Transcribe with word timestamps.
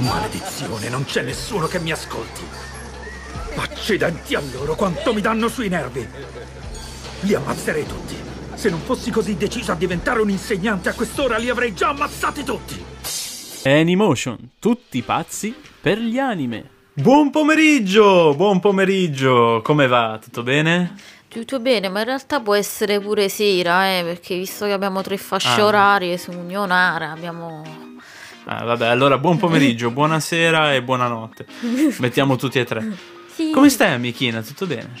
Maledizione, 0.00 0.88
non 0.88 1.04
c'è 1.04 1.22
nessuno 1.22 1.66
che 1.66 1.78
mi 1.78 1.92
ascolti. 1.92 2.42
Accidenti 3.56 4.34
a 4.34 4.42
loro, 4.52 4.74
quanto 4.74 5.12
mi 5.12 5.20
danno 5.20 5.48
sui 5.48 5.68
nervi. 5.68 6.06
Li 7.20 7.34
ammazzerei 7.34 7.86
tutti. 7.86 8.16
Se 8.54 8.70
non 8.70 8.80
fossi 8.80 9.10
così 9.10 9.36
deciso 9.36 9.72
a 9.72 9.74
diventare 9.74 10.20
un 10.20 10.30
insegnante 10.30 10.88
a 10.88 10.94
quest'ora, 10.94 11.36
li 11.38 11.48
avrei 11.50 11.74
già 11.74 11.88
ammazzati 11.88 12.44
tutti. 12.44 12.84
Anymotion, 13.64 14.50
tutti 14.58 15.02
pazzi 15.02 15.54
per 15.80 15.98
gli 15.98 16.18
anime. 16.18 16.68
Buon 16.94 17.30
pomeriggio, 17.30 18.34
buon 18.34 18.60
pomeriggio. 18.60 19.60
Come 19.62 19.86
va? 19.86 20.18
Tutto 20.22 20.42
bene? 20.42 20.94
Tutto 21.28 21.60
bene, 21.60 21.88
ma 21.88 22.00
in 22.00 22.06
realtà 22.06 22.40
può 22.40 22.54
essere 22.54 22.98
pure 23.00 23.28
sera, 23.28 23.98
eh, 23.98 24.02
perché 24.02 24.36
visto 24.36 24.64
che 24.66 24.72
abbiamo 24.72 25.00
tre 25.02 25.16
fasce 25.16 25.60
Ah. 25.60 25.64
orarie 25.64 26.18
su 26.18 26.32
Unionara, 26.32 27.12
abbiamo... 27.12 27.88
Ah, 28.44 28.64
vabbè, 28.64 28.86
allora 28.86 29.18
buon 29.18 29.36
pomeriggio, 29.36 29.90
buonasera 29.92 30.74
e 30.74 30.82
buonanotte. 30.82 31.46
Mettiamo 31.98 32.36
tutti 32.36 32.58
e 32.58 32.64
tre. 32.64 32.96
Sì, 33.32 33.50
Come 33.50 33.68
stai, 33.68 33.92
amichina? 33.92 34.42
Tutto 34.42 34.66
bene? 34.66 34.92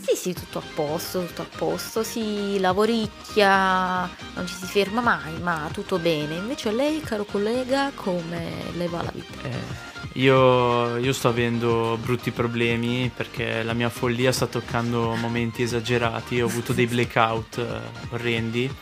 Sì, 0.00 0.14
sì, 0.14 0.32
tutto 0.32 0.58
a 0.58 0.62
posto, 0.74 1.24
tutto 1.26 1.42
a 1.42 1.46
posto, 1.56 2.02
si 2.04 2.58
lavoricchia, 2.60 4.08
non 4.34 4.46
ci 4.46 4.54
si 4.54 4.66
ferma 4.66 5.00
mai, 5.00 5.38
ma 5.42 5.68
tutto 5.72 5.98
bene. 5.98 6.36
Invece 6.36 6.70
lei, 6.72 7.00
caro 7.00 7.24
collega, 7.24 7.90
come 7.94 8.52
le 8.76 8.86
va 8.86 9.02
la 9.02 9.10
vita? 9.12 9.48
Eh, 9.48 9.84
io, 10.20 10.96
io 10.96 11.12
sto 11.12 11.28
avendo 11.28 11.98
brutti 12.00 12.30
problemi 12.30 13.10
perché 13.14 13.64
la 13.64 13.72
mia 13.72 13.88
follia 13.88 14.30
sta 14.30 14.46
toccando 14.46 15.14
momenti 15.16 15.62
esagerati. 15.62 16.40
Ho 16.40 16.46
avuto 16.46 16.72
dei 16.72 16.86
blackout 16.86 17.58
eh, 17.58 18.14
orrendi. 18.14 18.72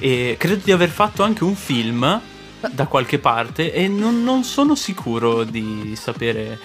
E 0.00 0.34
credo 0.36 0.60
di 0.64 0.72
aver 0.72 0.90
fatto 0.90 1.22
anche 1.22 1.44
un 1.44 1.54
film 1.54 2.20
da 2.72 2.86
qualche 2.86 3.18
parte 3.18 3.72
e 3.72 3.88
non, 3.88 4.22
non 4.22 4.44
sono 4.44 4.74
sicuro 4.74 5.44
di 5.44 5.94
sapere 5.96 6.58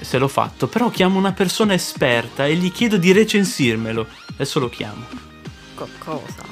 se 0.00 0.18
l'ho 0.18 0.28
fatto. 0.28 0.66
Però 0.66 0.90
chiamo 0.90 1.18
una 1.18 1.32
persona 1.32 1.74
esperta 1.74 2.46
e 2.46 2.54
gli 2.54 2.70
chiedo 2.70 2.96
di 2.96 3.12
recensirmelo. 3.12 4.06
Adesso 4.34 4.60
lo 4.60 4.68
chiamo. 4.68 5.04
Co- 5.74 5.88
cosa? 5.98 6.44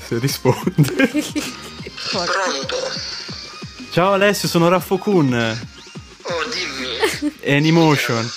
Se 0.00 0.18
risponde. 0.18 0.94
Pronto? 2.10 2.76
Ciao 3.90 4.12
Alessio, 4.12 4.48
sono 4.48 4.68
Raffo 4.68 4.98
Kun. 4.98 5.32
Oh, 6.22 6.32
dimmi. 6.50 7.32
Anymotion. 7.46 8.28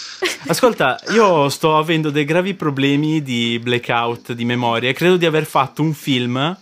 Ascolta, 0.47 0.99
io 1.09 1.49
sto 1.49 1.77
avendo 1.77 2.09
dei 2.09 2.25
gravi 2.25 2.53
problemi 2.53 3.21
di 3.21 3.59
blackout 3.61 4.33
di 4.33 4.45
memoria 4.45 4.89
e 4.89 4.93
credo 4.93 5.17
di 5.17 5.25
aver 5.25 5.45
fatto 5.45 5.81
un 5.81 5.93
film 5.93 6.57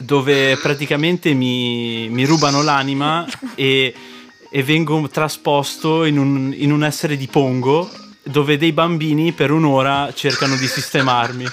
dove 0.00 0.56
praticamente 0.56 1.34
mi, 1.34 2.08
mi 2.08 2.24
rubano 2.24 2.62
l'anima 2.62 3.26
e, 3.54 3.94
e 4.50 4.62
vengo 4.62 5.08
trasposto 5.08 6.04
in 6.04 6.18
un, 6.18 6.54
in 6.56 6.72
un 6.72 6.82
essere 6.82 7.16
di 7.16 7.26
Pongo 7.26 7.90
dove 8.22 8.56
dei 8.56 8.72
bambini 8.72 9.32
per 9.32 9.50
un'ora 9.50 10.12
cercano 10.14 10.56
di 10.56 10.66
sistemarmi. 10.66 11.46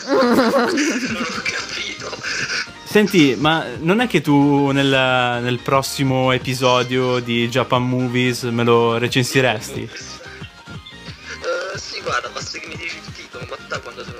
Senti, 2.83 3.35
ma 3.37 3.65
non 3.79 3.99
è 3.99 4.07
che 4.07 4.21
tu 4.21 4.71
nel, 4.71 4.87
nel 4.87 5.59
prossimo 5.59 6.31
episodio 6.31 7.19
di 7.19 7.49
Japan 7.49 7.87
Movies 7.87 8.43
me 8.43 8.63
lo 8.63 8.97
recensiresti? 8.97 9.81
Eh, 9.81 9.89
sì, 11.77 12.01
guarda, 12.01 12.29
basta 12.29 12.57
che 12.57 12.67
mi 12.67 12.75
dici 12.75 12.95
il 12.95 13.13
titolo, 13.13 13.45
ma 13.49 13.57
da 13.67 13.79
quando 13.79 14.03
sono. 14.03 14.16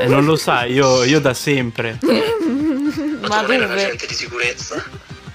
Eh, 0.00 0.06
non 0.06 0.24
lo 0.24 0.36
sai, 0.36 0.72
io, 0.72 1.02
io 1.04 1.20
da 1.20 1.34
sempre. 1.34 1.98
Ma, 2.02 3.40
un 3.40 3.46
dove? 3.46 3.64
agente 3.64 4.06
di 4.06 4.14
sicurezza? 4.14 4.82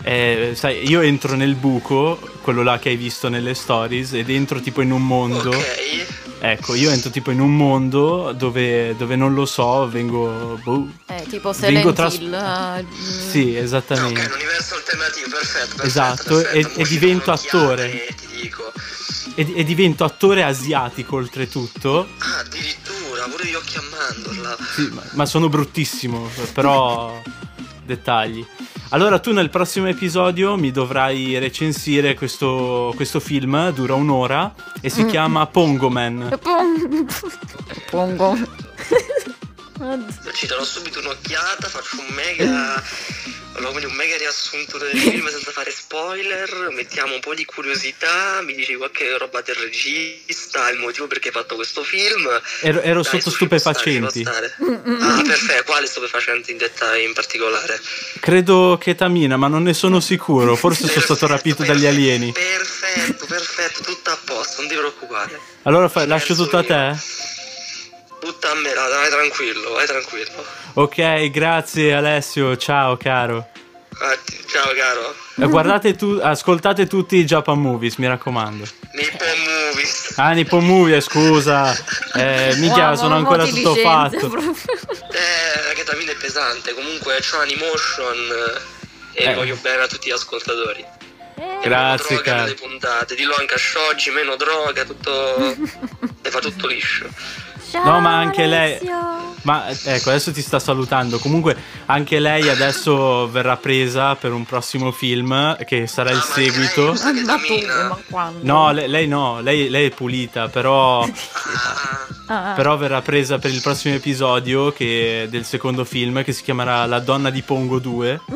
Eh, 0.03 0.53
sai, 0.55 0.87
io 0.89 1.01
entro 1.01 1.35
nel 1.35 1.55
buco, 1.55 2.17
quello 2.41 2.63
là 2.63 2.79
che 2.79 2.89
hai 2.89 2.95
visto 2.95 3.29
nelle 3.29 3.53
stories, 3.53 4.13
ed 4.13 4.29
entro 4.29 4.59
tipo 4.59 4.81
in 4.81 4.91
un 4.91 5.05
mondo. 5.05 5.49
Ok. 5.49 6.19
Ecco, 6.43 6.73
io 6.73 6.89
entro 6.89 7.11
tipo 7.11 7.29
in 7.29 7.39
un 7.39 7.55
mondo 7.55 8.31
dove, 8.35 8.95
dove 8.97 9.15
non 9.15 9.35
lo 9.35 9.45
so, 9.45 9.87
vengo. 9.87 10.59
boh. 10.63 10.89
Eh, 11.05 11.23
tipo 11.29 11.51
Vengo 11.51 11.53
Silent 11.91 11.93
tras- 11.93 12.15
Hill. 12.15 12.33
eh, 12.33 12.81
mm, 12.83 13.29
Sì, 13.29 13.53
Ok, 13.55 13.61
esattamente. 13.63 14.21
un 14.21 14.31
universo 14.33 14.73
alternativo, 14.75 15.27
perfetto. 15.29 15.75
perfetto 15.75 15.83
Esatto, 15.83 16.35
perfetto. 16.37 16.79
e- 16.79 16.81
e 16.81 16.87
divento 16.87 17.31
attore. 17.31 18.07
E 18.07 18.15
ti 18.15 18.41
dico. 18.41 18.71
E, 19.35 19.53
e 19.55 19.63
divento 19.63 20.03
attore 20.03 20.41
asiatico 20.43 21.17
oltretutto. 21.17 22.07
Ah, 22.17 22.39
addirittura, 22.39 22.80
pure 23.29 23.45
gli 23.47 23.53
occhi 23.53 23.77
a 23.77 23.81
mandorla. 23.81 24.57
Sì, 24.75 24.89
ma, 24.91 25.01
ma 25.13 25.25
sono 25.25 25.49
bruttissimo, 25.49 26.29
però. 26.53 27.21
dettagli. 27.83 28.45
Allora, 28.89 29.19
tu 29.19 29.31
nel 29.33 29.49
prossimo 29.49 29.87
episodio 29.87 30.55
mi 30.55 30.71
dovrai 30.71 31.37
recensire 31.39 32.13
questo, 32.13 32.93
questo 32.95 33.19
film, 33.19 33.71
dura 33.71 33.95
un'ora, 33.95 34.53
e 34.81 34.89
si 34.89 35.05
chiama 35.05 35.45
Pongo 35.47 35.89
Man. 35.89 36.37
Pong- 36.41 37.05
Pongo. 37.89 38.37
Ci 40.33 40.45
darò 40.45 40.63
subito 40.63 40.99
un'occhiata, 40.99 41.67
faccio 41.67 41.99
un 41.99 42.13
mega. 42.13 42.83
un 43.61 43.93
mega 43.93 44.15
riassunto 44.17 44.77
del 44.77 44.97
film 44.97 45.27
senza 45.27 45.51
fare 45.51 45.71
spoiler. 45.71 46.69
Mettiamo 46.71 47.15
un 47.15 47.19
po' 47.19 47.33
di 47.33 47.45
curiosità. 47.45 48.41
Mi 48.43 48.53
dici 48.53 48.75
qualche 48.75 49.17
roba 49.17 49.41
del 49.41 49.55
regista, 49.55 50.69
il 50.69 50.79
motivo 50.79 51.07
perché 51.07 51.29
hai 51.29 51.33
fatto 51.33 51.55
questo 51.55 51.83
film. 51.83 52.27
Ero, 52.61 52.81
ero 52.81 53.01
Dai, 53.01 53.11
sotto 53.11 53.29
su, 53.31 53.37
ci 53.37 53.47
può 53.47 53.57
stare, 53.57 53.77
ci 53.79 53.97
può 53.99 54.09
stupefacenti. 54.09 54.55
stare. 54.55 54.99
Ah, 55.01 55.21
perfetto. 55.25 55.63
Quale 55.63 55.87
stupefacente 55.87 56.51
in 56.51 56.57
dettaglio 56.57 57.07
in 57.07 57.13
particolare? 57.13 57.79
Credo 58.19 58.77
ketamina, 58.79 59.35
ma 59.37 59.47
non 59.47 59.63
ne 59.63 59.73
sono 59.73 59.99
sicuro. 59.99 60.55
Forse 60.55 60.87
sono 60.87 61.01
stato 61.01 61.25
Perfetto, 61.25 61.33
rapito 61.33 61.63
dagli 61.63 61.81
perfetto, 61.81 62.01
alieni. 62.01 62.31
Perfetto, 62.31 63.25
perfetto, 63.25 63.81
tutto 63.83 64.09
a 64.11 64.17
posto, 64.23 64.61
non 64.61 64.69
ti 64.69 64.75
preoccupare. 64.75 65.39
Allora 65.63 65.89
fa- 65.89 66.05
lascio 66.05 66.35
tutto 66.35 66.57
a 66.57 66.63
te? 66.63 66.95
Tutta 68.21 68.51
a 68.51 68.53
me, 68.55 68.71
dai, 68.71 68.89
vai 68.91 69.09
tranquillo, 69.09 69.71
vai 69.71 69.85
tranquillo. 69.87 70.45
Ok, 70.73 71.29
grazie 71.31 71.93
Alessio. 71.95 72.55
Ciao, 72.55 72.95
caro. 72.95 73.47
Ah, 73.99 74.17
ciao 74.47 74.71
caro. 74.75 75.15
Eh, 75.37 75.47
Guardate 75.47 75.95
tu, 75.95 76.19
ascoltate 76.21 76.85
tutti 76.87 77.15
i 77.17 77.25
Japan 77.25 77.59
Movies, 77.59 77.95
mi 77.95 78.05
raccomando. 78.07 78.63
Nippon 78.93 79.27
Movies. 79.43 80.13
Ah, 80.17 80.31
Nippon 80.33 80.65
Movie, 80.65 81.01
scusa. 81.01 81.75
Eh, 82.13 82.53
mica 82.57 82.89
Wow, 82.89 82.95
sono 82.95 83.15
ancora 83.15 83.43
tutto 83.45 83.73
fatto. 83.75 84.29
proprio. 84.29 84.55
Eh, 85.11 85.67
la 85.67 85.73
ketamina 85.73 86.11
è 86.11 86.15
pesante, 86.15 86.73
comunque 86.73 87.17
c'ho 87.19 87.39
Animotion 87.41 88.15
eh, 89.13 89.23
e 89.23 89.31
Eh. 89.31 89.33
voglio 89.35 89.57
bene 89.61 89.81
a 89.83 89.87
tutti 89.87 90.07
gli 90.07 90.13
ascoltatori. 90.13 90.85
E 91.35 91.57
Grazie, 91.63 92.15
droga 92.21 92.31
caro. 92.31 93.15
dillo 93.15 93.35
anche 93.37 93.53
a 93.55 93.57
Shoji, 93.57 94.11
meno 94.11 94.35
droga, 94.37 94.85
tutto... 94.85 95.35
e 96.23 96.29
fa 96.29 96.39
tutto 96.39 96.67
liscio. 96.67 97.09
Ciao, 97.71 97.83
No, 97.85 97.99
ma 98.01 98.17
anche 98.17 98.45
lei- 98.45 98.73
Alessio. 98.77 99.19
Ma 99.43 99.69
ecco, 99.69 100.09
adesso 100.09 100.31
ti 100.31 100.41
sta 100.41 100.59
salutando. 100.59 101.17
Comunque, 101.17 101.55
anche 101.87 102.19
lei 102.19 102.47
adesso 102.49 103.27
verrà 103.31 103.57
presa 103.57 104.13
per 104.15 104.33
un 104.33 104.45
prossimo 104.45 104.91
film 104.91 105.55
che 105.65 105.87
sarà 105.87 106.11
il 106.11 106.17
Ah, 106.17 106.25
ma 106.27 106.33
seguito. 106.33 106.91
lei 106.93 107.23
Ma 107.23 107.37
tu, 107.37 107.65
ma 107.65 107.97
quando? 108.09 108.39
No, 108.43 108.71
le- 108.71 108.87
lei 108.87 109.07
no, 109.07 109.39
lei, 109.41 109.69
lei 109.69 109.87
è 109.87 109.89
pulita, 109.89 110.47
però, 110.49 111.07
Ah, 112.27 112.53
però 112.55 112.77
verrà 112.77 113.01
presa 113.01 113.39
per 113.39 113.49
il 113.51 113.61
prossimo 113.61 113.95
episodio 113.95 114.71
che- 114.73 115.27
del 115.29 115.43
secondo 115.45 115.85
film 115.85 116.23
che 116.23 116.33
si 116.33 116.43
chiamerà 116.43 116.85
La 116.85 116.99
donna 116.99 117.29
di 117.31 117.41
Pongo 117.41 117.79
2. 117.79 118.21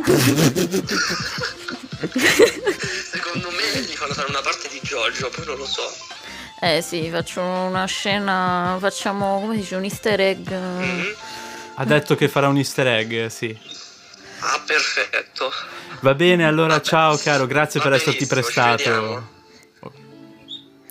secondo 3.12 3.50
me 3.52 3.82
gli 3.82 3.94
fanno 3.96 4.14
fare 4.14 4.30
una 4.30 4.42
parte 4.42 4.70
di 4.72 4.80
Jojo, 4.82 5.30
poi 5.30 5.46
non 5.46 5.58
lo 5.58 5.66
so. 5.66 5.84
Eh 6.66 6.82
sì, 6.82 7.12
faccio 7.12 7.42
una 7.42 7.86
scena, 7.86 8.76
facciamo, 8.80 9.40
come 9.40 9.54
si 9.54 9.60
dice, 9.60 9.76
un 9.76 9.84
easter 9.84 10.20
egg. 10.20 10.52
Ha 11.76 11.86
detto 11.86 12.16
che 12.16 12.28
farà 12.28 12.48
un 12.48 12.58
easter 12.58 12.88
egg, 12.88 13.28
sì. 13.28 13.56
Ah, 14.40 14.60
perfetto. 14.66 15.52
Va 16.00 16.16
bene, 16.16 16.44
allora 16.44 16.82
ciao 16.82 17.18
caro, 17.18 17.46
grazie 17.46 17.80
Va 17.80 17.86
per 17.86 17.96
esserti 17.98 18.26
prestato. 18.26 19.28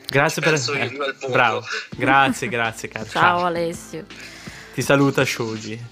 Grazie 0.07 0.43
per 0.43 0.53
Penso 0.53 0.75
eh, 0.75 0.89
viva 0.91 1.07
il 1.07 1.15
Pongo. 1.17 1.33
Bravo. 1.33 1.65
Grazie, 1.97 2.49
grazie 2.49 2.89
caro. 2.89 3.07
Ciao 3.09 3.45
Alessio. 3.45 4.07
Ti 4.75 4.81
saluta 4.81 5.25
Shoji. 5.25 5.87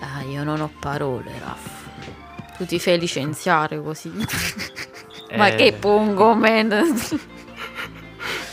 Ah, 0.00 0.22
io 0.22 0.42
non 0.42 0.62
ho 0.62 0.72
parole, 0.80 1.30
Raff. 1.38 2.56
Tu 2.56 2.64
ti 2.64 2.78
fai 2.78 2.98
licenziare 2.98 3.78
così. 3.82 4.10
Ma 5.36 5.48
Eh, 5.48 5.54
che 5.56 5.72
pongo, 5.74 6.34
man. 6.34 7.42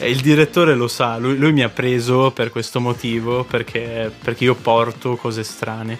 Il 0.06 0.21
direttore 0.21 0.75
lo 0.75 0.88
sa, 0.88 1.18
lui, 1.18 1.38
lui 1.38 1.51
mi 1.53 1.63
ha 1.63 1.69
preso 1.69 2.31
per 2.31 2.50
questo 2.51 2.80
motivo, 2.80 3.44
perché, 3.44 4.12
perché 4.24 4.44
io 4.45 4.56
porto 4.56 5.15
cose 5.15 5.44
strane. 5.44 6.00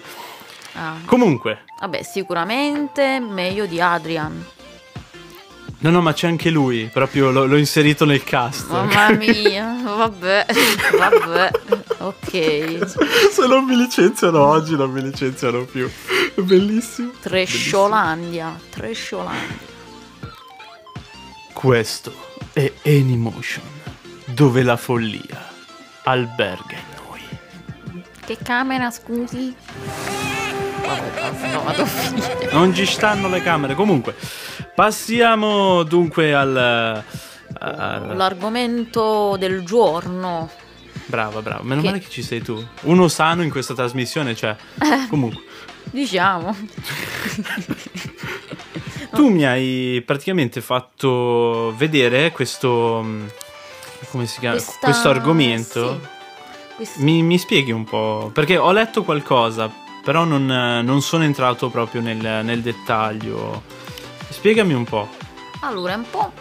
Ah, 0.74 0.96
Comunque, 1.04 1.64
vabbè, 1.80 2.02
sicuramente 2.02 3.20
meglio 3.20 3.66
di 3.66 3.78
Adrian. 3.80 4.44
no 5.78 5.90
no 5.90 6.00
ma 6.00 6.12
c'è 6.14 6.28
anche 6.28 6.48
lui, 6.50 6.88
proprio 6.90 7.30
l'ho, 7.30 7.44
l'ho 7.44 7.56
inserito 7.58 8.04
nel 8.06 8.24
cast. 8.24 8.68
Mamma 8.70 9.10
mia, 9.10 9.76
vabbè, 9.84 10.46
vabbè, 10.98 11.50
ok. 11.98 12.78
Se 13.30 13.46
non 13.46 13.64
mi 13.64 13.76
licenziano 13.76 14.42
oggi 14.46 14.76
non 14.76 14.90
mi 14.90 15.02
licenziano 15.02 15.64
più. 15.64 15.90
Bellissimo. 16.36 17.10
Tresciolandia, 17.20 18.58
Tresciolandia. 18.70 19.70
Questo 21.52 22.12
è 22.52 22.72
Anymotion, 22.86 23.62
dove 24.34 24.62
la 24.62 24.76
follia 24.76 25.48
alberga 26.04 26.76
in 26.76 27.04
noi. 27.06 27.20
Che 28.24 28.38
camera, 28.42 28.90
scusi? 28.90 29.54
Basta, 30.82 31.58
vado. 31.58 31.86
Non 32.52 32.74
ci 32.74 32.86
stanno 32.86 33.28
le 33.28 33.40
camere. 33.42 33.74
Comunque, 33.74 34.14
passiamo 34.74 35.82
dunque 35.84 36.34
al. 36.34 36.56
al- 37.58 38.16
L'argomento 38.16 39.36
del 39.38 39.64
giorno. 39.64 40.50
Brava, 41.06 41.42
brava. 41.42 41.62
Meno 41.62 41.80
Che- 41.80 41.86
male 41.88 41.98
che 42.00 42.08
ci 42.10 42.22
sei 42.22 42.42
tu. 42.42 42.64
Uno 42.82 43.08
sano 43.08 43.42
in 43.42 43.50
questa 43.50 43.74
trasmissione, 43.74 44.34
cioè. 44.34 44.56
Comunque. 45.08 45.42
Diciamo. 45.90 46.56
Tu 49.12 49.28
mi 49.28 49.44
hai 49.44 50.02
praticamente 50.06 50.60
fatto 50.60 51.74
vedere 51.76 52.30
questo. 52.32 53.04
Come 54.10 54.26
si 54.26 54.40
chiama? 54.40 54.56
Questa- 54.56 54.78
Questo 54.86 55.08
argomento. 55.08 56.00
sì. 56.00 56.08
Quest- 56.76 56.96
Mi, 56.98 57.22
mi 57.22 57.38
spieghi 57.38 57.70
un 57.70 57.84
po'? 57.84 58.30
Perché 58.32 58.56
ho 58.56 58.72
letto 58.72 59.02
qualcosa, 59.04 59.70
però 60.02 60.24
non, 60.24 60.46
non 60.46 61.00
sono 61.02 61.24
entrato 61.24 61.68
proprio 61.70 62.00
nel, 62.00 62.16
nel 62.44 62.62
dettaglio. 62.62 63.62
Spiegami 64.30 64.72
un 64.72 64.84
po'. 64.84 65.08
Allora, 65.60 65.92
è 65.92 65.96
un 65.96 66.08
po' 66.10 66.32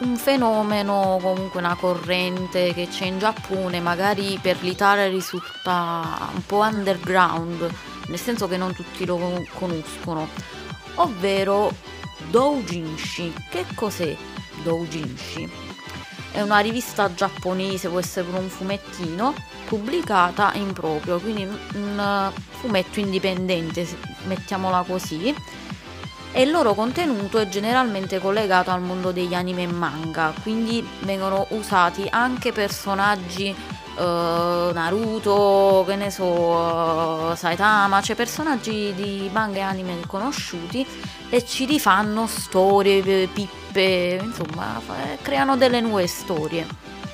un 0.00 0.16
fenomeno, 0.16 1.18
comunque 1.20 1.58
una 1.58 1.74
corrente 1.74 2.72
che 2.72 2.86
c'è 2.88 3.06
in 3.06 3.18
Giappone, 3.18 3.80
magari 3.80 4.38
per 4.40 4.58
l'Italia 4.62 5.08
risulta 5.08 6.28
un 6.32 6.44
po' 6.46 6.58
underground, 6.58 7.68
nel 8.06 8.18
senso 8.18 8.46
che 8.46 8.56
non 8.56 8.72
tutti 8.74 9.04
lo 9.04 9.16
con- 9.16 9.46
conoscono, 9.54 10.28
ovvero 10.96 11.72
doujinshi. 12.30 13.32
Che 13.50 13.64
cos'è 13.74 14.14
doujinshi? 14.62 15.50
È 16.30 16.40
una 16.40 16.58
rivista 16.58 17.12
giapponese, 17.14 17.88
può 17.88 17.98
essere 17.98 18.26
pure 18.26 18.38
un 18.38 18.48
fumettino, 18.48 19.34
pubblicata 19.66 20.52
in 20.54 20.72
proprio, 20.72 21.18
quindi 21.18 21.44
un- 21.44 21.58
un 21.74 22.32
fumetto 22.60 23.00
indipendente, 23.00 23.86
mettiamola 24.26 24.84
così, 24.86 25.34
e 26.32 26.42
il 26.42 26.50
loro 26.50 26.74
contenuto 26.74 27.38
è 27.38 27.48
generalmente 27.48 28.20
collegato 28.20 28.70
al 28.70 28.82
mondo 28.82 29.10
degli 29.10 29.34
anime 29.34 29.62
e 29.62 29.66
manga, 29.72 30.32
quindi 30.42 30.86
vengono 31.00 31.46
usati 31.50 32.06
anche 32.08 32.52
personaggi 32.52 33.54
eh, 33.98 34.72
Naruto, 34.72 35.84
che 35.86 35.96
ne 35.96 36.10
so, 36.10 37.32
eh, 37.32 37.36
Saitama, 37.36 38.00
cioè 38.00 38.16
personaggi 38.16 38.92
di 38.94 39.28
manga 39.32 39.58
e 39.58 39.62
anime 39.62 39.96
conosciuti 40.06 40.86
e 41.28 41.44
ci 41.44 41.64
rifanno 41.64 42.26
storie, 42.26 43.02
eh, 43.04 43.28
pippe, 43.32 44.20
insomma, 44.22 44.80
fa- 44.84 45.12
eh, 45.12 45.18
creano 45.20 45.56
delle 45.56 45.80
nuove 45.80 46.06
storie. 46.06 46.66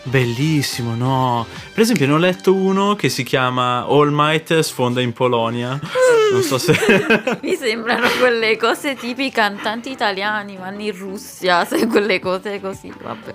Bellissimo, 0.07 0.95
no? 0.95 1.47
Per 1.73 1.83
esempio, 1.83 2.07
ne 2.07 2.13
ho 2.13 2.19
letto 2.19 2.53
uno 2.55 2.95
che 2.95 3.09
si 3.09 3.23
chiama 3.23 3.87
All 3.89 4.11
Might 4.13 4.59
sfonda 4.61 5.01
in 5.01 5.13
Polonia. 5.13 5.79
Non 6.33 6.43
so 6.43 6.59
se. 6.59 6.75
Mi 7.43 7.55
sembrano 7.55 8.09
quelle 8.19 8.57
cose 8.57 8.97
tipiche 8.97 9.31
cantanti 9.37 9.91
italiani, 9.91 10.57
vanno 10.57 10.81
in 10.81 10.97
Russia, 10.97 11.65
se 11.69 11.87
quelle 11.87 12.19
cose 12.19 12.61
così, 12.61 12.93
vabbè. 13.01 13.35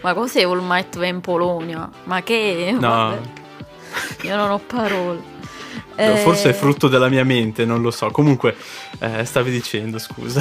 Ma 0.00 0.14
cos'è 0.14 0.44
All 0.44 0.60
Might 0.62 0.96
in 1.02 1.20
Polonia? 1.20 1.88
Ma 2.04 2.22
che? 2.22 2.70
No. 2.72 2.88
Vabbè. 2.88 3.20
Io 4.22 4.36
non 4.36 4.50
ho 4.50 4.58
parole. 4.58 5.36
Forse 6.22 6.48
Eh, 6.48 6.50
è 6.52 6.54
frutto 6.54 6.86
della 6.86 7.08
mia 7.08 7.24
mente, 7.24 7.64
non 7.64 7.82
lo 7.82 7.90
so. 7.90 8.10
Comunque, 8.10 8.56
eh, 9.00 9.24
stavi 9.24 9.50
dicendo, 9.50 9.98
scusa. 9.98 10.40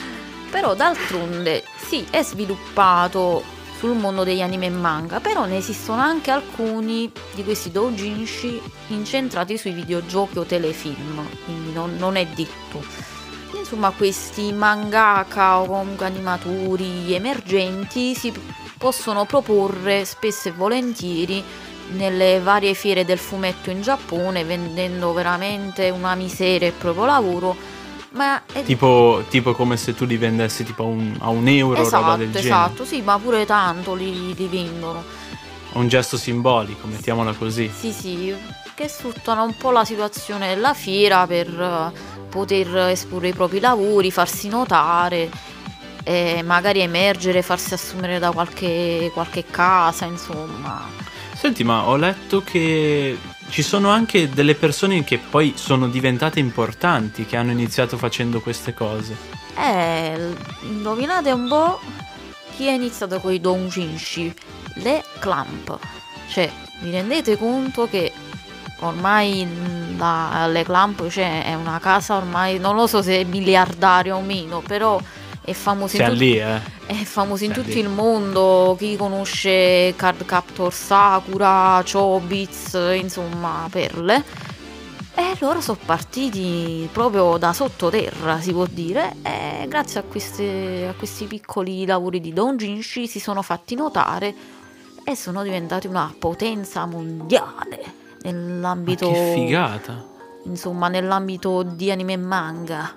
Però 0.50 0.74
d'altronde 0.74 1.62
sì, 1.76 2.06
è 2.08 2.22
sviluppato 2.22 3.42
sul 3.78 3.96
mondo 3.96 4.24
degli 4.24 4.40
anime 4.40 4.66
e 4.66 4.70
manga, 4.70 5.20
però 5.20 5.44
ne 5.44 5.56
esistono 5.56 6.00
anche 6.00 6.30
alcuni 6.30 7.10
di 7.34 7.42
questi 7.44 7.70
doujinshi 7.72 8.62
incentrati 8.88 9.58
sui 9.58 9.72
videogiochi 9.72 10.38
o 10.38 10.44
telefilm, 10.44 11.26
quindi 11.44 11.72
non, 11.72 11.96
non 11.98 12.16
è 12.16 12.24
detto. 12.24 12.82
Insomma, 13.56 13.90
questi 13.90 14.52
mangaka 14.52 15.58
o 15.58 15.66
comunque 15.66 16.06
animatori 16.06 17.12
emergenti 17.14 18.14
si 18.14 18.32
possono 18.84 19.24
proporre 19.24 20.04
spesso 20.04 20.48
e 20.48 20.52
volentieri 20.52 21.42
nelle 21.92 22.38
varie 22.40 22.74
fiere 22.74 23.06
del 23.06 23.16
fumetto 23.16 23.70
in 23.70 23.80
Giappone, 23.80 24.44
vendendo 24.44 25.14
veramente 25.14 25.88
una 25.88 26.14
miseria 26.14 26.68
il 26.68 26.74
proprio 26.74 27.06
lavoro, 27.06 27.56
ma 28.10 28.42
è 28.44 28.62
tipo, 28.62 29.24
tipo 29.30 29.54
come 29.54 29.78
se 29.78 29.94
tu 29.94 30.04
li 30.04 30.18
vendessi 30.18 30.64
tipo 30.64 30.82
a 30.82 30.86
un, 30.86 31.16
a 31.18 31.30
un 31.30 31.48
euro 31.48 31.80
o 31.80 31.84
roba 31.84 31.86
esatto, 31.86 32.16
del 32.16 32.26
genere. 32.26 32.46
esatto, 32.46 32.84
sì, 32.84 33.00
ma 33.00 33.18
pure 33.18 33.46
tanto 33.46 33.94
li, 33.94 34.34
li 34.34 34.46
vendono. 34.48 35.02
Un 35.72 35.88
gesto 35.88 36.18
simbolico, 36.18 36.86
mettiamola 36.86 37.32
così. 37.32 37.70
Sì, 37.74 37.90
sì, 37.90 38.34
che 38.74 38.86
sfruttano 38.86 39.44
un 39.44 39.56
po' 39.56 39.70
la 39.70 39.86
situazione 39.86 40.48
della 40.48 40.74
fiera 40.74 41.26
per 41.26 41.48
eh, 41.48 42.28
poter 42.28 42.76
esporre 42.90 43.28
i 43.28 43.32
propri 43.32 43.60
lavori, 43.60 44.10
farsi 44.10 44.48
notare, 44.48 45.30
e 46.04 46.42
magari 46.44 46.80
emergere, 46.80 47.42
farsi 47.42 47.74
assumere 47.74 48.18
da 48.18 48.30
qualche, 48.30 49.10
qualche 49.12 49.44
casa, 49.50 50.04
insomma. 50.04 50.86
Senti, 51.34 51.64
ma 51.64 51.88
ho 51.88 51.96
letto 51.96 52.42
che 52.42 53.18
ci 53.48 53.62
sono 53.62 53.88
anche 53.88 54.28
delle 54.28 54.54
persone 54.54 55.02
che 55.04 55.18
poi 55.18 55.54
sono 55.56 55.88
diventate 55.88 56.38
importanti, 56.38 57.26
che 57.26 57.36
hanno 57.36 57.50
iniziato 57.50 57.96
facendo 57.96 58.40
queste 58.40 58.74
cose. 58.74 59.16
Eh, 59.56 60.34
indovinate 60.62 61.30
un 61.32 61.48
po' 61.48 61.80
chi 62.56 62.68
ha 62.68 62.72
iniziato 62.72 63.18
con 63.20 63.32
i 63.32 63.40
doujinshi? 63.40 64.34
Le 64.74 65.04
Clamp. 65.18 65.78
Cioè, 66.28 66.50
vi 66.80 66.90
rendete 66.90 67.36
conto 67.36 67.88
che 67.88 68.12
ormai 68.80 69.46
la- 69.96 70.46
le 70.48 70.64
Clamp 70.64 71.08
cioè, 71.08 71.44
è 71.44 71.54
una 71.54 71.78
casa 71.78 72.16
ormai, 72.16 72.58
non 72.58 72.74
lo 72.74 72.86
so 72.86 73.02
se 73.02 73.20
è 73.20 73.24
miliardaria 73.24 74.16
o 74.16 74.20
meno, 74.20 74.60
però 74.60 75.00
è 75.44 75.52
famosa 75.52 76.02
in, 76.02 76.08
tut- 76.08 76.18
lì, 76.18 76.38
eh. 76.38 76.60
è 76.86 76.94
famosa 77.04 77.44
in 77.44 77.52
tutto 77.52 77.68
lì. 77.68 77.78
il 77.80 77.88
mondo. 77.88 78.74
Chi 78.78 78.96
conosce 78.96 79.92
Card 79.96 80.24
Captor 80.24 80.72
Sakura, 80.72 81.82
Chobits, 81.90 82.78
insomma, 82.98 83.66
perle. 83.70 84.52
E 85.16 85.36
loro 85.38 85.60
sono 85.60 85.78
partiti 85.84 86.88
proprio 86.90 87.36
da 87.36 87.52
sottoterra, 87.52 88.40
si 88.40 88.50
può 88.52 88.66
dire, 88.68 89.14
e 89.22 89.66
grazie 89.68 90.00
a, 90.00 90.02
queste- 90.02 90.88
a 90.90 90.94
questi 90.98 91.26
piccoli 91.26 91.86
lavori 91.86 92.20
di 92.20 92.32
doujinshi 92.32 93.06
si 93.06 93.20
sono 93.20 93.40
fatti 93.42 93.76
notare 93.76 94.34
e 95.04 95.14
sono 95.14 95.42
diventati 95.44 95.86
una 95.86 96.12
potenza 96.18 96.84
mondiale 96.86 97.78
Ma 98.24 98.30
nell'ambito, 98.30 99.08
che 99.12 99.32
figata. 99.36 100.04
insomma, 100.46 100.88
nell'ambito 100.88 101.62
di 101.62 101.92
anime 101.92 102.14
e 102.14 102.16
manga. 102.16 102.92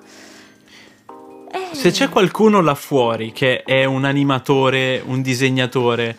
E- 1.51 1.69
Se 1.75 1.91
c'è 1.91 2.09
qualcuno 2.09 2.61
là 2.61 2.75
fuori 2.75 3.31
che 3.31 3.63
è 3.63 3.85
un 3.85 4.03
animatore, 4.05 5.01
un 5.05 5.21
disegnatore, 5.21 6.15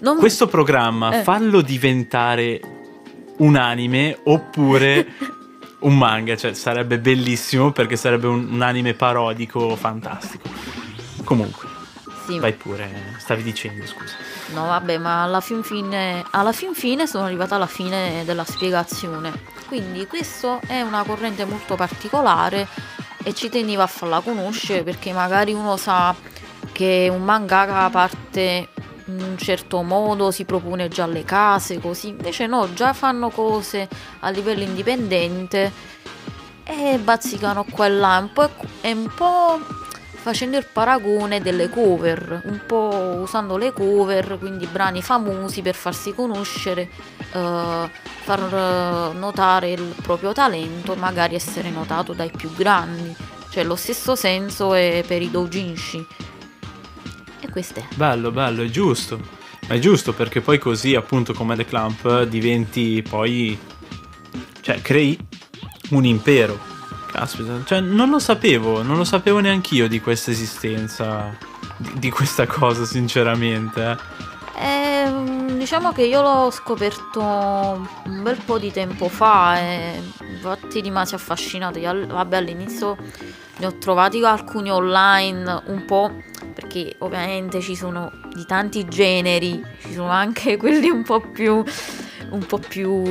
non- 0.00 0.18
questo 0.18 0.46
programma 0.46 1.18
Eh. 1.20 1.22
fallo 1.22 1.60
diventare 1.62 2.60
un 3.38 3.56
anime 3.56 4.18
oppure 4.24 5.06
un 5.80 5.96
manga, 5.96 6.36
cioè 6.36 6.54
sarebbe 6.54 6.98
bellissimo 6.98 7.72
perché 7.72 7.96
sarebbe 7.96 8.26
un, 8.26 8.46
un 8.50 8.62
anime 8.62 8.94
parodico 8.94 9.74
fantastico. 9.76 10.48
Comunque, 11.24 11.66
sì. 12.26 12.38
vai 12.38 12.52
pure, 12.52 13.14
stavi 13.18 13.42
dicendo, 13.42 13.86
scusa. 13.86 14.14
No, 14.52 14.66
vabbè, 14.66 14.98
ma 14.98 15.22
alla 15.22 15.40
fin 15.40 15.62
fine, 15.62 16.22
alla 16.30 16.52
fin 16.52 16.74
fine 16.74 17.06
sono 17.06 17.24
arrivata 17.24 17.54
alla 17.54 17.66
fine 17.66 18.22
della 18.26 18.44
spiegazione. 18.44 19.32
Quindi 19.66 20.06
questo 20.06 20.60
è 20.66 20.82
una 20.82 21.02
corrente 21.02 21.44
molto 21.46 21.74
particolare 21.74 22.68
e 23.24 23.34
ci 23.34 23.48
tenevo 23.48 23.82
a 23.82 23.86
farla 23.88 24.20
conoscere 24.20 24.84
perché 24.84 25.12
magari 25.12 25.52
uno 25.52 25.76
sa 25.76 26.14
che 26.70 27.08
un 27.10 27.22
mangaka 27.22 27.90
parte 27.90 28.68
in 29.06 29.20
un 29.20 29.36
certo 29.36 29.82
modo, 29.82 30.30
si 30.30 30.44
propone 30.44 30.88
già 30.88 31.06
le 31.06 31.24
case, 31.24 31.78
così. 31.78 32.08
Invece 32.08 32.46
no, 32.46 32.72
già 32.72 32.92
fanno 32.92 33.30
cose 33.30 33.88
a 34.20 34.30
livello 34.30 34.62
indipendente 34.62 35.72
e 36.64 36.98
bazzicano 36.98 37.64
qua 37.70 37.86
e 37.86 37.90
là. 37.90 38.18
Un 38.18 38.32
po', 38.32 38.50
è 38.80 38.92
un 38.92 39.10
po' 39.14 39.60
facendo 40.24 40.56
il 40.56 40.66
paragone 40.72 41.40
delle 41.42 41.68
cover, 41.68 42.42
un 42.44 42.60
po' 42.66 43.18
usando 43.22 43.58
le 43.58 43.72
cover, 43.72 44.38
quindi 44.38 44.66
brani 44.66 45.02
famosi 45.02 45.60
per 45.60 45.74
farsi 45.74 46.14
conoscere, 46.14 46.88
eh, 47.34 47.90
far 48.22 48.40
eh, 49.12 49.18
notare 49.18 49.72
il 49.72 49.94
proprio 50.02 50.32
talento, 50.32 50.94
magari 50.94 51.34
essere 51.34 51.70
notato 51.70 52.12
dai 52.12 52.30
più 52.30 52.52
grandi. 52.54 53.14
Cioè 53.50 53.64
lo 53.64 53.76
stesso 53.76 54.14
senso 54.16 54.74
è 54.74 55.04
per 55.06 55.22
i 55.22 55.30
doujinshi. 55.30 56.06
E 57.40 57.50
questo 57.50 57.80
è. 57.80 57.84
Bello, 57.94 58.30
bello, 58.30 58.62
è 58.62 58.66
giusto. 58.66 59.20
È 59.66 59.78
giusto 59.78 60.12
perché 60.12 60.40
poi 60.40 60.58
così, 60.58 60.94
appunto, 60.94 61.32
come 61.32 61.56
le 61.56 61.64
clamp, 61.64 62.24
diventi 62.24 63.02
poi. 63.02 63.58
cioè, 64.60 64.80
crei 64.80 65.18
un 65.90 66.04
impero. 66.04 66.72
Caspita, 67.10 67.62
cioè 67.64 67.78
non 67.80 68.10
lo 68.10 68.18
sapevo, 68.18 68.82
non 68.82 68.96
lo 68.96 69.04
sapevo 69.04 69.38
neanch'io 69.38 69.86
di 69.86 70.00
questa 70.00 70.32
esistenza, 70.32 71.36
di, 71.76 71.92
di 71.94 72.10
questa 72.10 72.44
cosa 72.46 72.84
sinceramente. 72.84 73.90
eh. 73.90 73.96
Eh, 75.04 75.56
diciamo 75.56 75.92
che 75.92 76.02
io 76.04 76.22
l'ho 76.22 76.50
scoperto 76.50 77.20
un 77.20 78.22
bel 78.22 78.40
po' 78.42 78.58
di 78.58 78.72
tempo 78.72 79.08
fa 79.08 79.58
e 79.58 80.02
infatti 80.30 80.80
rimasi 80.80 81.14
affascinato. 81.14 81.78
Io 81.78 82.06
vabbè, 82.06 82.36
all'inizio 82.36 82.96
ne 83.58 83.66
ho 83.66 83.76
trovati 83.76 84.24
alcuni 84.24 84.70
online 84.70 85.62
un 85.66 85.84
po' 85.84 86.10
perché 86.54 86.96
ovviamente 87.00 87.60
ci 87.60 87.76
sono 87.76 88.10
di 88.32 88.46
tanti 88.46 88.86
generi, 88.86 89.62
ci 89.80 89.92
sono 89.92 90.08
anche 90.10 90.56
quelli 90.58 90.88
un 90.88 91.02
po' 91.02 91.20
più 91.20 91.62
un 92.30 92.46
po' 92.46 92.58
più 92.58 93.04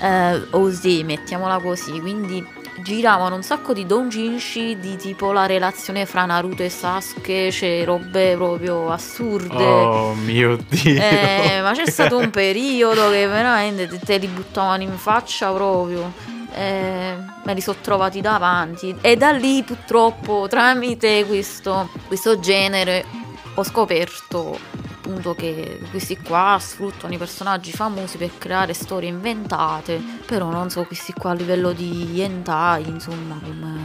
eh, 0.00 0.46
osè, 0.50 1.02
mettiamola 1.04 1.58
così, 1.60 2.00
quindi 2.00 2.44
giravano 2.82 3.36
un 3.36 3.42
sacco 3.42 3.72
di 3.72 3.86
doujinshi 3.86 4.78
di 4.78 4.96
tipo 4.96 5.32
la 5.32 5.46
relazione 5.46 6.06
fra 6.06 6.24
Naruto 6.24 6.62
e 6.62 6.68
Sasuke, 6.68 7.48
c'è 7.50 7.84
robe 7.84 8.34
proprio 8.34 8.90
assurde. 8.90 9.64
Oh 9.64 10.14
mio 10.14 10.56
dio. 10.68 11.00
Eh, 11.00 11.60
ma 11.62 11.72
c'è 11.72 11.86
stato 11.90 12.18
un 12.18 12.30
periodo 12.30 13.10
che 13.10 13.26
veramente 13.26 13.88
te, 13.88 13.98
te 13.98 14.16
li 14.18 14.26
buttavano 14.26 14.82
in 14.82 14.96
faccia 14.96 15.50
proprio. 15.52 16.12
Eh, 16.54 17.16
me 17.44 17.54
li 17.54 17.60
sono 17.62 17.78
trovati 17.80 18.20
davanti 18.20 18.94
e 19.00 19.16
da 19.16 19.30
lì 19.30 19.62
purtroppo 19.62 20.46
tramite 20.50 21.24
questo, 21.24 21.88
questo 22.06 22.38
genere 22.40 23.06
ho 23.54 23.64
scoperto 23.64 24.58
appunto 25.02 25.34
che 25.34 25.80
questi 25.90 26.16
qua 26.16 26.56
sfruttano 26.60 27.12
i 27.12 27.18
personaggi 27.18 27.72
famosi 27.72 28.18
per 28.18 28.30
creare 28.38 28.72
storie 28.72 29.08
inventate 29.08 30.00
però 30.24 30.48
non 30.48 30.70
so 30.70 30.84
questi 30.84 31.12
qua 31.12 31.32
a 31.32 31.34
livello 31.34 31.72
di 31.72 32.20
hentai 32.20 32.88
insomma 32.88 33.40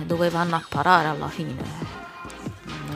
dove 0.06 0.30
vanno 0.30 0.56
a 0.56 0.64
parare 0.70 1.08
alla 1.08 1.28
fine 1.28 1.96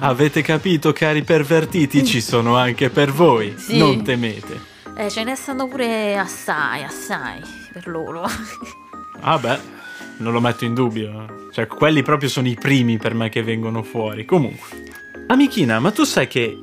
Avete 0.03 0.41
capito, 0.41 0.91
cari 0.93 1.21
pervertiti, 1.23 2.03
ci 2.03 2.21
sono 2.21 2.57
anche 2.57 2.89
per 2.89 3.11
voi. 3.11 3.53
Sì. 3.55 3.77
Non 3.77 4.01
temete. 4.03 4.59
eh, 4.97 5.11
ce 5.11 5.23
ne 5.23 5.35
stanno 5.35 5.67
pure 5.67 6.17
assai 6.17 6.81
assai 6.83 7.39
per 7.71 7.85
loro 7.87 8.23
Ah 9.21 9.37
beh, 9.37 9.59
non 10.17 10.33
lo 10.33 10.41
metto 10.41 10.65
in 10.65 10.73
dubbio. 10.73 11.49
Cioè, 11.53 11.67
quelli 11.67 12.01
proprio 12.01 12.29
sono 12.29 12.47
i 12.47 12.55
primi 12.59 12.97
per 12.97 13.13
me 13.13 13.29
che 13.29 13.43
vengono 13.43 13.83
fuori. 13.83 14.25
Comunque. 14.25 14.67
Amichina, 15.27 15.79
ma 15.79 15.91
tu 15.91 16.03
sai 16.03 16.27
che 16.27 16.59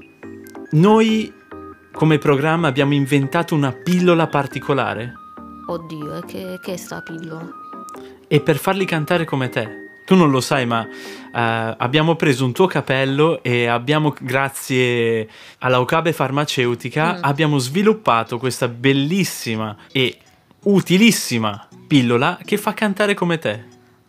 noi 0.72 1.32
come 1.98 2.18
programma 2.18 2.68
abbiamo 2.68 2.94
inventato 2.94 3.56
una 3.56 3.72
pillola 3.72 4.28
particolare? 4.28 5.14
oddio 5.66 6.18
e 6.18 6.24
che, 6.26 6.60
che 6.62 6.74
è 6.74 6.76
sta 6.76 7.02
pillola 7.02 7.44
E 8.28 8.40
per 8.40 8.56
farli 8.56 8.84
cantare 8.84 9.24
come 9.24 9.48
te. 9.48 9.68
Tu 10.06 10.14
non 10.14 10.30
lo 10.30 10.40
sai, 10.40 10.64
ma 10.64 10.86
eh, 10.86 11.74
abbiamo 11.76 12.14
preso 12.14 12.44
un 12.44 12.52
tuo 12.52 12.66
capello 12.68 13.42
e 13.42 13.66
abbiamo, 13.66 14.14
grazie 14.18 15.28
alla 15.58 15.80
Okabe 15.80 16.12
farmaceutica, 16.12 17.14
Mm. 17.14 17.18
abbiamo 17.22 17.58
sviluppato 17.58 18.38
questa 18.38 18.68
bellissima 18.68 19.76
e 19.90 20.18
utilissima 20.66 21.66
pillola 21.88 22.38
che 22.44 22.58
fa 22.58 22.74
cantare 22.74 23.14
come 23.14 23.38
te. 23.38 23.64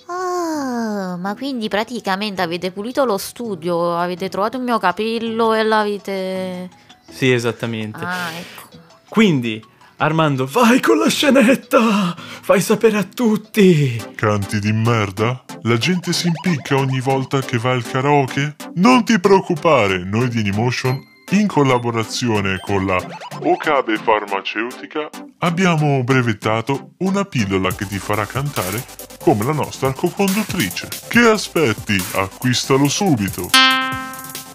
Ah, 0.05 1.17
ma 1.19 1.33
quindi 1.35 1.67
praticamente 1.69 2.43
avete 2.43 2.71
pulito 2.71 3.03
lo 3.03 3.17
studio, 3.17 3.97
avete 3.97 4.29
trovato 4.29 4.57
il 4.57 4.63
mio 4.63 4.77
capello 4.77 5.55
e 5.55 5.63
l'avete... 5.63 6.69
Sì, 7.09 7.31
esattamente. 7.31 7.99
Ah, 8.03 8.31
ecco. 8.31 8.77
Quindi, 9.07 9.63
Armando, 9.97 10.45
vai 10.45 10.79
con 10.79 10.97
la 10.97 11.09
scenetta! 11.09 12.15
Fai 12.15 12.61
sapere 12.61 12.97
a 12.97 13.03
tutti! 13.03 14.01
Canti 14.15 14.59
di 14.59 14.71
merda? 14.71 15.43
La 15.63 15.77
gente 15.77 16.13
si 16.13 16.27
impicca 16.27 16.77
ogni 16.77 17.01
volta 17.01 17.41
che 17.41 17.57
va 17.57 17.71
al 17.71 17.83
karaoke? 17.83 18.55
Non 18.75 19.03
ti 19.03 19.19
preoccupare, 19.19 20.05
noi 20.05 20.29
di 20.29 20.39
Animotion, 20.39 20.97
in 21.31 21.47
collaborazione 21.47 22.59
con 22.59 22.85
la 22.85 22.97
Okabe 23.41 23.97
Farmaceutica, 23.97 25.09
abbiamo 25.39 26.03
brevettato 26.03 26.93
una 26.99 27.25
pillola 27.25 27.73
che 27.75 27.85
ti 27.85 27.99
farà 27.99 28.25
cantare 28.25 28.83
come 29.19 29.43
la 29.43 29.53
nostra 29.53 29.91
co-conduttrice. 29.91 30.87
Che 31.07 31.19
aspetti? 31.19 32.01
Acquistalo 32.13 32.87
subito! 32.87 33.49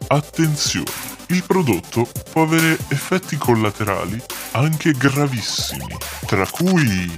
Attenzione, 0.09 0.91
il 1.29 1.43
prodotto 1.45 2.09
può 2.31 2.43
avere 2.43 2.79
effetti 2.89 3.37
collaterali 3.37 4.21
anche 4.53 4.93
gravissimi, 4.93 5.97
tra 6.27 6.47
cui 6.47 7.11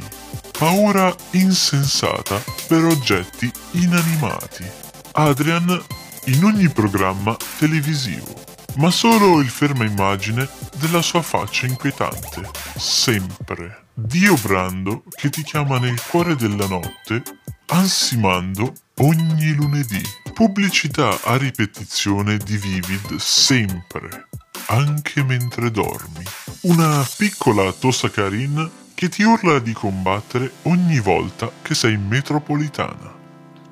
paura 0.57 1.15
insensata 1.33 2.43
per 2.67 2.85
oggetti 2.85 3.51
inanimati. 3.73 4.65
Adrian 5.13 5.85
in 6.27 6.45
ogni 6.45 6.69
programma 6.69 7.37
televisivo, 7.59 8.35
ma 8.77 8.91
solo 8.91 9.41
il 9.41 9.49
ferma 9.49 9.85
immagine 9.85 10.49
della 10.77 11.03
sua 11.03 11.23
faccia 11.23 11.67
inquietante, 11.67 12.49
sempre. 12.77 13.85
Dio 13.95 14.35
Brando 14.37 15.05
che 15.09 15.31
ti 15.31 15.43
chiama 15.43 15.79
nel 15.79 16.01
cuore 16.03 16.37
della 16.37 16.67
notte, 16.67 17.23
ansimando 17.67 18.73
ogni 18.97 19.53
lunedì. 19.55 20.03
Pubblicità 20.37 21.19
a 21.23 21.39
ripetizione 21.39 22.37
di 22.37 22.59
Vivid 22.59 23.17
sempre, 23.17 24.29
anche 24.67 25.25
mentre 25.25 25.71
dormi. 25.71 26.23
Una 26.65 27.03
piccola 27.17 27.73
Tosacarin 27.73 28.71
che 28.93 29.09
ti 29.09 29.23
urla 29.23 29.61
di 29.61 29.73
combattere 29.73 30.53
ogni 30.65 31.01
volta 31.01 31.51
che 31.63 31.75
sei 31.75 31.95
in 31.95 32.07
metropolitana. 32.07 33.15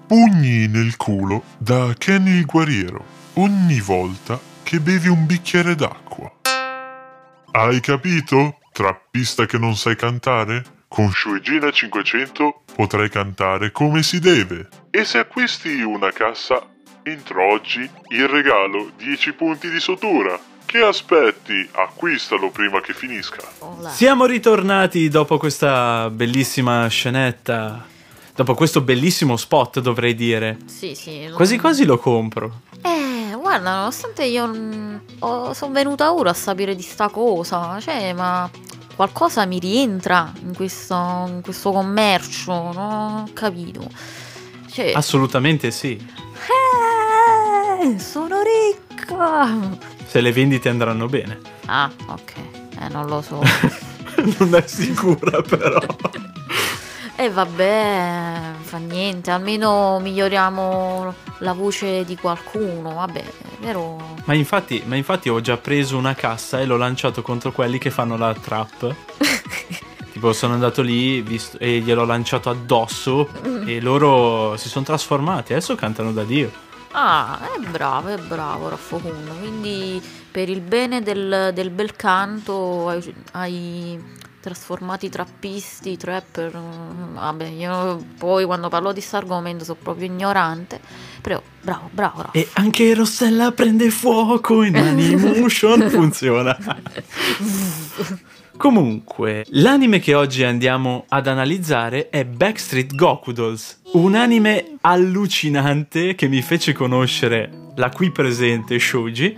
Pugni 0.06 0.66
nel 0.66 0.96
culo 0.96 1.44
da 1.58 1.92
Kenny 1.98 2.38
il 2.38 2.46
guerriero 2.46 3.04
ogni 3.34 3.80
volta 3.80 4.40
che 4.62 4.80
bevi 4.80 5.08
un 5.08 5.26
bicchiere 5.26 5.74
d'acqua. 5.74 6.32
Hai 7.50 7.78
capito? 7.80 8.60
Trappista 8.72 9.44
che 9.44 9.58
non 9.58 9.76
sai 9.76 9.96
cantare? 9.96 10.64
Con 10.88 11.10
Shuigina 11.12 11.70
500 11.70 12.62
potrai 12.74 13.10
cantare 13.10 13.70
come 13.70 14.02
si 14.02 14.18
deve. 14.18 14.83
E 14.96 15.04
se 15.04 15.18
acquisti 15.18 15.80
una 15.82 16.12
cassa, 16.12 16.64
entro 17.02 17.50
oggi 17.52 17.80
il 18.10 18.28
regalo 18.28 18.92
10 18.96 19.32
punti 19.32 19.68
di 19.68 19.80
sutura. 19.80 20.38
Che 20.64 20.78
aspetti? 20.78 21.68
Acquistalo 21.72 22.50
prima 22.50 22.80
che 22.80 22.94
finisca. 22.94 23.42
Siamo 23.88 24.24
ritornati 24.24 25.08
dopo 25.08 25.36
questa 25.36 26.08
bellissima 26.10 26.86
scenetta. 26.86 27.84
Dopo 28.36 28.54
questo 28.54 28.82
bellissimo 28.82 29.36
spot, 29.36 29.80
dovrei 29.80 30.14
dire. 30.14 30.58
Sì, 30.66 30.94
sì. 30.94 31.26
lo- 31.26 31.34
Quasi 31.34 31.58
quasi 31.58 31.84
lo 31.84 31.98
compro. 31.98 32.60
Eh, 32.82 33.34
guarda, 33.36 33.74
nonostante 33.78 34.24
io 34.24 35.00
sono 35.18 35.72
venuta 35.72 36.12
ora 36.12 36.30
a 36.30 36.34
sapere 36.34 36.76
di 36.76 36.82
sta 36.82 37.08
cosa, 37.08 37.80
cioè, 37.80 38.12
ma 38.12 38.48
qualcosa 38.94 39.44
mi 39.44 39.58
rientra 39.58 40.32
in 40.40 40.54
questo, 40.54 40.94
in 41.28 41.40
questo 41.42 41.72
commercio, 41.72 42.52
non 42.52 42.76
ho 42.76 43.28
capito. 43.32 43.88
Cioè, 44.74 44.90
Assolutamente 44.92 45.70
sì. 45.70 45.96
eh, 47.80 47.98
sono 48.00 48.38
ricca! 48.42 49.78
Se 50.04 50.20
le 50.20 50.32
vendite 50.32 50.68
andranno 50.68 51.06
bene. 51.06 51.38
Ah, 51.66 51.88
ok, 52.08 52.32
eh, 52.80 52.88
non 52.88 53.06
lo 53.06 53.22
so. 53.22 53.40
non 54.38 54.52
è 54.56 54.66
sicura, 54.66 55.40
però. 55.42 55.78
E 57.16 57.30
vabbè, 57.30 58.54
fa 58.62 58.78
niente, 58.78 59.30
almeno 59.30 60.00
miglioriamo 60.00 61.14
la 61.38 61.52
voce 61.52 62.04
di 62.04 62.16
qualcuno, 62.16 62.94
vabbè, 62.94 63.24
però... 63.60 63.96
Ma 64.24 64.34
infatti, 64.34 64.82
ma 64.84 64.96
infatti 64.96 65.28
ho 65.28 65.40
già 65.40 65.56
preso 65.56 65.96
una 65.96 66.16
cassa 66.16 66.58
e 66.58 66.64
l'ho 66.64 66.76
lanciato 66.76 67.22
contro 67.22 67.52
quelli 67.52 67.78
che 67.78 67.90
fanno 67.92 68.16
la 68.16 68.34
trap. 68.34 68.92
tipo 70.24 70.32
sono 70.32 70.54
andato 70.54 70.80
lì 70.80 71.20
visto- 71.20 71.58
e 71.58 71.80
gliel'ho 71.80 72.04
lanciato 72.06 72.48
addosso 72.48 73.28
e 73.66 73.80
loro 73.80 74.56
si 74.56 74.68
sono 74.68 74.84
trasformati. 74.84 75.52
Adesso 75.52 75.74
cantano 75.74 76.12
da 76.12 76.24
Dio. 76.24 76.50
Ah, 76.92 77.38
è 77.54 77.58
bravo, 77.68 78.08
è 78.08 78.16
bravo 78.18 78.68
Raffocun. 78.70 79.36
Quindi 79.38 80.00
per 80.30 80.48
il 80.48 80.60
bene 80.60 81.02
del, 81.02 81.50
del 81.52 81.70
bel 81.70 81.94
canto 81.96 82.88
hai, 82.88 83.14
hai 83.32 84.02
trasformato 84.40 85.04
i 85.04 85.10
trappisti, 85.10 85.96
trapper. 85.96 86.56
mm, 86.56 87.14
Vabbè, 87.16 87.46
io 87.46 88.02
poi 88.16 88.44
quando 88.44 88.68
parlo 88.68 88.88
di 88.92 89.00
questo 89.00 89.16
argomento 89.16 89.64
sono 89.64 89.78
proprio 89.82 90.06
ignorante. 90.06 90.80
Però 91.20 91.42
bravo, 91.60 91.88
bravo, 91.90 92.16
bravo. 92.16 92.32
E 92.32 92.48
anche 92.54 92.94
Rossella 92.94 93.52
prende 93.52 93.90
fuoco 93.90 94.62
in 94.62 94.76
Animation 94.78 95.90
funziona. 95.90 96.56
Comunque, 98.56 99.44
l'anime 99.50 99.98
che 99.98 100.14
oggi 100.14 100.44
andiamo 100.44 101.04
ad 101.08 101.26
analizzare 101.26 102.08
è 102.08 102.24
Backstreet 102.24 102.94
Goku 102.94 103.32
Dolls, 103.32 103.80
un 103.92 104.14
anime 104.14 104.76
allucinante 104.80 106.14
che 106.14 106.28
mi 106.28 106.40
fece 106.40 106.72
conoscere 106.72 107.50
la 107.76 107.90
qui 107.90 108.10
presente 108.10 108.78
Shoji, 108.78 109.36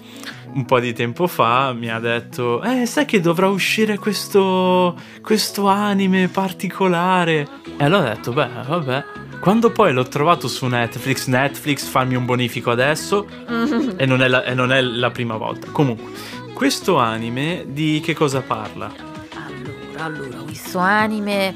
un 0.53 0.65
po' 0.65 0.81
di 0.81 0.93
tempo 0.93 1.27
fa 1.27 1.73
mi 1.73 1.91
ha 1.91 1.99
detto: 1.99 2.63
Eh, 2.63 2.87
sai 2.87 3.05
che 3.05 3.21
dovrà 3.21 3.49
uscire 3.49 3.99
questo, 3.99 4.97
questo 5.23 5.67
anime 5.67 6.29
particolare? 6.29 7.47
E 7.77 7.85
allora 7.85 8.11
ho 8.11 8.15
detto: 8.15 8.33
Beh, 8.33 8.49
vabbè. 8.67 9.05
Quando 9.41 9.71
poi 9.71 9.93
l'ho 9.93 10.09
trovato 10.09 10.49
su 10.49 10.67
Netflix, 10.67 11.27
Netflix 11.27 11.85
farmi 11.85 12.17
un 12.17 12.25
bonifico 12.25 12.71
adesso, 12.71 13.27
e, 13.97 14.07
non 14.07 14.23
è 14.23 14.29
la, 14.29 14.45
e 14.45 14.55
non 14.55 14.73
è 14.73 14.81
la 14.81 15.11
prima 15.11 15.37
volta. 15.37 15.69
Comunque, 15.71 16.11
questo 16.57 16.97
anime 16.97 17.67
di 17.67 18.01
che 18.03 18.15
cosa 18.15 18.41
parla? 18.41 18.91
Allora, 19.35 20.05
allora, 20.05 20.39
questo 20.39 20.79
anime 20.79 21.55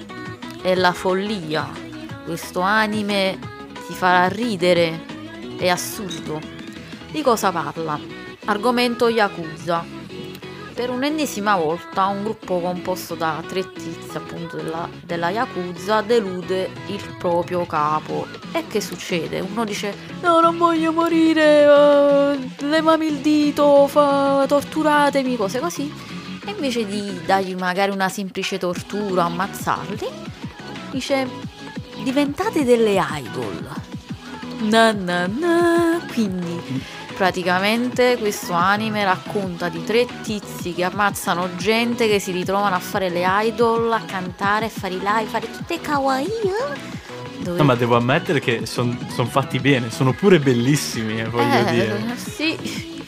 è 0.60 0.74
la 0.74 0.92
follia. 0.92 1.66
Questo 2.22 2.60
anime 2.60 3.38
ti 3.86 3.94
farà 3.94 4.28
ridere. 4.28 5.00
È 5.56 5.68
assurdo. 5.70 6.38
Di 7.10 7.22
cosa 7.22 7.50
parla? 7.50 7.98
Argomento 8.44 9.08
Yakuza. 9.08 9.99
Per 10.80 10.88
un'ennesima 10.88 11.56
volta 11.56 12.06
un 12.06 12.22
gruppo 12.22 12.58
composto 12.58 13.14
da 13.14 13.42
tre 13.46 13.70
tizi 13.70 14.16
appunto 14.16 14.56
della, 14.56 14.88
della 15.04 15.28
Yakuza 15.28 16.00
delude 16.00 16.70
il 16.86 17.16
proprio 17.18 17.66
capo. 17.66 18.26
E 18.52 18.66
che 18.66 18.80
succede? 18.80 19.40
Uno 19.40 19.66
dice 19.66 19.94
no 20.22 20.40
non 20.40 20.56
voglio 20.56 20.90
morire, 20.90 21.66
uh, 21.66 22.64
levami 22.64 23.08
il 23.08 23.18
dito, 23.18 23.86
fa, 23.88 24.46
torturatemi, 24.48 25.36
cose 25.36 25.58
così. 25.60 25.92
E 26.46 26.50
invece 26.50 26.86
di 26.86 27.20
dargli 27.26 27.54
magari 27.56 27.90
una 27.90 28.08
semplice 28.08 28.56
tortura, 28.56 29.24
ammazzarli, 29.24 30.08
dice 30.92 31.28
diventate 32.02 32.64
delle 32.64 32.98
idol. 32.98 33.68
Na 34.60 34.92
na 34.92 35.26
na. 35.26 36.00
Quindi 36.10 36.98
praticamente 37.20 38.16
questo 38.18 38.54
anime 38.54 39.04
racconta 39.04 39.68
di 39.68 39.84
tre 39.84 40.06
tizi 40.22 40.72
che 40.72 40.84
ammazzano 40.84 41.54
gente 41.56 42.08
che 42.08 42.18
si 42.18 42.32
ritrovano 42.32 42.74
a 42.74 42.78
fare 42.78 43.10
le 43.10 43.22
idol, 43.42 43.92
a 43.92 44.00
cantare, 44.06 44.64
a 44.64 44.68
fare 44.70 44.94
i 44.94 44.98
live, 44.98 45.26
fare 45.28 45.50
tutte 45.50 45.78
kawaii. 45.82 46.26
eh? 46.26 47.42
Dove... 47.42 47.58
No, 47.58 47.64
ma 47.64 47.74
devo 47.74 47.96
ammettere 47.96 48.40
che 48.40 48.64
sono 48.64 48.96
fatti 49.28 49.58
bene, 49.58 49.90
sono 49.90 50.14
pure 50.14 50.38
bellissimi, 50.38 51.20
eh, 51.20 51.28
voglio 51.28 51.68
eh, 51.68 51.70
dire. 51.70 52.16
Sì, 52.16 53.04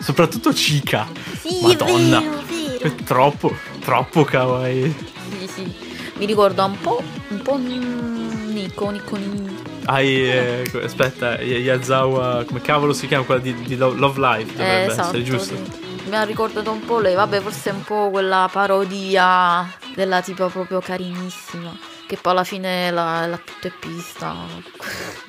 Soprattutto 0.00 0.52
Chica. 0.52 1.06
sì, 1.38 1.58
Madonna. 1.60 2.20
vero, 2.20 2.42
vero. 2.48 2.78
È 2.80 2.94
troppo, 3.04 3.54
troppo 3.80 4.24
kawaii. 4.24 4.94
Sì, 5.38 5.46
sì. 5.46 5.74
Mi 6.14 6.24
ricorda 6.24 6.64
un 6.64 6.80
po', 6.80 7.02
un 7.28 7.42
po' 7.42 7.58
Nico, 7.58 8.88
Nico, 8.88 9.16
Nico. 9.16 9.69
Hai, 9.86 10.30
eh, 10.30 10.70
aspetta, 10.82 11.40
Yazawa, 11.40 12.44
come 12.44 12.60
cavolo 12.60 12.92
si 12.92 13.06
chiama 13.06 13.24
quella 13.24 13.40
di, 13.40 13.54
di 13.54 13.76
Lo- 13.76 13.92
Love 13.94 14.20
Live? 14.20 14.52
Dovrebbe 14.52 14.82
Eh, 14.82 14.86
esatto, 14.86 15.08
essere, 15.16 15.22
giusto? 15.22 15.56
sì. 15.56 15.88
Mi 16.08 16.16
ha 16.16 16.22
ricordato 16.22 16.70
un 16.70 16.84
po' 16.84 16.98
lei, 16.98 17.14
vabbè, 17.14 17.40
forse 17.40 17.70
è 17.70 17.72
un 17.72 17.82
po' 17.82 18.10
quella 18.10 18.48
parodia 18.52 19.68
della 19.94 20.20
tipa 20.22 20.46
proprio 20.48 20.80
carinissima, 20.80 21.72
che 22.10 22.18
poi 22.20 22.32
alla 22.32 22.42
fine 22.42 22.90
la, 22.90 23.24
la 23.26 23.36
tutta 23.36 23.68
è 23.68 23.72
pista. 23.78 24.34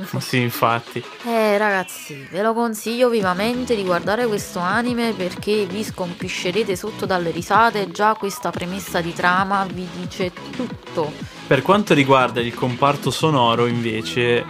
Sì, 0.17 0.41
infatti. 0.41 1.03
Eh 1.25 1.57
ragazzi, 1.57 2.27
ve 2.31 2.41
lo 2.41 2.53
consiglio 2.53 3.09
vivamente 3.09 3.75
di 3.75 3.83
guardare 3.83 4.25
questo 4.25 4.57
anime 4.57 5.13
perché 5.13 5.65
vi 5.65 5.83
scompiscerete 5.83 6.75
sotto 6.75 7.05
dalle 7.05 7.29
risate, 7.29 7.91
già 7.91 8.15
questa 8.15 8.49
premessa 8.49 8.99
di 8.99 9.13
trama 9.13 9.65
vi 9.71 9.87
dice 9.99 10.31
tutto. 10.55 11.11
Per 11.45 11.61
quanto 11.61 11.93
riguarda 11.93 12.41
il 12.41 12.53
comparto 12.55 13.11
sonoro, 13.11 13.67
invece, 13.67 14.43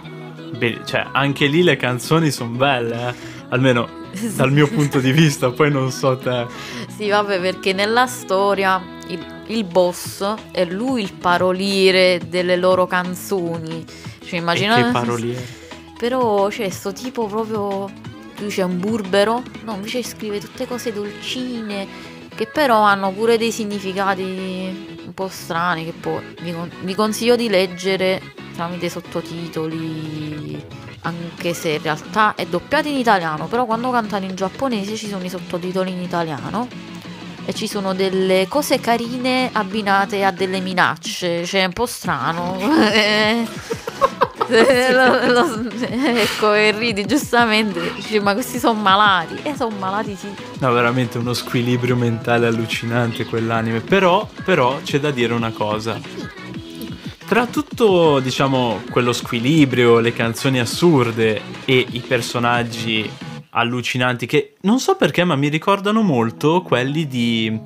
beh, 0.56 0.80
cioè, 0.86 1.08
anche 1.12 1.46
lì 1.46 1.62
le 1.62 1.76
canzoni 1.76 2.30
sono 2.30 2.50
belle, 2.50 3.08
eh? 3.08 3.14
almeno 3.50 3.88
dal 4.36 4.52
mio 4.52 4.68
punto 4.68 5.00
di 5.00 5.12
vista, 5.12 5.50
poi 5.50 5.70
non 5.70 5.90
so 5.90 6.16
te. 6.16 6.46
Sì, 6.96 7.08
vabbè, 7.10 7.40
perché 7.40 7.74
nella 7.74 8.06
storia 8.06 9.00
il, 9.12 9.44
il 9.48 9.64
boss 9.64 10.34
è 10.50 10.64
lui 10.64 11.02
il 11.02 11.12
paroliere 11.12 12.20
delle 12.26 12.56
loro 12.56 12.86
canzoni. 12.86 13.84
Cioè, 14.24 14.34
E 14.34 14.36
immaginate... 14.38 14.82
che 14.84 14.90
paroliere. 14.90 15.46
Però 15.98 16.48
c'è 16.48 16.68
sto 16.70 16.92
tipo 16.92 17.26
proprio. 17.26 17.90
Lui 18.38 18.48
c'è 18.50 18.62
un 18.62 18.80
burbero. 18.80 19.42
No, 19.64 19.74
invece 19.74 20.02
scrive 20.02 20.40
tutte 20.40 20.66
cose 20.66 20.92
dolcine. 20.92 21.86
Che 22.34 22.46
però 22.46 22.80
hanno 22.80 23.12
pure 23.12 23.36
dei 23.36 23.52
significati 23.52 24.22
un 25.04 25.12
po' 25.14 25.28
strani. 25.28 25.84
Che 25.84 25.92
poi 25.92 26.34
vi, 26.40 26.52
con- 26.52 26.70
vi 26.80 26.94
consiglio 26.94 27.36
di 27.36 27.48
leggere 27.48 28.20
tramite 28.54 28.88
sottotitoli. 28.88 30.80
Anche 31.04 31.52
se 31.52 31.70
in 31.70 31.82
realtà 31.82 32.34
è 32.34 32.46
doppiato 32.46 32.88
in 32.88 32.96
italiano. 32.96 33.46
Però 33.46 33.66
quando 33.66 33.90
cantano 33.90 34.24
in 34.24 34.34
giapponese 34.34 34.96
ci 34.96 35.08
sono 35.08 35.24
i 35.24 35.28
sottotitoli 35.28 35.92
in 35.92 36.00
italiano. 36.00 36.66
E 37.44 37.54
ci 37.54 37.66
sono 37.66 37.92
delle 37.94 38.46
cose 38.48 38.78
carine 38.80 39.50
abbinate 39.52 40.24
a 40.24 40.30
delle 40.30 40.60
minacce. 40.60 41.44
Cioè, 41.44 41.62
è 41.62 41.64
un 41.66 41.72
po' 41.72 41.86
strano. 41.86 42.58
Eh, 44.52 44.92
lo- 44.92 45.32
lo- 45.32 45.70
ecco, 45.80 46.52
e 46.52 46.72
ridi 46.72 47.06
giustamente. 47.06 47.94
Dici, 47.94 48.18
ma 48.20 48.34
questi 48.34 48.58
sono 48.58 48.78
malati. 48.78 49.38
E 49.42 49.54
sono 49.56 49.74
malati, 49.78 50.14
sì. 50.14 50.28
No, 50.58 50.72
veramente 50.72 51.16
uno 51.16 51.32
squilibrio 51.32 51.96
mentale 51.96 52.46
allucinante 52.46 53.24
quell'anime. 53.24 53.80
Però, 53.80 54.28
però, 54.44 54.78
c'è 54.82 55.00
da 55.00 55.10
dire 55.10 55.32
una 55.32 55.52
cosa. 55.52 55.98
Tra 57.26 57.46
tutto, 57.46 58.18
diciamo, 58.20 58.82
quello 58.90 59.14
squilibrio, 59.14 60.00
le 60.00 60.12
canzoni 60.12 60.60
assurde 60.60 61.40
e 61.64 61.86
i 61.92 62.00
personaggi 62.00 63.10
allucinanti 63.54 64.26
che 64.26 64.54
non 64.62 64.78
so 64.80 64.96
perché, 64.96 65.24
ma 65.24 65.36
mi 65.36 65.48
ricordano 65.48 66.02
molto 66.02 66.62
quelli 66.62 67.06
di 67.06 67.58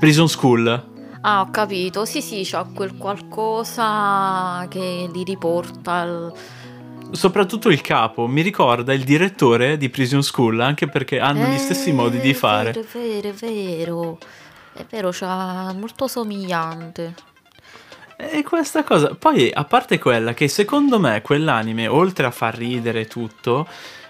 Prison 0.00 0.28
School. 0.28 0.86
Ah, 1.22 1.40
ho 1.40 1.50
capito. 1.50 2.04
Sì, 2.04 2.22
sì, 2.22 2.42
c'ha 2.44 2.64
quel 2.72 2.96
qualcosa 2.96 4.66
che 4.68 5.08
li 5.12 5.24
riporta. 5.24 5.92
al- 5.92 6.32
Soprattutto 7.10 7.70
il 7.70 7.80
capo, 7.80 8.26
mi 8.26 8.42
ricorda 8.42 8.92
il 8.92 9.02
direttore 9.02 9.76
di 9.78 9.88
Prison 9.88 10.22
School, 10.22 10.60
anche 10.60 10.88
perché 10.88 11.18
hanno 11.18 11.46
gli 11.46 11.58
stessi 11.58 11.88
Eh, 11.88 11.92
modi 11.94 12.20
di 12.20 12.30
È 12.30 12.34
fare. 12.34 12.70
è 12.70 12.84
vero, 12.92 13.28
è 13.28 13.32
vero. 13.32 14.18
È 14.74 14.84
vero, 14.88 15.10
c'ha 15.12 15.72
molto 15.76 16.06
somigliante. 16.06 17.14
E 18.16 18.42
questa 18.42 18.82
cosa, 18.84 19.14
poi 19.18 19.50
a 19.52 19.64
parte 19.64 19.98
quella 19.98 20.34
che 20.34 20.48
secondo 20.48 20.98
me 20.98 21.22
quell'anime, 21.22 21.86
oltre 21.86 22.26
a 22.26 22.30
far 22.30 22.56
ridere 22.56 23.06
tutto, 23.06 23.66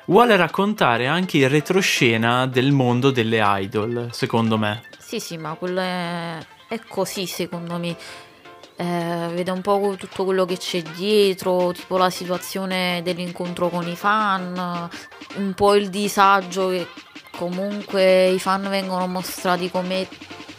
vuole 0.09 0.37
raccontare 0.37 1.07
anche 1.07 1.39
il 1.39 1.49
retroscena 1.49 2.47
del 2.47 2.73
mondo 2.73 3.11
delle 3.11 3.41
idol, 3.43 4.09
secondo 4.11 4.59
me. 4.59 4.83
Sì, 4.99 5.21
sì, 5.21 5.37
ma 5.37 5.55
quello 5.55 5.81
è, 5.81 6.39
è 6.69 6.81
così 6.87 7.27
secondo 7.27 7.79
me. 7.79 7.97
Eh, 8.81 9.29
vede 9.33 9.51
un 9.51 9.61
po' 9.61 9.97
tutto 9.99 10.25
quello 10.25 10.45
che 10.45 10.57
c'è 10.57 10.83
dietro, 10.83 11.73
tipo 11.73 11.97
la 11.97 12.11
situazione 12.11 13.01
dell'incontro 13.03 13.69
con 13.71 13.89
i 13.89 13.97
fan, 13.97 14.89
un 15.37 15.55
po' 15.55 15.75
il 15.75 15.89
disagio 15.89 16.69
che 16.69 16.87
comunque 17.37 18.29
i 18.29 18.39
fan 18.39 18.69
vengono 18.69 19.07
mostrati 19.09 19.69
come 19.71 20.07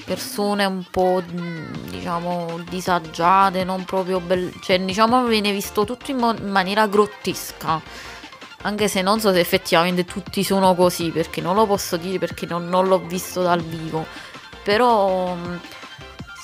persone 0.04 0.66
un 0.66 0.84
po' 0.92 1.22
mh, 1.26 1.90
diciamo 1.92 2.60
disagiate, 2.70 3.64
non 3.64 3.86
proprio 3.86 4.20
belle, 4.20 4.52
cioè 4.64 4.80
diciamo 4.82 5.24
viene 5.26 5.54
visto 5.54 5.86
tutto 5.86 6.12
in, 6.12 6.18
mo- 6.18 6.36
in 6.36 6.50
maniera 6.50 6.88
grottesca. 6.88 7.82
Anche 8.64 8.88
se 8.90 9.02
non 9.02 9.20
so 9.22 9.32
se 9.32 9.40
effettivamente 9.40 10.04
tutti 10.06 10.44
sono 10.44 10.76
così, 10.76 11.12
perché 11.12 11.40
non 11.42 11.56
lo 11.56 11.66
posso 11.66 11.96
dire 11.98 12.20
perché 12.20 12.46
non, 12.46 12.68
non 12.68 12.88
l'ho 12.88 13.00
visto 13.00 13.42
dal 13.42 13.62
vivo. 13.62 14.06
Però 14.64 15.34
mh, 15.34 15.60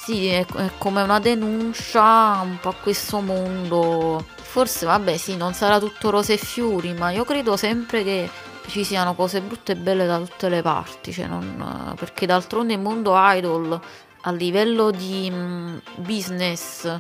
sì, 0.06 0.28
è, 0.28 0.46
è 0.46 0.72
come 0.78 1.02
una 1.02 1.20
denuncia 1.20 2.40
un 2.42 2.58
po' 2.62 2.70
a 2.70 2.76
questo 2.82 3.20
mondo. 3.20 4.24
Forse, 4.36 4.86
vabbè, 4.86 5.18
sì, 5.18 5.36
non 5.36 5.54
sarà 5.54 5.80
tutto 5.80 6.10
rose 6.10 6.34
e 6.34 6.38
fiori, 6.38 6.94
ma 6.94 7.12
io 7.12 7.26
credo 7.26 7.58
sempre 7.58 8.04
che 8.04 8.30
ci 8.68 8.84
siano 8.86 9.14
cose 9.14 9.42
brutte 9.42 9.74
e 9.74 9.76
belle 9.76 10.06
da 10.06 10.18
tutte 10.20 10.48
le 10.50 10.62
parti. 10.62 11.12
Cioè 11.12 11.28
non- 11.28 11.94
perché 11.98 12.26
d'altronde 12.26 12.74
il 12.74 12.80
mondo 12.80 13.14
idol 13.18 13.80
a 14.22 14.32
livello 14.32 14.92
di 14.92 15.30
mh, 15.30 15.82
business 15.98 17.00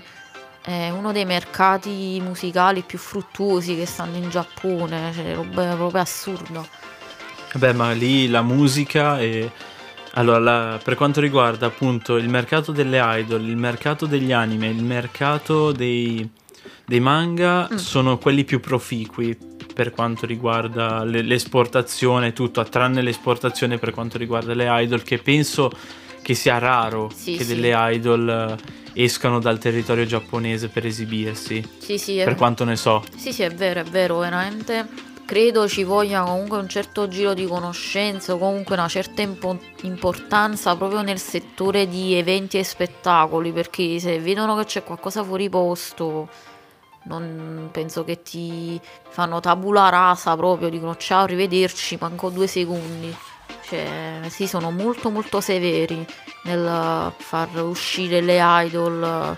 è 0.66 0.90
uno 0.90 1.12
dei 1.12 1.26
mercati 1.26 2.20
musicali 2.24 2.82
più 2.82 2.98
fruttuosi 2.98 3.76
che 3.76 3.86
stanno 3.86 4.18
in 4.18 4.30
Giappone. 4.30 5.12
Cioè, 5.14 5.36
roba 5.36 5.76
proprio 5.76 6.02
assurda. 6.02 6.66
Beh, 7.54 7.74
ma 7.74 7.92
lì 7.92 8.28
la 8.28 8.42
musica 8.42 9.20
e... 9.20 9.52
Allora, 10.18 10.40
la- 10.40 10.80
per 10.82 10.96
quanto 10.96 11.20
riguarda 11.20 11.66
appunto 11.68 12.16
il 12.16 12.30
mercato 12.30 12.72
delle 12.72 13.00
idol, 13.02 13.42
il 13.48 13.58
mercato 13.58 14.06
degli 14.06 14.32
anime, 14.32 14.68
il 14.70 14.82
mercato 14.82 15.74
dei, 15.74 16.28
dei 16.86 17.00
manga 17.02 17.68
Mm. 17.72 17.76
sono 17.76 18.18
quelli 18.18 18.46
più 18.46 18.62
proficui 18.62 19.38
per 19.74 19.92
quanto 19.92 20.26
riguarda 20.26 21.04
le- 21.04 21.22
l'esportazione 21.22 22.32
tutto, 22.32 22.64
tranne 22.64 23.02
l'esportazione 23.02 23.78
per 23.78 23.92
quanto 23.92 24.18
riguarda 24.18 24.54
le 24.54 24.68
idol, 24.70 25.04
che 25.04 25.18
penso 25.18 25.70
che 26.22 26.34
sia 26.34 26.60
raro 26.60 27.12
Sì, 27.14 27.36
che 27.36 27.44
sì. 27.44 27.54
delle 27.54 27.74
idol 27.76 28.56
escano 28.96 29.40
dal 29.40 29.60
territorio 29.60 30.06
giapponese 30.06 30.68
per 30.70 30.86
esibirsi, 30.86 31.64
Sì, 31.78 31.98
sì, 31.98 32.18
è, 32.18 32.24
per 32.24 32.36
quanto 32.36 32.64
ne 32.64 32.76
so. 32.76 33.04
sì, 33.16 33.32
sì, 33.34 33.44
è 33.44 33.52
vero, 33.52 33.82
è 33.82 33.84
vero, 33.84 34.18
veramente. 34.20 34.88
credo 35.26 35.68
ci 35.68 35.84
voglia 35.84 36.22
comunque 36.22 36.58
un 36.60 36.70
certo 36.70 37.08
giro 37.08 37.34
di 37.34 37.46
conoscenze 37.48 38.32
o 38.32 38.38
comunque 38.38 38.76
una 38.76 38.88
certa 38.88 39.22
impo- 39.24 39.60
importanza 39.82 40.76
proprio 40.76 41.02
nel 41.02 41.18
settore 41.20 41.88
di 41.88 42.14
eventi 42.14 42.58
e 42.60 42.64
spettacoli, 42.64 43.52
perché 43.52 44.00
se 44.00 44.20
vedono 44.20 44.56
che 44.56 44.66
c'è 44.66 44.84
qualcosa 44.84 45.24
fuori 45.24 45.50
posto, 45.50 46.30
non 47.04 47.70
penso 47.72 48.04
che 48.04 48.22
ti 48.22 48.80
fanno 49.10 49.40
tabula 49.40 49.90
rasa 49.90 50.36
proprio, 50.36 50.70
dicono 50.70 50.96
ciao, 50.96 51.24
arrivederci, 51.24 51.98
manco 52.00 52.30
due 52.30 52.48
secondi. 52.48 53.16
Cioè, 53.68 54.22
sì, 54.30 54.48
sono 54.48 54.70
molto 54.72 55.10
molto 55.10 55.42
severi 55.42 56.06
nel 56.44 57.12
far 57.18 57.56
uscire 57.64 58.22
le 58.22 58.40
idol 58.40 59.38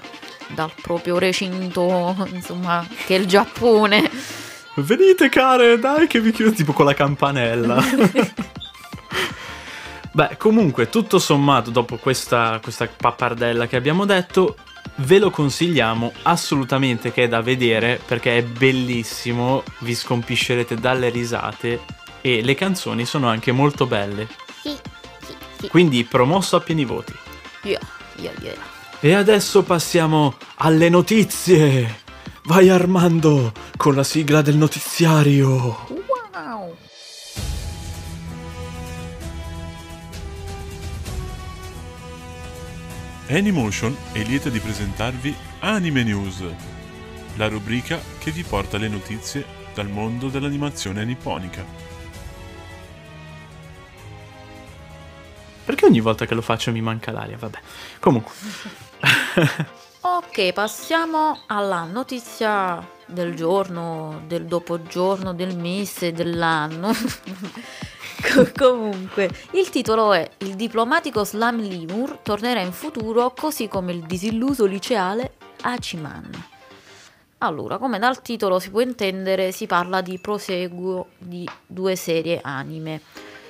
dal 0.49 0.71
proprio 0.81 1.17
recinto, 1.17 2.15
insomma, 2.31 2.85
che 3.05 3.15
è 3.15 3.19
il 3.19 3.25
Giappone. 3.25 4.09
Venite 4.75 5.29
care, 5.29 5.79
dai 5.79 6.07
che 6.07 6.19
vi 6.19 6.31
chiudo 6.31 6.51
tipo 6.51 6.73
con 6.73 6.85
la 6.85 6.93
campanella. 6.93 7.81
Beh, 10.11 10.37
comunque, 10.37 10.89
tutto 10.89 11.19
sommato, 11.19 11.69
dopo 11.69 11.97
questa, 11.97 12.59
questa 12.61 12.87
pappardella 12.87 13.67
che 13.67 13.75
abbiamo 13.75 14.05
detto, 14.05 14.55
ve 14.95 15.19
lo 15.19 15.29
consigliamo 15.29 16.11
assolutamente 16.23 17.11
che 17.11 17.23
è 17.23 17.27
da 17.27 17.41
vedere 17.41 17.99
perché 18.03 18.37
è 18.37 18.43
bellissimo, 18.43 19.63
vi 19.79 19.93
scompiscerete 19.93 20.75
dalle 20.75 21.09
risate 21.09 21.81
e 22.27 22.41
le 22.41 22.55
canzoni 22.55 23.05
sono 23.05 23.29
anche 23.29 23.53
molto 23.53 23.85
belle. 23.85 24.27
Sì, 24.61 24.75
sì, 25.25 25.33
sì. 25.61 25.67
Quindi 25.69 26.03
promosso 26.03 26.57
a 26.57 26.59
pieni 26.59 26.83
voti. 26.83 27.13
Yeah, 27.63 27.79
yeah, 28.17 28.33
yeah. 28.41 28.55
E 28.99 29.13
adesso 29.13 29.63
passiamo 29.63 30.35
alle 30.55 30.89
notizie. 30.89 32.03
Vai 32.43 32.67
Armando 32.67 33.53
con 33.77 33.95
la 33.95 34.03
sigla 34.03 34.41
del 34.41 34.57
notiziario. 34.57 35.87
Wow. 36.33 36.75
Anymotion 43.29 43.95
è 44.11 44.21
lieta 44.23 44.49
di 44.49 44.59
presentarvi 44.59 45.33
Anime 45.59 46.03
News, 46.03 46.43
la 47.35 47.47
rubrica 47.47 47.99
che 48.19 48.31
vi 48.31 48.43
porta 48.43 48.77
le 48.77 48.89
notizie 48.89 49.45
dal 49.73 49.89
mondo 49.89 50.27
dell'animazione 50.27 51.05
nipponica. 51.05 51.96
Perché 55.67 55.85
ogni 55.85 55.99
volta 55.99 56.25
che 56.25 56.33
lo 56.33 56.41
faccio 56.41 56.71
mi 56.71 56.79
manca 56.79 57.11
l'aria? 57.11 57.35
Vabbè. 57.37 57.59
Comunque. 57.99 58.31
Ok, 59.99 60.53
passiamo 60.53 61.41
alla 61.47 61.83
notizia 61.83 62.81
del 63.05 63.35
giorno, 63.35 64.21
del 64.25 64.45
dopogiorno, 64.45 65.33
del 65.33 65.57
mese, 65.57 66.13
dell'anno. 66.13 66.93
Co- 68.23 68.49
Comunque, 68.55 69.29
il 69.51 69.69
titolo 69.69 70.13
è 70.13 70.29
Il 70.37 70.55
diplomatico 70.55 71.25
Slam 71.25 71.59
Limur 71.59 72.19
tornerà 72.23 72.61
in 72.61 72.71
futuro 72.71 73.33
così 73.37 73.67
come 73.67 73.91
il 73.91 74.03
disilluso 74.03 74.65
liceale 74.65 75.33
Hachiman. 75.61 76.45
Allora, 77.39 77.77
come 77.77 77.99
dal 77.99 78.21
titolo 78.21 78.59
si 78.59 78.69
può 78.69 78.79
intendere, 78.79 79.51
si 79.51 79.67
parla 79.67 79.99
di 80.01 80.17
proseguo 80.19 81.07
di 81.17 81.47
due 81.65 81.97
serie 81.97 82.39
anime. 82.41 83.01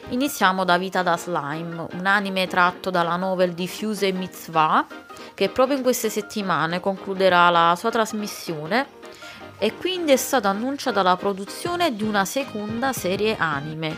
Iniziamo 0.09 0.63
da 0.63 0.77
Vita 0.77 1.03
da 1.03 1.17
Slime, 1.17 1.87
un 1.91 2.05
anime 2.05 2.47
tratto 2.47 2.89
dalla 2.89 3.17
novel 3.17 3.51
di 3.51 3.67
Fuse 3.67 4.13
Mitzvah, 4.13 4.87
che 5.33 5.49
proprio 5.49 5.75
in 5.75 5.83
queste 5.83 6.09
settimane 6.09 6.79
concluderà 6.79 7.49
la 7.49 7.75
sua 7.77 7.91
trasmissione 7.91 8.87
e 9.57 9.75
quindi 9.75 10.13
è 10.13 10.15
stata 10.15 10.47
annunciata 10.47 11.01
la 11.01 11.17
produzione 11.17 11.93
di 11.93 12.03
una 12.03 12.23
seconda 12.23 12.93
serie 12.93 13.35
anime 13.37 13.93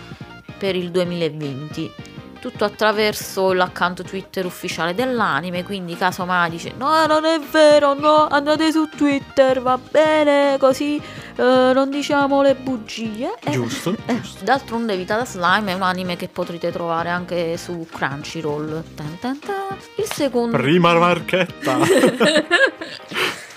per 0.57 0.75
il 0.75 0.89
2020. 0.89 2.08
Tutto 2.39 2.63
attraverso 2.63 3.51
l'account 3.51 4.03
Twitter 4.03 4.45
ufficiale 4.45 4.95
dell'anime, 4.95 5.63
quindi 5.63 5.97
casomai 5.97 6.49
dice 6.49 6.73
no 6.77 7.05
non 7.05 7.25
è 7.25 7.37
vero, 7.39 7.93
no, 7.93 8.27
andate 8.27 8.71
su 8.71 8.87
Twitter, 8.87 9.61
va 9.61 9.77
bene, 9.77 10.57
così 10.57 10.95
eh, 10.95 11.71
non 11.73 11.89
diciamo 11.89 12.41
le 12.41 12.55
bugie. 12.55 13.33
E- 13.43 13.51
Giusto, 13.51 13.95
eh, 14.05 14.21
giusto. 14.21 14.43
D'altronde 14.43 14.95
Vita 14.95 15.17
da 15.17 15.25
Slime 15.25 15.71
è 15.71 15.73
un 15.73 15.81
anime 15.81 16.15
che 16.15 16.27
potrete 16.27 16.71
trovare 16.71 17.09
anche 17.09 17.57
su 17.57 17.87
Crunchyroll. 17.89 18.83
Tan 18.95 19.19
tan 19.19 19.39
tan. 19.39 19.77
Il 19.95 20.11
secondo... 20.11 20.57
Prima 20.57 20.93
marchetta. 20.93 21.77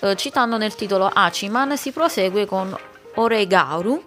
Eh, 0.00 0.14
citando 0.14 0.58
nel 0.58 0.76
titolo 0.76 1.10
Hachiman 1.12 1.76
si 1.76 1.90
prosegue 1.90 2.46
con 2.46 2.72
Oregaru, 3.14 4.00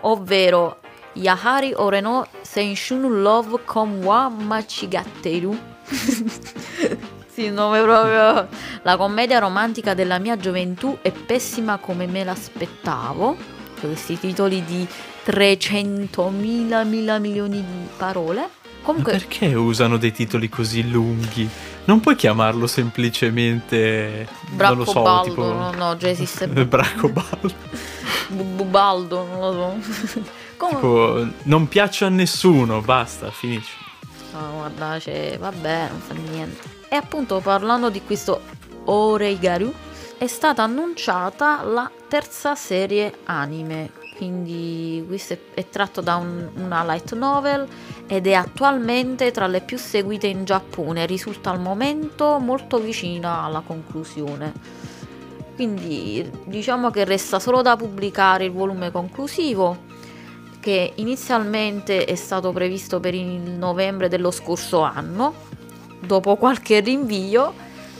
ovvero 0.00 0.80
Yahari 1.14 1.72
Oreno 1.74 2.26
Senshun 2.54 3.20
Love 3.20 3.64
Komwa 3.64 4.28
Machigatteru. 4.28 5.58
sì, 7.26 7.46
il 7.46 7.52
nome 7.52 7.82
proprio. 7.82 8.46
La 8.82 8.96
commedia 8.96 9.40
romantica 9.40 9.92
della 9.92 10.20
mia 10.20 10.36
gioventù 10.36 10.98
è 11.02 11.10
pessima 11.10 11.78
come 11.78 12.06
me 12.06 12.22
l'aspettavo. 12.22 13.36
Questi 13.80 14.20
titoli 14.20 14.64
di 14.64 14.86
300 15.24 16.28
mila 16.28 16.84
mila 16.84 17.18
milioni 17.18 17.56
di 17.56 17.88
parole. 17.96 18.40
Ma 18.42 18.48
Comunque, 18.82 19.12
perché 19.12 19.52
usano 19.54 19.96
dei 19.96 20.12
titoli 20.12 20.48
così 20.48 20.88
lunghi? 20.88 21.48
Non 21.86 21.98
puoi 21.98 22.14
chiamarlo 22.14 22.68
semplicemente. 22.68 24.28
non 24.56 24.76
lo 24.76 24.84
so, 24.84 24.92
Braccobaldo, 25.02 25.28
tipo. 25.28 25.42
no, 25.52 25.72
no, 25.72 25.96
già 25.96 26.08
esiste 26.08 26.46
Braccobaldo. 26.46 27.52
Bu- 28.28 28.44
Bubaldo, 28.44 29.26
non 29.26 29.40
lo 29.40 29.76
so. 29.82 30.42
Comunque, 30.68 31.24
tipo, 31.24 31.36
non 31.44 31.68
piaccio 31.68 32.04
a 32.06 32.08
nessuno, 32.08 32.80
basta, 32.80 33.30
finisci. 33.30 33.76
no, 34.32 34.52
guarda, 34.56 34.98
cioè, 34.98 35.36
vabbè, 35.38 35.88
non 35.90 36.00
fa 36.00 36.14
niente. 36.14 36.68
E 36.88 36.96
appunto 36.96 37.40
parlando 37.40 37.90
di 37.90 38.02
questo 38.02 38.40
Oreigaru, 38.84 39.72
è 40.18 40.26
stata 40.26 40.62
annunciata 40.62 41.62
la 41.62 41.90
terza 42.08 42.54
serie 42.54 43.18
anime. 43.24 43.90
Quindi 44.16 45.02
questo 45.08 45.32
è, 45.32 45.38
è 45.54 45.68
tratto 45.68 46.00
da 46.00 46.14
un- 46.16 46.48
una 46.54 46.84
light 46.84 47.14
novel 47.14 47.66
ed 48.06 48.28
è 48.28 48.34
attualmente 48.34 49.32
tra 49.32 49.48
le 49.48 49.60
più 49.60 49.76
seguite 49.76 50.28
in 50.28 50.44
Giappone. 50.44 51.04
Risulta 51.04 51.50
al 51.50 51.58
momento 51.60 52.38
molto 52.38 52.78
vicina 52.78 53.42
alla 53.42 53.60
conclusione. 53.66 54.52
Quindi 55.56 56.28
diciamo 56.44 56.90
che 56.90 57.04
resta 57.04 57.38
solo 57.38 57.62
da 57.62 57.76
pubblicare 57.76 58.44
il 58.44 58.52
volume 58.52 58.90
conclusivo 58.90 59.78
che 60.64 60.92
inizialmente 60.94 62.06
è 62.06 62.14
stato 62.14 62.50
previsto 62.50 62.98
per 62.98 63.12
il 63.12 63.50
novembre 63.50 64.08
dello 64.08 64.30
scorso 64.30 64.80
anno, 64.80 65.34
dopo 66.00 66.36
qualche 66.36 66.80
rinvio 66.80 67.52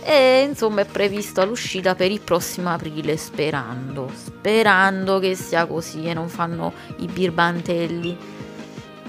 e 0.02 0.46
insomma 0.48 0.80
è 0.80 0.86
prevista 0.86 1.44
l'uscita 1.44 1.94
per 1.94 2.10
il 2.10 2.22
prossimo 2.22 2.70
aprile 2.70 3.18
sperando, 3.18 4.10
sperando 4.14 5.18
che 5.18 5.34
sia 5.34 5.66
così 5.66 6.06
e 6.06 6.14
non 6.14 6.30
fanno 6.30 6.72
i 7.00 7.06
birbantelli. 7.06 8.16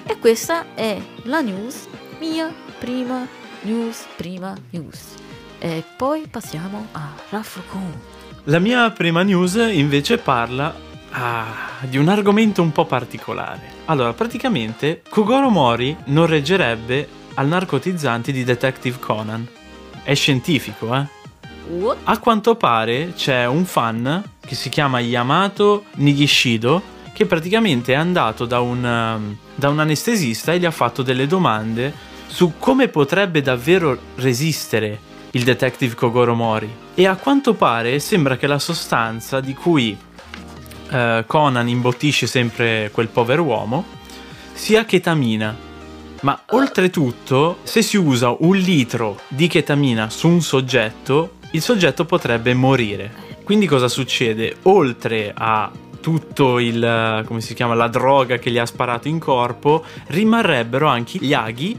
E 0.05 0.19
questa 0.19 0.73
è 0.73 0.99
la 1.23 1.39
news, 1.39 1.87
mia 2.19 2.53
prima 2.77 3.25
news, 3.61 4.05
prima 4.17 4.53
news. 4.71 5.13
E 5.59 5.81
poi 5.95 6.27
passiamo 6.29 6.87
a 6.91 7.13
Rafrocon. 7.29 8.01
La 8.43 8.59
mia 8.59 8.91
prima 8.91 9.23
news 9.23 9.55
invece 9.55 10.17
parla 10.17 10.75
ah, 11.15 11.85
di 11.87 11.97
un 11.97 12.07
argomento 12.07 12.61
un 12.61 12.71
po' 12.71 12.85
particolare. 12.85 13.61
Allora, 13.85 14.13
praticamente 14.13 15.01
Kogoro 15.09 15.49
Mori 15.49 15.95
non 16.05 16.25
reggerebbe 16.25 17.07
al 17.35 17.47
narcotizzanti 17.47 18.31
di 18.31 18.43
Detective 18.43 18.99
Conan. 18.99 19.47
È 20.03 20.13
scientifico, 20.13 20.95
eh? 20.95 21.07
What? 21.67 21.97
A 22.03 22.19
quanto 22.19 22.55
pare 22.55 23.13
c'è 23.15 23.45
un 23.45 23.65
fan 23.65 24.23
che 24.39 24.55
si 24.55 24.69
chiama 24.69 24.99
Yamato 24.99 25.85
Nigishido 25.95 26.93
che 27.11 27.25
praticamente 27.25 27.93
è 27.93 27.95
andato 27.95 28.45
da 28.45 28.59
un, 28.59 28.83
um, 28.83 29.37
da 29.55 29.69
un 29.69 29.79
anestesista 29.79 30.51
e 30.51 30.59
gli 30.59 30.65
ha 30.65 30.71
fatto 30.71 31.01
delle 31.01 31.27
domande 31.27 31.93
su 32.27 32.53
come 32.59 32.89
potrebbe 32.89 33.41
davvero 33.41 33.97
resistere 34.15 34.99
il 35.31 35.43
detective 35.43 35.95
Kogoro 35.95 36.35
Mori. 36.35 36.69
E 36.93 37.07
a 37.07 37.15
quanto 37.15 37.53
pare 37.53 37.99
sembra 37.99 38.35
che 38.35 38.47
la 38.47 38.59
sostanza 38.59 39.39
di 39.39 39.53
cui 39.53 39.97
eh, 40.89 41.23
Conan 41.27 41.67
imbottisce 41.67 42.27
sempre 42.27 42.89
quel 42.91 43.07
povero 43.07 43.43
uomo 43.43 43.85
sia 44.53 44.85
chetamina. 44.85 45.55
Ma 46.21 46.41
oltretutto, 46.51 47.57
se 47.63 47.81
si 47.81 47.97
usa 47.97 48.35
un 48.39 48.55
litro 48.55 49.19
di 49.27 49.47
chetamina 49.47 50.09
su 50.09 50.27
un 50.27 50.41
soggetto, 50.41 51.35
il 51.51 51.61
soggetto 51.61 52.05
potrebbe 52.05 52.53
morire. 52.53 53.13
Quindi 53.43 53.67
cosa 53.67 53.87
succede? 53.87 54.55
Oltre 54.63 55.31
a 55.35 55.71
tutto 56.01 56.59
il 56.59 57.23
come 57.25 57.41
si 57.41 57.53
chiama 57.53 57.73
la 57.73 57.87
droga 57.87 58.37
che 58.37 58.49
gli 58.49 58.57
ha 58.57 58.65
sparato 58.65 59.07
in 59.07 59.19
corpo, 59.19 59.83
rimarrebbero 60.07 60.87
anche 60.87 61.19
gli 61.19 61.33
aghi 61.33 61.77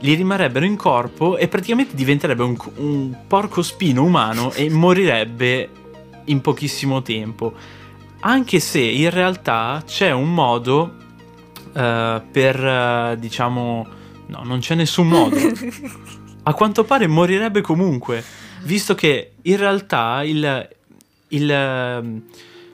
gli 0.00 0.14
rimarrebbero 0.14 0.64
in 0.64 0.76
corpo 0.76 1.36
e 1.36 1.48
praticamente 1.48 1.94
diventerebbe 1.94 2.42
un, 2.42 2.56
un 2.76 3.16
porco 3.26 3.62
spino 3.62 4.04
umano 4.04 4.52
e 4.52 4.70
morirebbe 4.70 5.68
in 6.26 6.40
pochissimo 6.40 7.02
tempo. 7.02 7.52
Anche 8.20 8.58
se 8.58 8.80
in 8.80 9.10
realtà 9.10 9.82
c'è 9.86 10.10
un 10.10 10.34
modo 10.34 10.94
eh, 11.72 12.22
per, 12.30 12.64
eh, 12.64 13.16
diciamo, 13.18 13.86
no, 14.26 14.42
non 14.44 14.58
c'è 14.58 14.74
nessun 14.74 15.08
modo. 15.08 15.36
A 16.42 16.54
quanto 16.54 16.84
pare 16.84 17.06
morirebbe 17.06 17.60
comunque, 17.60 18.24
visto 18.62 18.94
che 18.94 19.32
in 19.42 19.56
realtà 19.56 20.22
il, 20.24 20.68
il, 21.28 21.46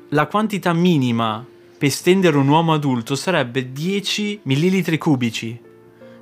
la 0.08 0.26
quantità 0.26 0.72
minima 0.72 1.44
per 1.76 1.90
stendere 1.90 2.36
un 2.36 2.48
uomo 2.48 2.72
adulto 2.72 3.16
sarebbe 3.16 3.72
10 3.72 4.40
millilitri 4.44 4.96
cubici. 4.96 5.60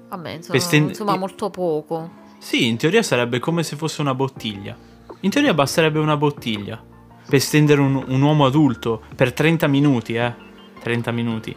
Vabbè, 0.08 0.30
insomma, 0.30 0.52
Per 0.52 0.61
sten- 0.61 0.88
insomma, 0.88 1.16
molto 1.16 1.50
poco. 1.50 2.11
Sì, 2.38 2.66
in 2.66 2.76
teoria 2.76 3.02
sarebbe 3.02 3.38
come 3.38 3.62
se 3.62 3.76
fosse 3.76 4.00
una 4.00 4.14
bottiglia. 4.14 4.76
In 5.20 5.30
teoria 5.30 5.54
basterebbe 5.54 5.98
una 5.98 6.16
bottiglia 6.16 6.82
per 7.28 7.40
stendere 7.40 7.80
un, 7.80 8.02
un 8.06 8.20
uomo 8.22 8.46
adulto 8.46 9.02
per 9.14 9.32
30 9.32 9.66
minuti, 9.66 10.14
eh. 10.14 10.32
30 10.82 11.11
minuti. 11.12 11.54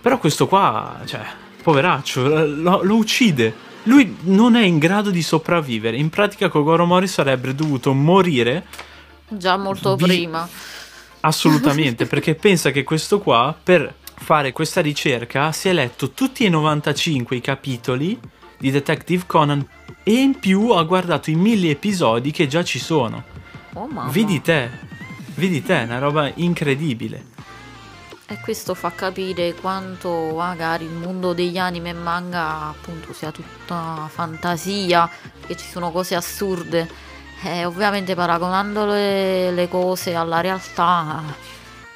Però 0.00 0.18
questo 0.18 0.46
qua, 0.46 1.00
cioè, 1.04 1.24
poveraccio, 1.62 2.46
lo, 2.46 2.82
lo 2.82 2.96
uccide. 2.96 3.70
Lui 3.84 4.16
non 4.22 4.56
è 4.56 4.64
in 4.64 4.78
grado 4.78 5.10
di 5.10 5.22
sopravvivere. 5.22 5.96
In 5.96 6.08
pratica 6.10 6.48
Kogoro 6.48 6.86
Mori 6.86 7.06
sarebbe 7.06 7.54
dovuto 7.54 7.92
morire 7.92 8.64
Già 9.36 9.56
molto 9.56 9.96
Vi- 9.96 10.04
prima. 10.04 10.48
Assolutamente, 11.20 12.06
perché 12.06 12.34
pensa 12.34 12.70
che 12.70 12.82
questo 12.82 13.20
qua, 13.20 13.56
per 13.60 13.94
fare 14.14 14.52
questa 14.52 14.80
ricerca, 14.80 15.52
si 15.52 15.68
è 15.68 15.72
letto 15.72 16.10
tutti 16.10 16.44
e 16.44 16.48
95 16.48 17.36
i 17.36 17.40
capitoli 17.40 18.18
di 18.58 18.70
Detective 18.70 19.24
Conan 19.26 19.66
e 20.02 20.12
in 20.12 20.38
più 20.38 20.70
ha 20.70 20.82
guardato 20.82 21.30
i 21.30 21.34
mille 21.34 21.70
episodi 21.70 22.30
che 22.30 22.46
già 22.46 22.62
ci 22.62 22.78
sono. 22.78 23.24
Oh 23.74 23.86
mamma. 23.86 24.10
Vedi 24.10 24.40
te, 24.40 24.70
vedi 25.34 25.62
te, 25.62 25.80
è 25.80 25.84
una 25.84 25.98
roba 25.98 26.30
incredibile. 26.34 27.24
E 28.26 28.38
questo 28.40 28.74
fa 28.74 28.92
capire 28.94 29.54
quanto 29.54 30.32
magari 30.34 30.84
il 30.84 30.90
mondo 30.92 31.32
degli 31.34 31.58
anime 31.58 31.90
e 31.90 31.94
manga 31.94 32.68
appunto 32.68 33.12
sia 33.12 33.30
tutta 33.30 34.08
fantasia, 34.10 35.08
che 35.46 35.56
ci 35.56 35.66
sono 35.68 35.90
cose 35.90 36.14
assurde. 36.14 36.88
E 37.44 37.64
ovviamente 37.64 38.14
paragonando 38.14 38.86
le, 38.86 39.50
le 39.50 39.68
cose 39.68 40.14
alla 40.14 40.40
realtà 40.40 41.22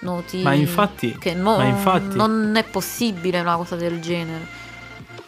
noti 0.01 0.43
Ma 0.43 0.53
infatti- 0.53 1.17
che 1.19 1.35
no- 1.35 1.57
ma 1.57 1.65
infatti- 1.65 2.17
non 2.17 2.55
è 2.57 2.65
possibile 2.65 3.41
una 3.41 3.57
cosa 3.57 3.77
del 3.77 4.01
genere. 4.01 4.47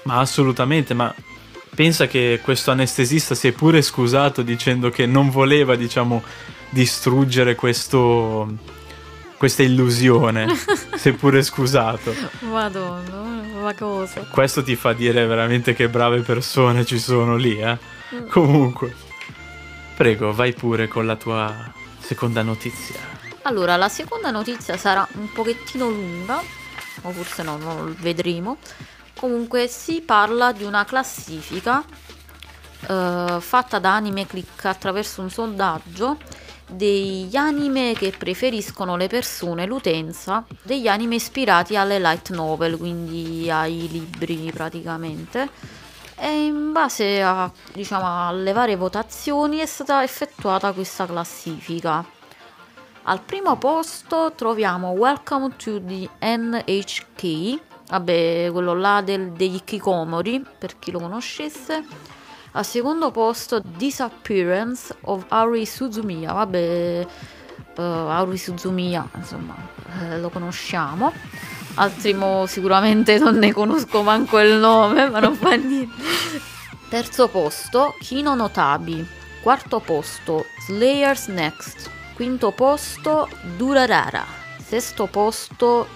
Ma 0.03 0.19
assolutamente, 0.19 0.93
ma 0.93 1.15
pensa 1.75 2.07
che 2.07 2.41
questo 2.43 2.71
anestesista 2.71 3.35
si 3.35 3.49
è 3.49 3.53
pure 3.53 3.81
scusato 3.81 4.43
dicendo 4.43 4.91
che 4.91 5.07
non 5.07 5.31
voleva, 5.31 5.77
diciamo, 5.77 6.23
distruggere 6.71 7.55
questo, 7.55 8.49
questa 9.37 9.63
illusione. 9.63 10.47
si 10.97 11.11
è 11.11 11.13
pure 11.13 11.43
scusato. 11.43 12.15
Madonna, 12.41 13.61
ma 13.61 13.75
cosa? 13.75 14.21
Questo 14.31 14.63
ti 14.63 14.77
fa 14.77 14.93
dire 14.93 15.27
veramente 15.27 15.75
che 15.75 15.89
brave 15.89 16.21
persone 16.21 16.85
ci 16.85 16.99
sono 16.99 17.37
lì, 17.37 17.59
eh. 17.59 17.79
Comunque, 18.31 18.95
prego, 19.97 20.33
vai 20.33 20.53
pure 20.55 20.89
con 20.89 21.07
la 21.07 21.17
tua 21.17 21.73
seconda 21.99 22.43
notizia. 22.43 22.97
Allora, 23.43 23.77
la 23.77 23.89
seconda 23.89 24.31
notizia 24.31 24.77
sarà 24.77 25.07
un 25.15 25.31
pochettino 25.33 25.89
lunga, 25.89 26.41
o 27.03 27.11
forse 27.11 27.43
no, 27.43 27.57
non 27.57 27.87
lo 27.87 27.95
vedremo. 27.99 28.59
Comunque 29.15 29.69
si 29.69 30.01
parla 30.01 30.53
di 30.53 30.65
una 30.65 30.85
classifica 30.85 31.83
eh, 32.87 33.37
fatta 33.41 33.79
da 33.79 33.95
Anime 33.95 34.27
Click 34.27 34.65
attraverso 34.65 35.21
un 35.23 35.31
sondaggio 35.31 36.19
degli 36.69 37.35
anime 37.35 37.95
che 37.95 38.13
preferiscono 38.17 38.97
le 38.97 39.09
persone, 39.09 39.67
l'utenza, 39.67 40.45
degli 40.63 40.87
anime 40.87 41.17
ispirati 41.17 41.77
alle 41.77 41.99
light 41.99 42.31
novel, 42.31 42.77
quindi 42.77 43.51
ai 43.51 43.89
libri 43.91 44.51
praticamente. 44.53 45.49
E 46.17 46.47
in 46.47 46.73
base 46.73 47.23
a, 47.23 47.51
diciamo, 47.73 48.29
alle 48.29 48.53
varie 48.53 48.77
votazioni 48.77 49.59
è 49.59 49.67
stata 49.67 50.03
effettuata 50.03 50.73
questa 50.73 51.07
classifica. 51.07 52.05
Al 53.05 53.23
primo 53.23 53.57
posto 53.57 54.33
troviamo 54.37 54.91
Welcome 54.91 55.55
to 55.57 55.81
the 55.83 56.09
NHK, 56.21 57.61
vabbè, 57.89 58.51
quello 58.53 58.75
là 58.75 59.01
del- 59.01 59.33
degli 59.33 59.63
Kikomori, 59.65 60.45
per 60.59 60.79
chi 60.79 60.91
lo 60.91 60.99
conoscesse. 60.99 61.85
Al 62.53 62.65
secondo 62.65 63.11
posto 63.11 63.61
Disappearance 63.63 64.97
of 65.03 65.25
Ari 65.29 65.67
Suzumiya, 65.67 66.33
vabbè, 66.33 67.07
eh, 67.77 67.83
Ari 67.83 68.39
Suzumiya, 68.39 69.09
insomma, 69.15 69.55
eh, 70.01 70.19
lo 70.19 70.31
conosciamo. 70.31 71.13
Altri 71.75 72.13
mo 72.13 72.47
sicuramente 72.47 73.19
non 73.19 73.37
ne 73.37 73.53
conosco 73.53 74.03
manco 74.03 74.41
il 74.41 74.55
nome, 74.55 75.09
ma 75.09 75.21
non 75.21 75.35
fa 75.35 75.55
niente. 75.55 75.95
Terzo 76.89 77.29
posto 77.29 77.95
Kino 78.01 78.35
Notabi. 78.35 79.07
Quarto 79.43 79.79
posto 79.79 80.47
Slayers 80.67 81.29
Next. 81.29 81.91
Quinto 82.15 82.51
posto 82.51 83.29
Durarara. 83.57 84.25
Sesto 84.59 85.07
posto 85.07 85.87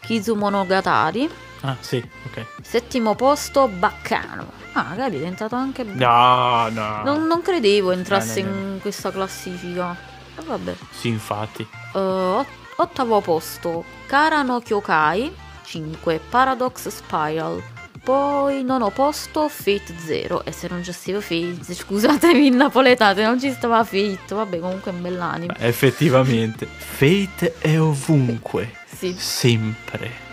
Kizumonogatari. 0.00 1.30
Ah, 1.62 1.76
sì, 1.80 1.96
ok. 2.26 2.44
Settimo 2.62 3.14
posto 3.14 3.68
Baccano. 3.68 4.52
Ah, 4.72 4.84
magari 4.90 5.14
è 5.14 5.18
diventato 5.18 5.54
anche... 5.56 5.82
No, 5.82 6.68
no. 6.68 7.02
Non, 7.04 7.26
non 7.26 7.42
credevo 7.42 7.90
entrasse 7.90 8.42
No, 8.42 8.48
no, 8.50 8.54
no. 8.54 8.60
in 8.74 8.80
questa 8.80 9.10
classifica. 9.10 9.96
E 10.38 10.42
vabbè. 10.44 10.74
Sì, 10.90 11.08
infatti. 11.08 11.66
Eh, 11.94 11.98
ot- 11.98 12.46
ottavo 12.76 13.20
posto 13.20 13.84
Karano 14.06 14.60
Kyokai 14.60 15.34
5 15.64 16.20
Paradox 16.30 16.88
Spiral 16.88 17.60
poi 18.04 18.62
nono 18.62 18.88
posto 18.90 19.48
Fate 19.48 19.94
Zero 19.98 20.42
e 20.44 20.52
se 20.52 20.68
non 20.68 20.82
ci 20.84 20.92
stava 20.92 21.20
Fate 21.20 21.74
scusatemi 21.74 22.46
in 22.46 22.56
napoletano 22.56 23.14
se 23.16 23.22
non 23.24 23.38
ci 23.40 23.50
stava 23.52 23.82
Fate 23.84 24.18
vabbè 24.34 24.60
comunque 24.60 24.92
è 24.92 24.94
un 24.94 25.02
bell'anime 25.02 25.54
Beh, 25.58 25.66
effettivamente. 25.66 26.66
Fate 26.66 27.56
è 27.58 27.78
ovunque. 27.78 28.72
sì. 28.96 29.12
Sempre. 29.18 30.26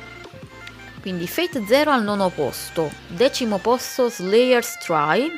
Quindi 1.05 1.27
Fate 1.27 1.63
Zero 1.67 1.91
al 1.91 2.01
nono 2.01 2.29
posto 2.29 2.89
decimo 3.09 3.59
posto 3.59 4.09
Slayer's 4.09 4.79
Try 4.79 5.31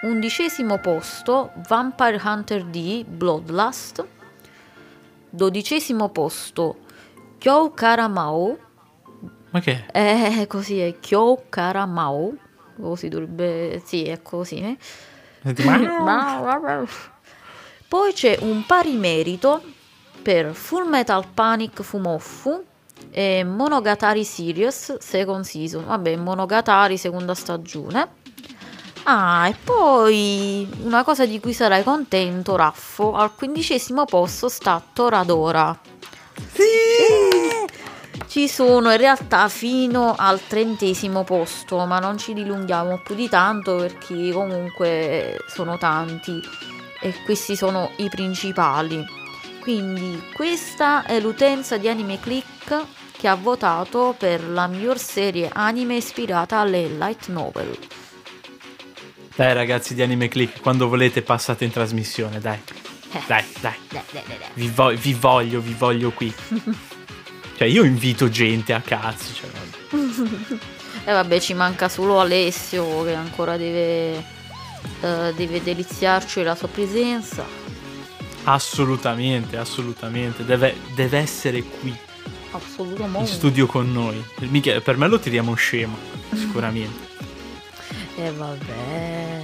undicesimo 0.00 0.78
posto 0.78 1.52
Vampire 1.68 2.18
Hunter 2.24 2.64
D 2.64 3.04
Bloodlust 3.04 4.02
dodicesimo 5.28 6.08
posto 6.08 6.78
Kyou 7.36 7.74
Karamao 7.74 8.58
Ma 9.50 9.60
che? 9.60 9.84
Eh, 9.92 10.46
così 10.48 10.80
è 10.80 10.98
Kyou 10.98 11.44
Karamao. 11.50 12.34
Così 12.80 13.08
dovrebbe. 13.08 13.82
Sì, 13.84 14.04
è 14.04 14.20
così. 14.20 14.60
eh. 14.60 14.76
Poi 17.88 18.12
c'è 18.12 18.38
un 18.40 18.64
pari 18.66 18.94
merito 18.94 19.62
per 20.20 20.52
Full 20.54 20.88
Metal 20.88 21.24
Panic 21.32 21.82
Fumofu 21.82 22.64
e 23.10 23.44
Monogatari 23.44 24.24
Sirius 24.24 24.98
Second 24.98 25.44
Season. 25.44 25.84
Vabbè, 25.84 26.16
Monogatari 26.16 26.98
seconda 26.98 27.34
stagione. 27.34 28.08
Ah, 29.04 29.48
e 29.48 29.54
poi 29.62 30.68
una 30.82 31.04
cosa 31.04 31.26
di 31.26 31.38
cui 31.38 31.52
sarai 31.52 31.82
contento, 31.82 32.56
Raffo. 32.56 33.12
Al 33.14 33.34
quindicesimo 33.34 34.04
posto 34.04 34.48
sta 34.48 34.82
Toradora. 34.92 35.78
Ci 38.26 38.48
sono 38.48 38.90
in 38.90 38.98
realtà 38.98 39.48
fino 39.48 40.14
al 40.14 40.40
trentesimo 40.46 41.24
posto, 41.24 41.86
ma 41.86 41.98
non 41.98 42.18
ci 42.18 42.34
dilunghiamo 42.34 43.00
più 43.02 43.14
di 43.14 43.28
tanto 43.28 43.76
perché 43.76 44.30
comunque 44.30 45.38
sono 45.46 45.78
tanti 45.78 46.38
e 47.00 47.14
questi 47.24 47.56
sono 47.56 47.92
i 47.96 48.10
principali. 48.10 49.25
Quindi 49.66 50.22
questa 50.32 51.04
è 51.04 51.18
l'utenza 51.18 51.76
di 51.76 51.88
Anime 51.88 52.20
Click 52.20 52.84
che 53.10 53.26
ha 53.26 53.34
votato 53.34 54.14
per 54.16 54.48
la 54.48 54.68
miglior 54.68 54.96
serie 54.96 55.50
anime 55.52 55.96
ispirata 55.96 56.60
alle 56.60 56.86
light 56.86 57.26
novel. 57.26 57.76
Dai 59.34 59.52
ragazzi 59.54 59.94
di 59.96 60.02
Anime 60.02 60.28
Click, 60.28 60.60
quando 60.60 60.86
volete 60.86 61.20
passate 61.22 61.64
in 61.64 61.72
trasmissione, 61.72 62.38
dai. 62.38 62.60
Eh. 63.10 63.22
Dai, 63.26 63.44
dai. 63.60 63.74
Dai, 63.90 64.02
dai, 64.12 64.22
dai. 64.28 64.38
Vi, 64.54 64.68
vo- 64.68 64.94
vi 64.94 65.14
voglio, 65.14 65.60
vi 65.60 65.74
voglio 65.74 66.12
qui. 66.12 66.32
cioè, 67.58 67.66
io 67.66 67.82
invito 67.82 68.28
gente 68.28 68.72
a 68.72 68.80
cazzo. 68.80 69.34
Cioè, 69.34 69.48
vabbè. 69.50 70.60
E 71.08 71.12
vabbè, 71.12 71.40
ci 71.40 71.54
manca 71.54 71.88
solo 71.88 72.20
Alessio 72.20 73.02
che 73.02 73.14
ancora 73.14 73.56
deve, 73.56 74.24
eh, 75.00 75.34
deve 75.34 75.60
deliziarci 75.60 76.38
della 76.38 76.54
sua 76.54 76.68
presenza. 76.68 77.65
Assolutamente, 78.46 79.56
assolutamente. 79.56 80.44
Deve, 80.44 80.74
deve 80.94 81.18
essere 81.18 81.62
qui 81.62 81.90
in 81.90 81.96
Assolutamente. 82.52 83.30
studio 83.30 83.66
con 83.66 83.92
noi. 83.92 84.22
Mica- 84.48 84.80
per 84.80 84.96
me 84.96 85.06
lo 85.08 85.18
tiriamo 85.18 85.54
scemo, 85.54 85.96
sicuramente. 86.34 87.04
E 88.16 88.30
vabbè. 88.32 89.42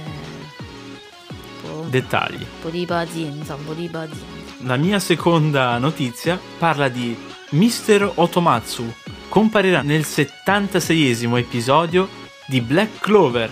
Un 1.63 1.69
po', 1.81 1.85
Dettagli. 1.89 2.41
un 2.41 2.47
po' 2.61 2.69
di 2.69 2.85
pazienza, 2.85 3.55
un 3.55 3.65
po' 3.65 3.73
di 3.73 3.87
pazienza. 3.87 4.41
La 4.65 4.77
mia 4.77 4.99
seconda 4.99 5.77
notizia 5.77 6.39
parla 6.57 6.87
di 6.87 7.15
Mr. 7.49 8.13
Otomatsu 8.15 8.91
comparirà 9.29 9.81
nel 9.81 10.01
76esimo 10.01 11.37
episodio 11.37 12.07
di 12.47 12.61
Black 12.61 12.99
Clover. 12.99 13.51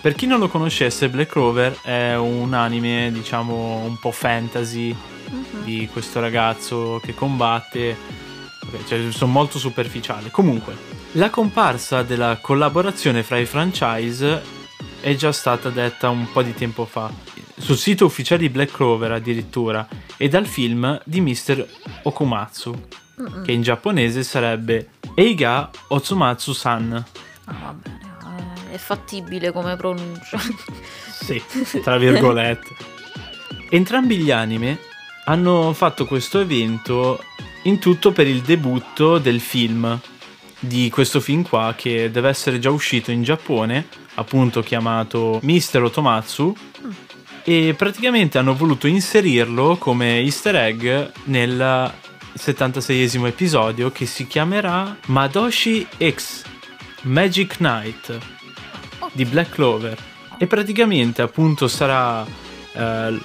Per 0.00 0.14
chi 0.14 0.26
non 0.26 0.38
lo 0.38 0.48
conoscesse, 0.48 1.10
Black 1.10 1.30
Clover 1.30 1.78
è 1.82 2.16
un 2.16 2.54
anime, 2.54 3.10
diciamo, 3.12 3.84
un 3.84 3.98
po' 3.98 4.10
fantasy 4.10 4.96
di 5.62 5.88
questo 5.92 6.20
ragazzo 6.20 7.00
che 7.04 7.14
combatte. 7.14 7.96
Cioè, 8.86 9.10
sono 9.10 9.30
molto 9.30 9.58
superficiale. 9.58 10.30
Comunque, 10.30 10.74
la 11.12 11.28
comparsa 11.28 12.02
della 12.02 12.38
collaborazione 12.40 13.22
fra 13.22 13.36
i 13.36 13.44
franchise 13.44 14.42
è 15.00 15.14
già 15.16 15.32
stata 15.32 15.68
detta 15.68 16.08
un 16.08 16.30
po' 16.32 16.42
di 16.42 16.54
tempo 16.54 16.86
fa. 16.86 17.12
Sul 17.58 17.76
sito 17.76 18.06
ufficiale 18.06 18.40
di 18.40 18.48
Black 18.48 18.72
Clover 18.72 19.12
addirittura 19.12 19.86
e 20.16 20.28
dal 20.28 20.46
film 20.46 20.98
di 21.04 21.20
Mr. 21.20 21.66
Okumatsu, 22.04 22.86
che 23.44 23.52
in 23.52 23.60
giapponese 23.60 24.22
sarebbe 24.22 24.92
Eiga 25.14 25.68
Otsumatsu-san. 25.88 27.04
Ah, 27.44 27.54
va 27.60 27.74
bene, 27.74 27.96
eh, 27.96 27.99
è 28.70 28.78
fattibile 28.78 29.52
come 29.52 29.76
pronuncia. 29.76 30.38
Sì, 31.20 31.40
tra 31.82 31.98
virgolette. 31.98 32.74
Entrambi 33.68 34.16
gli 34.16 34.30
anime 34.30 34.78
hanno 35.26 35.72
fatto 35.74 36.06
questo 36.06 36.40
evento 36.40 37.22
in 37.64 37.78
tutto 37.78 38.10
per 38.10 38.26
il 38.26 38.40
debutto 38.40 39.18
del 39.18 39.38
film 39.38 40.00
di 40.58 40.90
questo 40.90 41.20
film 41.20 41.42
qua 41.42 41.74
che 41.76 42.10
deve 42.10 42.28
essere 42.28 42.58
già 42.58 42.70
uscito 42.70 43.10
in 43.10 43.22
Giappone, 43.22 43.86
appunto 44.14 44.62
chiamato 44.62 45.40
Mister 45.42 45.82
Otomatsu 45.82 46.54
e 47.44 47.74
praticamente 47.76 48.38
hanno 48.38 48.54
voluto 48.54 48.86
inserirlo 48.86 49.76
come 49.76 50.18
easter 50.20 50.56
egg 50.56 51.10
nel 51.24 51.92
76esimo 52.36 53.26
episodio 53.26 53.90
che 53.90 54.06
si 54.06 54.26
chiamerà 54.26 54.96
Madoshi 55.06 55.86
X 55.98 56.44
Magic 57.02 57.56
Knight 57.56 58.18
di 59.12 59.24
Black 59.24 59.50
Clover 59.50 59.96
e 60.38 60.46
praticamente 60.46 61.22
appunto 61.22 61.68
sarà 61.68 62.24
eh, 62.72 63.18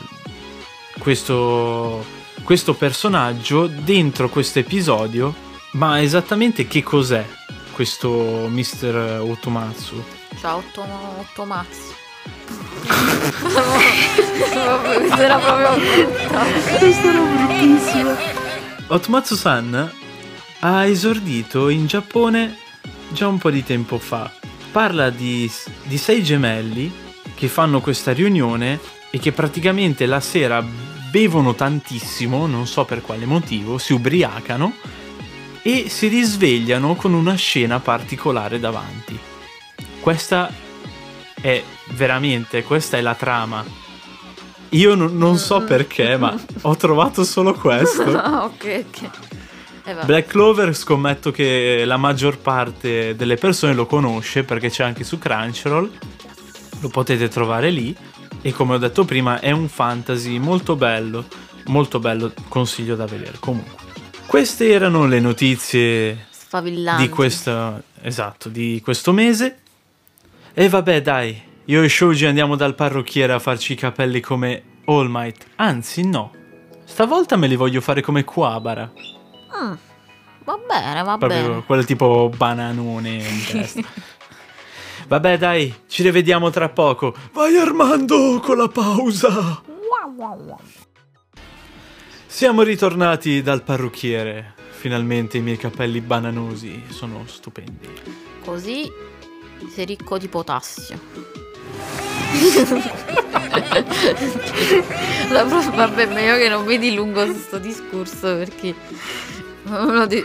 questo, 0.99 2.05
questo 2.43 2.73
personaggio 2.73 3.67
dentro 3.67 4.29
questo 4.29 4.59
episodio 4.59 5.33
ma 5.71 6.01
esattamente 6.01 6.67
che 6.67 6.83
cos'è 6.83 7.25
questo 7.71 8.47
Mr. 8.49 9.19
Otomatsu? 9.21 10.03
Ciao 10.39 10.57
Otto, 10.57 10.85
Otto 11.19 11.45
Mazzi. 11.45 11.93
Vabbè, 14.53 14.97
questa 14.97 15.23
era 15.23 15.37
proprio 15.37 15.75
brutta. 15.77 16.45
Otomatsu-san 18.87 19.91
ha 20.59 20.85
esordito 20.85 21.69
in 21.69 21.85
Giappone 21.85 22.57
già 23.09 23.27
un 23.27 23.37
po' 23.37 23.49
di 23.49 23.63
tempo 23.63 23.97
fa. 23.97 24.31
Parla 24.75 25.09
di, 25.09 25.49
di 25.83 25.97
sei 25.97 26.21
gemelli 26.21 26.93
che 27.33 27.47
fanno 27.47 27.79
questa 27.79 28.11
riunione 28.11 28.77
e 29.09 29.19
che 29.19 29.31
praticamente 29.31 30.05
la 30.05 30.19
sera 30.19 30.61
bevono 31.09 31.55
tantissimo, 31.55 32.45
non 32.45 32.67
so 32.67 32.83
per 32.83 33.01
quale 33.01 33.25
motivo, 33.25 33.77
si 33.77 33.93
ubriacano 33.93 34.73
e 35.61 35.87
si 35.87 36.09
risvegliano 36.09 36.95
con 36.95 37.13
una 37.13 37.35
scena 37.35 37.79
particolare 37.79 38.59
davanti. 38.59 39.17
Questa 40.01 40.51
è 41.39 41.63
veramente, 41.91 42.63
questa 42.63 42.97
è 42.97 43.01
la 43.01 43.15
trama. 43.15 43.63
Io 44.71 44.93
non, 44.93 45.17
non 45.17 45.37
so 45.37 45.61
perché, 45.63 46.17
ma 46.17 46.37
ho 46.63 46.75
trovato 46.75 47.23
solo 47.23 47.53
questo. 47.53 48.03
Ok, 48.11 48.85
ok. 48.89 49.09
Eh. 49.85 50.05
Black 50.05 50.29
Clover 50.29 50.75
scommetto 50.75 51.31
che 51.31 51.83
la 51.85 51.97
maggior 51.97 52.39
parte 52.39 53.15
delle 53.15 53.35
persone 53.35 53.73
lo 53.73 53.85
conosce 53.85 54.43
perché 54.43 54.69
c'è 54.69 54.83
anche 54.83 55.03
su 55.03 55.19
Crunchyroll. 55.19 55.91
Lo 56.81 56.89
potete 56.89 57.27
trovare 57.27 57.69
lì. 57.69 57.95
E 58.41 58.51
come 58.51 58.75
ho 58.75 58.77
detto 58.77 59.05
prima, 59.05 59.39
è 59.39 59.51
un 59.51 59.67
fantasy 59.67 60.37
molto 60.39 60.75
bello. 60.75 61.25
Molto 61.67 61.99
bello, 61.99 62.31
consiglio 62.47 62.95
da 62.95 63.05
vedere. 63.05 63.37
Comunque, 63.39 63.73
queste 64.27 64.69
erano 64.69 65.07
le 65.07 65.19
notizie 65.19 66.27
di 66.97 67.09
questo, 67.09 67.83
esatto, 68.01 68.49
di 68.49 68.81
questo 68.83 69.11
mese. 69.11 69.59
E 70.53 70.69
vabbè, 70.69 71.01
dai, 71.01 71.41
io 71.65 71.81
e 71.81 71.89
Shoji 71.89 72.25
andiamo 72.25 72.55
dal 72.55 72.75
parrucchiere 72.75 73.33
a 73.33 73.39
farci 73.39 73.73
i 73.73 73.75
capelli 73.75 74.19
come 74.19 74.61
All 74.85 75.07
Might. 75.09 75.45
Anzi, 75.55 76.07
no. 76.07 76.31
Stavolta 76.85 77.35
me 77.35 77.47
li 77.47 77.55
voglio 77.55 77.81
fare 77.81 78.01
come 78.01 78.23
Quabara. 78.23 78.91
Mm, 79.57 79.73
va 80.43 80.59
bene, 80.67 81.03
va 81.03 81.17
Proprio 81.17 81.47
bene. 81.47 81.63
quel 81.65 81.85
tipo 81.85 82.29
bananone 82.35 83.09
in 83.09 83.45
testa. 83.45 83.81
Vabbè, 85.07 85.37
dai, 85.37 85.73
ci 85.87 86.03
rivediamo 86.03 86.49
tra 86.49 86.69
poco. 86.69 87.13
Vai 87.33 87.55
Armando 87.57 88.39
con 88.43 88.57
la 88.57 88.67
pausa. 88.67 89.61
Siamo 92.25 92.63
ritornati 92.63 93.41
dal 93.41 93.63
parrucchiere. 93.63 94.53
Finalmente 94.71 95.37
i 95.37 95.41
miei 95.41 95.57
capelli 95.57 96.01
bananosi 96.01 96.83
sono 96.89 97.23
stupendi. 97.27 97.87
Così 98.43 98.91
sei 99.73 99.85
ricco 99.85 100.17
di 100.17 100.27
potassio. 100.27 100.99
La 105.29 105.43
pro- 105.43 105.71
vabbè, 105.71 106.05
meglio 106.13 106.37
che 106.37 106.49
non 106.49 106.65
mi 106.65 106.77
dilungo 106.77 107.25
su 107.25 107.35
sto 107.37 107.57
discorso 107.57 108.35
perché 108.37 108.75
di- 110.07 110.23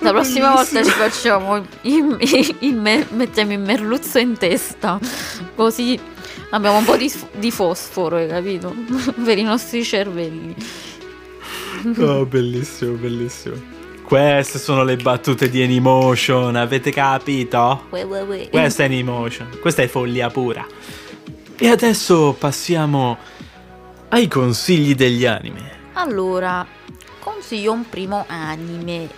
la 0.00 0.10
prossima 0.12 0.52
volta 0.52 0.82
ci 0.82 0.90
facciamo 0.90 1.56
il, 1.56 1.66
il- 1.82 2.56
il 2.60 2.76
me- 2.76 3.06
mettiamo 3.10 3.52
il 3.52 3.58
merluzzo 3.58 4.18
in 4.18 4.36
testa 4.36 4.98
così 5.54 5.98
abbiamo 6.50 6.78
un 6.78 6.84
po' 6.84 6.96
di, 6.96 7.10
di 7.38 7.50
fosforo, 7.50 8.16
hai 8.16 8.28
capito? 8.28 8.74
per 9.24 9.38
i 9.38 9.42
nostri 9.42 9.82
cervelli. 9.84 10.54
Oh, 11.98 12.26
bellissimo, 12.26 12.92
bellissimo. 12.96 13.54
Queste 14.02 14.58
sono 14.58 14.82
le 14.82 14.96
battute 14.96 15.48
di 15.48 15.62
Anymotion, 15.62 16.56
avete 16.56 16.90
capito? 16.90 17.86
Ue, 17.90 18.02
ue, 18.02 18.20
ue. 18.22 18.48
Questa 18.50 18.82
è 18.82 18.86
Anymotion, 18.86 19.58
questa 19.60 19.82
è 19.82 19.86
follia 19.86 20.28
pura. 20.28 20.66
E 21.56 21.68
adesso 21.68 22.34
passiamo 22.38 23.16
ai 24.08 24.26
consigli 24.28 24.94
degli 24.94 25.24
anime. 25.24 25.78
Allora, 25.92 26.66
consiglio 27.20 27.72
un 27.72 27.88
primo 27.88 28.24
anime. 28.28 29.08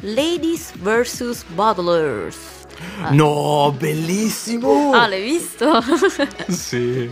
Ladies 0.00 0.72
vs. 0.76 1.44
Bottlers. 1.48 2.36
Ah. 3.02 3.10
No, 3.10 3.74
bellissimo! 3.76 4.92
Ah, 4.92 5.06
l'hai 5.08 5.22
visto? 5.22 5.82
Sì. 6.48 7.10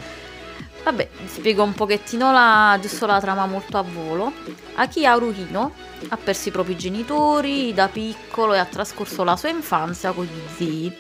Vabbè, 0.85 1.09
spiego 1.27 1.65
un 1.65 1.73
pochettino 1.75 2.31
la, 2.31 2.79
giusto 2.81 3.07
la 3.07 3.21
trama 3.21 3.45
molto 3.47 3.77
a 3.77 3.83
volo. 3.83 4.33
Akiharu 4.77 5.33
Hino 5.37 5.73
ha 6.11 6.17
perso 6.17 6.49
i 6.49 6.53
propri 6.53 6.77
genitori 6.77 7.75
da 7.75 7.89
piccolo 7.89 8.55
e 8.55 8.59
ha 8.59 8.65
trascorso 8.65 9.25
la 9.25 9.37
sua 9.37 9.49
infanzia 9.49 10.13
con 10.13 10.25
gli 10.27 10.41
zii. 10.57 10.97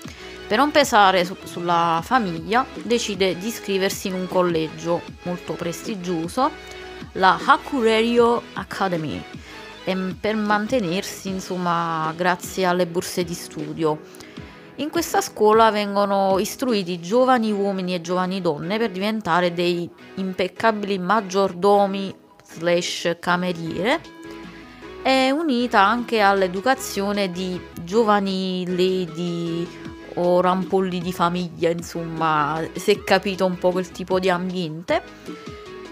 Per 0.48 0.58
non 0.58 0.72
pesare 0.72 1.24
su- 1.24 1.36
sulla 1.44 2.00
famiglia, 2.02 2.66
decide 2.82 3.38
di 3.38 3.46
iscriversi 3.46 4.08
in 4.08 4.14
un 4.14 4.26
collegio 4.26 5.02
molto 5.22 5.52
prestigioso, 5.52 6.50
la 7.16 7.38
Hakurerio 7.44 8.42
Academy, 8.54 9.22
e 9.84 9.96
per 10.20 10.36
mantenersi, 10.36 11.28
insomma, 11.28 12.12
grazie 12.16 12.64
alle 12.64 12.86
borse 12.86 13.24
di 13.24 13.34
studio. 13.34 14.00
In 14.76 14.90
questa 14.90 15.20
scuola 15.20 15.70
vengono 15.70 16.38
istruiti 16.38 17.00
giovani 17.00 17.50
uomini 17.50 17.94
e 17.94 18.02
giovani 18.02 18.42
donne 18.42 18.78
per 18.78 18.90
diventare 18.90 19.54
dei 19.54 19.88
impeccabili 20.16 20.98
maggiordomi 20.98 22.14
slash 22.44 23.16
cameriere 23.18 24.00
è 25.02 25.30
unita 25.30 25.80
anche 25.80 26.20
all'educazione 26.20 27.30
di 27.30 27.58
giovani 27.84 28.64
lady 28.66 29.66
o 30.14 30.40
rampolli 30.40 30.98
di 30.98 31.12
famiglia, 31.12 31.70
insomma, 31.70 32.60
è 32.60 33.04
capito 33.04 33.46
un 33.46 33.56
po' 33.56 33.70
quel 33.70 33.90
tipo 33.92 34.18
di 34.18 34.28
ambiente. 34.28 35.02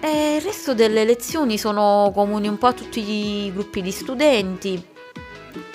E 0.07 0.35
il 0.37 0.43
resto 0.43 0.75
delle 0.75 1.05
lezioni 1.05 1.57
sono 1.57 2.11
comuni 2.15 2.47
un 2.47 2.59
po' 2.59 2.67
a 2.67 2.73
tutti 2.75 3.01
i 3.01 3.51
gruppi 3.55 3.81
di 3.81 3.91
studenti 3.91 4.83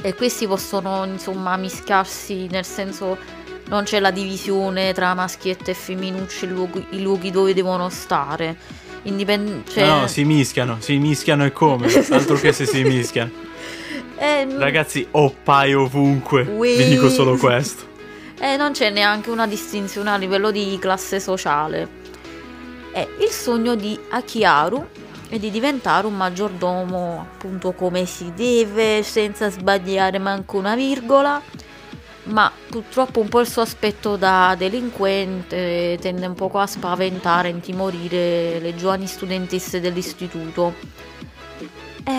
e 0.02 0.14
questi 0.14 0.46
possono 0.46 1.04
insomma 1.06 1.58
mischiarsi 1.58 2.48
nel 2.52 2.64
senso 2.64 3.18
non 3.70 3.84
c'è 3.86 4.00
la 4.00 4.12
divisione 4.12 4.94
tra 4.94 5.16
maschiette 5.16 5.72
e 5.72 5.74
femminucce 5.74 6.46
i 6.46 6.50
luoghi, 6.50 6.86
i 6.92 7.02
luoghi 7.02 7.32
dove 7.32 7.54
devono 7.56 7.90
stare 7.90 8.56
Indipend- 9.04 9.68
cioè, 9.68 9.86
No, 9.88 10.02
no, 10.02 10.08
si 10.08 10.24
mischiano, 10.26 10.78
si 10.80 10.98
mischiano 10.98 11.44
e 11.46 11.52
come? 11.52 11.88
Altro 12.12 12.36
che 12.36 12.52
se 12.54 12.66
si 12.68 12.84
mischiano. 12.84 13.32
eh, 14.18 14.46
Ragazzi, 14.58 15.08
oppai 15.12 15.74
ovunque. 15.74 16.42
Ui. 16.44 16.76
Vi 16.76 16.88
dico 16.90 17.10
solo 17.10 17.36
questo. 17.38 17.86
eh, 18.40 18.58
non 18.58 18.74
c'è 18.74 18.90
neanche 18.92 19.30
una 19.32 19.48
distinzione 19.48 20.12
a 20.12 20.18
livello 20.18 20.52
di 20.52 20.78
classe 20.80 21.20
sociale. 21.22 21.99
È 22.92 23.08
il 23.20 23.30
sogno 23.30 23.76
di 23.76 23.98
Akiharu 24.10 24.86
e 25.30 25.38
di 25.38 25.52
diventare 25.52 26.08
un 26.08 26.16
maggiordomo 26.16 27.28
appunto 27.32 27.74
come 27.74 28.06
si 28.06 28.34
deve, 28.36 29.04
senza 29.04 29.50
sbagliare 29.50 30.18
manco 30.18 30.58
una 30.58 30.76
virgola. 30.76 31.42
Ma 32.24 32.52
purtroppo 32.70 33.22
un 33.22 33.30
po' 33.30 33.40
il 33.40 33.48
suo 33.48 33.62
aspetto 33.62 34.16
da 34.16 34.56
delinquente 34.58 35.98
tende 36.00 36.26
un 36.26 36.36
poco 36.36 36.60
a 36.60 36.68
spaventare 36.68 37.50
intimorire 37.50 38.60
le 38.60 38.76
giovani 38.76 39.08
studentesse 39.08 39.80
dell'istituto. 39.80 40.74
E, 42.04 42.12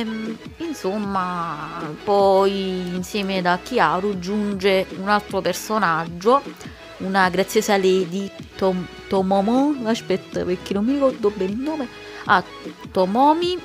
ehm, 0.00 0.36
insomma, 0.58 1.94
poi 2.04 2.94
insieme 2.94 3.38
ad 3.38 3.62
Chiaru 3.62 4.18
giunge 4.18 4.86
un 4.98 5.08
altro 5.08 5.40
personaggio, 5.40 6.42
una 7.00 7.28
graziosa 7.28 7.76
lady 7.76 8.30
Tom, 8.56 8.86
Tomomo, 9.08 9.74
aspetta 9.84 10.44
perché 10.44 10.74
non 10.74 10.84
mi 10.84 10.92
ricordo 10.94 11.30
bene 11.34 11.52
il 11.52 11.58
nome, 11.58 11.88
ah, 12.26 12.42
Tomomi 12.90 13.58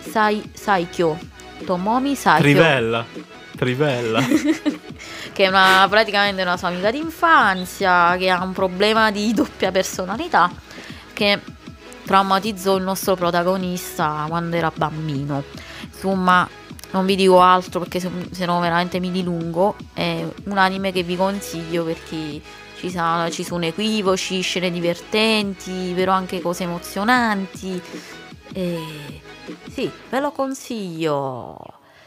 Sai, 0.00 0.42
Saikyo, 0.52 1.18
Tomomi 1.64 2.14
Saikyo. 2.14 2.42
Trivella, 2.42 3.04
Trivella. 3.56 4.20
che 5.32 5.44
è 5.44 5.48
una, 5.48 5.86
praticamente 5.88 6.42
una 6.42 6.56
sua 6.56 6.68
amica 6.68 6.90
d'infanzia, 6.90 8.16
che 8.18 8.30
ha 8.30 8.42
un 8.42 8.52
problema 8.52 9.10
di 9.10 9.32
doppia 9.32 9.70
personalità, 9.72 10.50
che 11.12 11.40
traumatizzò 12.04 12.76
il 12.76 12.84
nostro 12.84 13.16
protagonista 13.16 14.26
quando 14.28 14.56
era 14.56 14.72
bambino. 14.74 15.42
Insomma, 15.84 16.48
non 16.92 17.04
vi 17.04 17.16
dico 17.16 17.40
altro 17.40 17.80
perché 17.80 17.98
se, 17.98 18.10
se 18.30 18.46
no 18.46 18.60
veramente 18.60 19.00
mi 19.00 19.10
dilungo. 19.10 19.74
È 19.92 20.24
un 20.44 20.56
anime 20.56 20.92
che 20.92 21.02
vi 21.02 21.16
consiglio 21.16 21.84
perché 21.84 22.40
ci, 22.78 22.90
sa, 22.90 23.28
ci 23.30 23.44
sono 23.44 23.64
equivoci, 23.64 24.40
scene 24.40 24.70
divertenti, 24.70 25.92
però 25.94 26.12
anche 26.12 26.40
cose 26.40 26.64
emozionanti. 26.64 27.80
E 28.52 28.80
sì, 29.70 29.90
ve 30.10 30.20
lo 30.20 30.32
consiglio. 30.32 31.58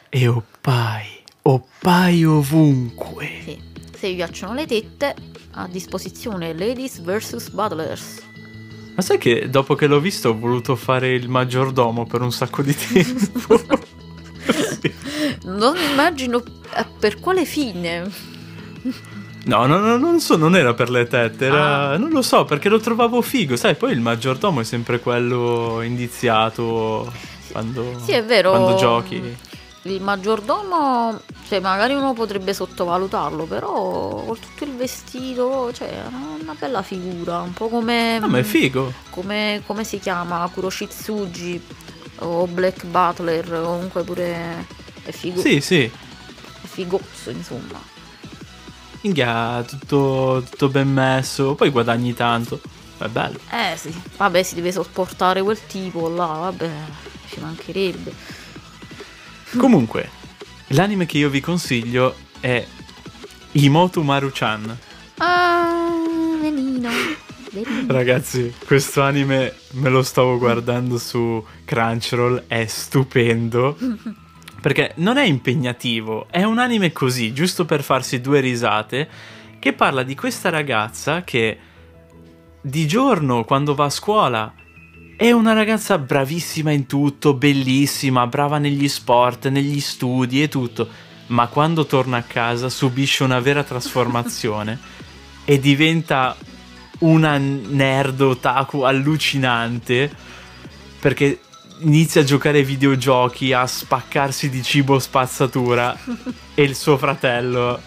E 0.09 0.28
oppai, 0.28 1.24
oppai 1.43 2.24
ovunque. 2.26 3.30
Sì, 3.43 3.61
se 3.95 4.09
vi 4.09 4.15
piacciono 4.15 4.53
le 4.53 4.65
tette, 4.65 5.15
a 5.51 5.67
disposizione 5.67 6.57
Ladies 6.57 7.01
vs. 7.01 7.49
Butlers. 7.49 8.28
Ma 8.95 9.01
sai 9.01 9.17
che 9.17 9.49
dopo 9.49 9.76
che 9.76 9.88
l'ho 9.88 9.99
visto 9.99 10.30
ho 10.30 10.38
voluto 10.38 10.76
fare 10.76 11.13
il 11.13 11.30
maggiordomo 11.30 12.05
per 12.05 12.22
un 12.22 12.32
sacco 12.32 12.61
di 12.61 12.76
tempo? 12.76 13.57
sì. 14.82 14.93
Non 15.43 15.78
immagino 15.78 16.43
eh, 16.76 16.86
per 16.99 17.20
quale 17.20 17.45
fine. 17.45 18.09
No, 19.49 19.65
no, 19.65 19.79
no, 19.79 19.97
non 19.97 20.19
so, 20.19 20.35
non 20.37 20.55
era 20.55 20.75
per 20.75 20.91
le 20.91 21.07
tette, 21.07 21.47
era... 21.47 21.89
Ah. 21.89 21.97
non 21.97 22.11
lo 22.11 22.21
so, 22.21 22.45
perché 22.45 22.69
lo 22.69 22.79
trovavo 22.79 23.19
figo, 23.23 23.55
sai, 23.55 23.73
poi 23.73 23.93
il 23.93 23.99
maggiordomo 23.99 24.59
è 24.59 24.63
sempre 24.63 24.99
quello 24.99 25.81
indiziato 25.81 27.11
quando, 27.51 27.99
sì, 28.05 28.11
è 28.11 28.23
vero. 28.23 28.51
quando 28.51 28.75
giochi. 28.75 29.37
Il 29.83 30.01
maggiordomo, 30.03 31.19
cioè 31.47 31.59
magari 31.61 31.95
uno 31.95 32.13
potrebbe 32.13 32.53
sottovalutarlo, 32.53 33.45
però 33.45 34.23
con 34.23 34.37
tutto 34.39 34.65
il 34.65 34.75
vestito, 34.75 35.71
cioè 35.73 35.99
una 36.39 36.53
bella 36.53 36.83
figura, 36.83 37.39
un 37.39 37.53
po' 37.53 37.69
come... 37.69 38.19
Ah, 38.21 38.27
ma 38.27 38.37
è 38.37 38.43
figo! 38.43 38.93
Come, 39.09 39.63
come 39.65 39.83
si 39.83 39.97
chiama? 39.97 40.47
Kuroshitsuji 40.53 41.59
o 42.19 42.45
Black 42.45 42.85
Butler, 42.85 43.61
comunque 43.63 44.03
pure 44.03 44.67
è 45.03 45.11
figo. 45.11 45.41
Sì, 45.41 45.59
sì. 45.59 45.85
È 45.85 46.67
figozzo, 46.67 47.31
insomma. 47.31 47.97
Minchia, 49.01 49.63
tutto, 49.63 50.43
tutto 50.49 50.69
ben 50.69 50.91
messo, 50.91 51.55
poi 51.55 51.69
guadagni 51.69 52.13
tanto. 52.13 52.59
È 52.97 53.07
bello. 53.07 53.39
Eh 53.49 53.77
sì, 53.77 53.93
vabbè, 54.17 54.43
si 54.43 54.55
deve 54.55 54.73
sopportare 54.73 55.41
quel 55.41 55.57
tipo 55.67 56.09
là, 56.09 56.25
vabbè, 56.25 56.71
ci 57.29 57.39
mancherebbe. 57.39 58.13
Comunque, 59.57 60.09
l'anime 60.67 61.05
che 61.05 61.17
io 61.17 61.29
vi 61.29 61.39
consiglio 61.39 62.13
è 62.41 62.65
Imoto 63.53 64.03
Maru-chan. 64.03 64.77
Ah, 65.17 65.69
velino. 66.41 66.89
Ragazzi, 67.87 68.53
questo 68.65 69.01
anime 69.01 69.55
me 69.71 69.89
lo 69.89 70.03
stavo 70.03 70.37
guardando 70.37 70.97
su 70.97 71.43
Crunchyroll, 71.65 72.43
è 72.47 72.65
stupendo. 72.67 73.77
Perché 74.62 74.93
non 74.95 75.18
è 75.18 75.24
impegnativo, 75.24 76.28
è 76.30 76.43
un 76.43 76.60
anime 76.60 76.91
così, 76.91 77.34
giusto 77.34 77.66
per 77.66 77.84
farsi 77.84 78.20
due 78.20 78.39
risate, 78.39 79.07
che 79.60 79.74
parla 79.74 80.03
di 80.03 80.16
questa 80.16 80.49
ragazza 80.49 81.24
che 81.24 81.57
di 82.62 82.88
giorno, 82.88 83.43
quando 83.45 83.74
va 83.74 83.86
a 83.86 83.89
scuola, 83.89 84.53
è 85.16 85.32
una 85.32 85.53
ragazza 85.53 85.97
bravissima 85.97 86.72
in 86.72 86.86
tutto, 86.86 87.34
bellissima, 87.34 88.28
brava 88.28 88.57
negli 88.57 88.88
sport, 88.88 89.47
negli 89.49 89.80
studi 89.80 90.41
e 90.41 90.47
tutto, 90.47 90.88
ma 91.28 91.47
quando 91.47 91.86
torna 91.86 92.18
a 92.18 92.24
casa 92.24 92.70
subisce 92.70 93.24
una 93.24 93.39
vera 93.39 93.64
trasformazione 93.64 94.80
e 95.45 95.60
diventa 95.60 96.36
una 96.99 97.38
nerd 97.38 98.22
otaku 98.22 98.82
allucinante 98.82 100.12
perché 100.99 101.39
inizia 101.80 102.21
a 102.21 102.23
giocare 102.23 102.59
ai 102.59 102.63
videogiochi, 102.63 103.53
a 103.53 103.65
spaccarsi 103.65 104.49
di 104.49 104.63
cibo 104.63 104.99
spazzatura 104.99 105.97
e 106.53 106.63
il 106.63 106.75
suo 106.75 106.97
fratello 106.97 107.82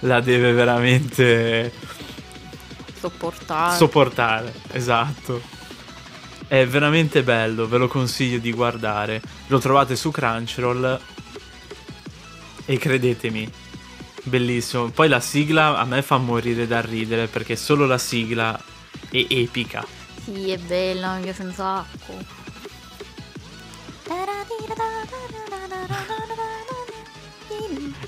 la 0.00 0.20
deve 0.20 0.52
veramente 0.52 1.72
sopportare. 2.98 3.76
Sopportare, 3.76 4.54
esatto. 4.72 5.42
È 6.46 6.66
veramente 6.66 7.22
bello, 7.22 7.66
ve 7.66 7.78
lo 7.78 7.88
consiglio 7.88 8.38
di 8.38 8.52
guardare. 8.52 9.20
Lo 9.48 9.58
trovate 9.58 9.96
su 9.96 10.10
Crunchyroll 10.10 11.00
e 12.66 12.78
credetemi, 12.78 13.50
bellissimo. 14.24 14.90
Poi 14.90 15.08
la 15.08 15.20
sigla 15.20 15.78
a 15.78 15.84
me 15.84 16.02
fa 16.02 16.18
morire 16.18 16.66
da 16.66 16.80
ridere 16.80 17.26
perché 17.26 17.56
solo 17.56 17.86
la 17.86 17.98
sigla 17.98 18.58
è 19.10 19.26
epica. 19.28 19.84
Sì, 20.22 20.50
è 20.50 20.58
bella, 20.58 21.16
mi 21.16 21.22
piace 21.22 21.42
un 21.42 21.52
sacco. 21.52 22.43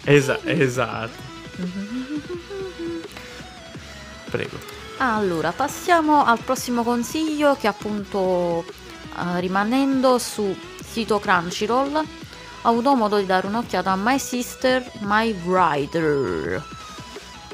Esa- 0.07 0.39
esatto. 0.45 1.21
Prego. 4.31 4.57
Allora, 4.99 5.51
passiamo 5.51 6.25
al 6.25 6.39
prossimo 6.39 6.85
consiglio 6.85 7.57
che 7.57 7.67
appunto 7.67 8.19
uh, 9.15 9.39
rimanendo 9.39 10.19
su 10.19 10.57
sito 10.83 11.19
Crunchyroll 11.19 11.95
ho 11.97 12.69
avuto 12.69 12.95
modo 12.95 13.19
di 13.19 13.27
dare 13.27 13.49
un'occhiata 13.49 13.91
a 13.91 13.97
My 13.97 14.19
Sister, 14.19 14.89
My 15.01 15.35
Rider. 15.45 16.63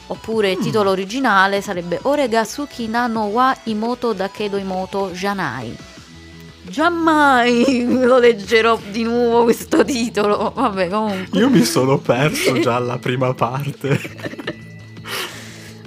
Oppure 0.09 0.51
il 0.51 0.59
titolo 0.59 0.91
originale 0.91 1.63
sarebbe 1.63 2.01
Oregasuki 2.03 2.87
Nano 2.87 3.25
wa 3.25 3.57
Imoto 3.65 4.13
Dakedo 4.13 4.59
Imoto 4.59 5.11
Janai 5.11 5.75
Giammai 6.63 7.85
lo 7.89 8.19
leggerò 8.19 8.79
di 8.91 9.03
nuovo 9.03 9.45
questo 9.45 9.85
titolo. 9.85 10.53
Vabbè, 10.55 10.89
comunque. 10.89 11.39
Io 11.39 11.51
mi 11.51 11.65
sono 11.65 11.99
perso 11.99 12.59
già 12.61 12.77
alla 12.77 12.99
prima 12.99 13.35
parte. 13.35 14.01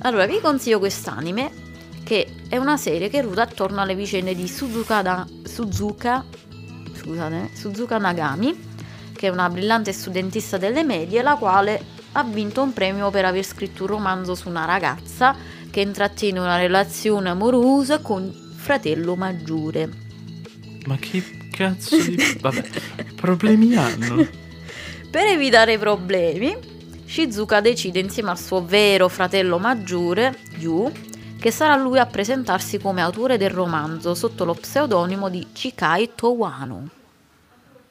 allora, 0.02 0.26
vi 0.26 0.40
consiglio 0.42 0.80
quest'anime 0.80 1.64
che 2.04 2.28
è 2.48 2.58
una 2.58 2.78
serie 2.78 3.10
che 3.10 3.22
ruota 3.22 3.42
attorno 3.42 3.82
alle 3.82 3.96
vicende 3.96 4.36
di 4.36 4.48
Suzuka, 4.48 5.02
da, 5.02 5.26
Suzuka, 5.44 6.24
scusate, 6.94 7.50
Suzuka 7.54 7.98
Nagami, 7.98 8.56
che 9.14 9.28
è 9.28 9.32
una 9.32 9.50
brillante 9.50 9.92
studentessa 9.92 10.58
delle 10.58 10.84
medie, 10.84 11.24
la 11.24 11.36
quale 11.36 11.82
ha 12.12 12.24
vinto 12.24 12.62
un 12.62 12.74
premio 12.74 13.10
per 13.10 13.26
aver 13.26 13.44
scritto 13.44 13.84
un 13.84 13.90
romanzo 13.90 14.36
su 14.36 14.50
una 14.50 14.66
ragazza 14.66 15.36
che 15.72 15.82
intrattiene 15.82 16.40
una 16.40 16.58
relazione 16.58 17.30
amorosa 17.30 18.00
con 18.00 18.32
fratello 18.56 19.16
maggiore. 19.16 20.05
Ma 20.86 20.98
che 20.98 21.24
cazzo 21.52 21.98
di... 21.98 22.38
Vabbè, 22.40 22.64
problemi 23.16 23.76
hanno? 23.76 24.28
Per 25.10 25.26
evitare 25.26 25.78
problemi, 25.78 26.58
Shizuka 27.06 27.62
decide 27.62 28.00
insieme 28.00 28.32
al 28.32 28.40
suo 28.40 28.66
vero 28.66 29.08
fratello 29.08 29.58
maggiore, 29.58 30.38
Yu, 30.58 30.92
che 31.40 31.52
sarà 31.52 31.76
lui 31.76 32.00
a 32.00 32.06
presentarsi 32.06 32.80
come 32.80 33.02
autore 33.02 33.38
del 33.38 33.52
romanzo 33.52 34.16
sotto 34.16 34.46
lo 34.46 34.54
pseudonimo 34.54 35.30
di 35.30 35.48
Chikai 35.54 36.12
Towano. 36.16 36.90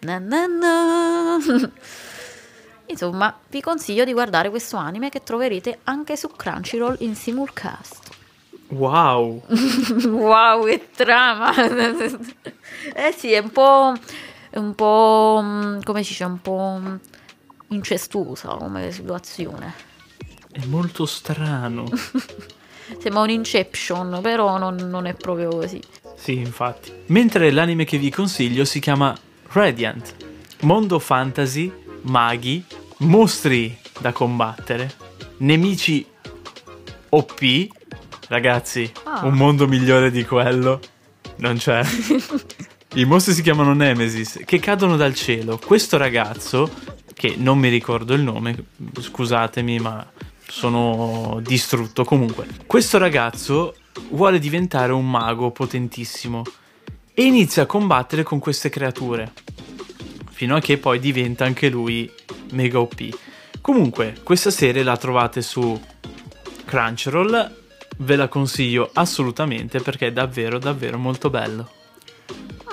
Na 0.01 0.19
na 0.19 0.47
na. 0.47 1.39
Insomma, 2.87 3.35
vi 3.49 3.61
consiglio 3.61 4.05
di 4.05 4.13
guardare 4.13 4.51
questo 4.51 4.77
anime 4.77 5.09
che 5.09 5.23
troverete 5.23 5.79
anche 5.85 6.17
su 6.17 6.29
Crunchyroll 6.29 6.97
in 7.01 7.15
simulcast. 7.15 8.04
Wow! 8.75 9.43
wow, 10.11 10.65
che 10.67 10.89
trama! 10.95 11.55
eh 11.55 13.15
sì, 13.17 13.33
è 13.33 13.39
un 13.39 13.51
po'. 13.51 13.95
È 14.51 14.59
un 14.59 14.75
po'. 14.75 15.41
Mm, 15.43 15.81
come 15.83 16.03
si 16.03 16.11
dice? 16.11 16.25
Un 16.25 16.41
po' 16.41 16.81
incestuosa 17.69 18.49
come 18.57 18.91
situazione. 18.91 19.75
È 20.51 20.65
molto 20.67 21.07
strano. 21.07 21.85
Sembra 22.99 23.23
un 23.23 23.31
Inception, 23.31 24.19
però 24.23 24.59
non, 24.59 24.77
non, 24.77 25.07
è 25.07 25.15
proprio 25.15 25.49
così. 25.49 25.81
Sì, 26.17 26.37
infatti. 26.37 26.93
Mentre 27.07 27.51
l'anime 27.51 27.85
che 27.85 27.99
vi 27.99 28.11
consiglio 28.11 28.65
si 28.65 28.81
chiama 28.81 29.17
Radiant. 29.53 30.15
Mondo 30.61 30.99
fantasy, 30.99 31.73
maghi, 32.03 32.65
mostri 32.99 33.77
da 33.99 34.13
combattere, 34.13 34.93
nemici 35.39 36.07
OP. 37.11 37.41
Ragazzi, 38.29 38.91
Ah. 39.05 39.25
un 39.27 39.35
mondo 39.35 39.67
migliore 39.69 40.11
di 40.11 40.25
quello 40.25 40.81
non 41.37 41.57
c'è. 41.57 41.83
I 42.97 43.05
mostri 43.05 43.33
si 43.35 43.43
chiamano 43.43 43.75
Nemesis, 43.75 44.41
che 44.45 44.59
cadono 44.59 44.97
dal 44.97 45.15
cielo. 45.15 45.59
Questo 45.65 45.97
ragazzo, 45.97 46.73
che 47.13 47.35
non 47.37 47.59
mi 47.59 47.69
ricordo 47.69 48.15
il 48.15 48.23
nome, 48.23 48.57
scusatemi, 48.99 49.79
ma 49.81 50.07
sono 50.47 51.41
distrutto. 51.43 52.05
Comunque, 52.05 52.47
questo 52.67 52.99
ragazzo 52.99 53.75
vuole 54.11 54.39
diventare 54.39 54.93
un 54.93 55.09
mago 55.11 55.51
potentissimo 55.51 56.43
e 57.13 57.25
inizia 57.25 57.65
a 57.65 57.67
combattere 57.67 58.23
con 58.23 58.39
queste 58.39 58.69
creature. 58.69 59.33
Fino 60.31 60.55
a 60.57 60.61
che 60.61 60.79
poi 60.79 60.99
diventa 61.01 61.45
anche 61.45 61.69
lui 61.69 62.11
mega 62.53 62.79
OP. 62.79 63.09
Comunque, 63.61 64.17
questa 64.23 64.51
serie 64.51 64.83
la 64.85 64.97
trovate 64.97 65.43
su 65.43 65.81
Crunchyroll. 66.65 67.63
Ve 67.99 68.17
la 68.17 68.29
consiglio 68.29 68.91
assolutamente 68.93 69.81
perché 69.81 70.09
è 70.09 70.13
davvero, 70.13 70.59
davvero 70.59 70.99
molto 70.99 71.31
bello. 71.31 71.71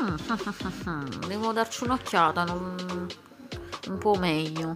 Mm, 0.01 0.15
Devo 1.28 1.51
darci 1.51 1.84
un'occhiata, 1.84 2.43
non- 2.43 3.07
un 3.88 3.97
po' 3.97 4.15
meglio. 4.15 4.74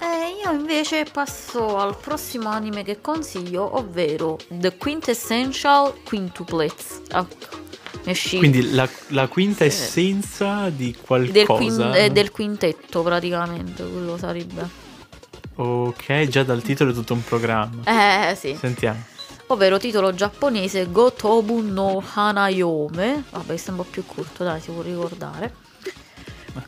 E 0.00 0.40
io 0.42 0.50
invece 0.52 1.04
passo 1.10 1.78
al 1.78 1.96
prossimo 1.98 2.48
anime 2.48 2.82
che 2.82 3.00
consiglio, 3.00 3.76
ovvero 3.76 4.38
The 4.48 4.76
Quintessential 4.76 5.92
Quintuplets. 6.02 7.02
Ecco, 7.10 7.26
uscito. 8.06 8.38
Quindi 8.38 8.72
la, 8.72 8.88
la 9.08 9.28
quinta 9.28 9.58
Sì. 9.58 9.64
essenza 9.66 10.70
di 10.70 10.92
del, 10.92 11.00
qualcosa. 11.02 11.54
quin- 11.56 11.92
eh, 11.94 12.10
del 12.10 12.30
quintetto 12.30 13.02
praticamente, 13.02 13.82
quello 13.82 14.16
sarebbe. 14.16 14.82
Ok, 15.56 16.26
già 16.28 16.42
dal 16.42 16.62
titolo 16.62 16.90
è 16.90 16.94
tutto 16.94 17.12
un 17.12 17.22
programma. 17.22 17.82
Eh 18.30 18.34
sì. 18.34 18.56
Sentiamo. 18.58 19.04
Ovvero 19.54 19.78
titolo 19.78 20.12
giapponese 20.12 20.90
Gotobu 20.90 21.60
no 21.60 22.02
Hanayome. 22.14 23.22
Vabbè, 23.30 23.54
un 23.68 23.76
po' 23.76 23.84
più 23.84 24.04
corto, 24.04 24.42
dai, 24.42 24.60
si 24.60 24.72
può 24.72 24.82
ricordare. 24.82 25.54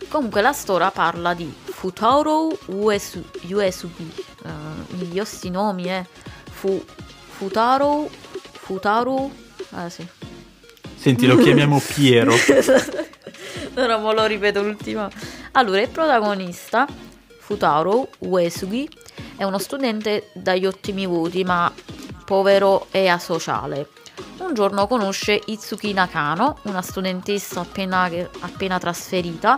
Comunque 0.09 0.41
la 0.41 0.53
storia 0.53 0.93
parla 0.93 1.35
di 1.35 1.53
Futaro 1.65 2.57
Uesu, 2.67 3.25
Uesugi. 3.51 4.13
Eh, 4.45 5.05
io 5.13 5.25
sti 5.25 5.51
nomi, 5.51 5.87
eh. 5.87 6.07
Fu, 6.49 6.81
Futaro. 7.37 8.09
Futaro. 8.53 9.33
Ah 9.71 9.89
sì. 9.89 10.07
Senti, 10.95 11.27
lo 11.27 11.39
chiamiamo 11.39 11.83
Piero. 11.93 12.35
Ora 13.75 13.99
me 13.99 14.15
lo 14.15 14.27
ripeto 14.27 14.63
l'ultima. 14.63 15.11
Allora, 15.53 15.81
il 15.81 15.89
protagonista, 15.89 16.87
Futaro 17.41 18.11
Uesugi, 18.21 18.89
è 19.35 19.43
uno 19.43 19.59
studente 19.59 20.31
dagli 20.35 20.67
ottimi 20.67 21.05
voti, 21.05 21.43
ma 21.43 21.73
povero 22.27 22.89
e 22.91 23.07
asociale. 23.07 23.89
Un 24.39 24.53
giorno 24.53 24.87
conosce 24.87 25.41
Itsuki 25.47 25.93
Nakano, 25.93 26.59
una 26.63 26.83
studentessa 26.83 27.61
appena, 27.61 28.11
appena 28.41 28.79
trasferita, 28.79 29.57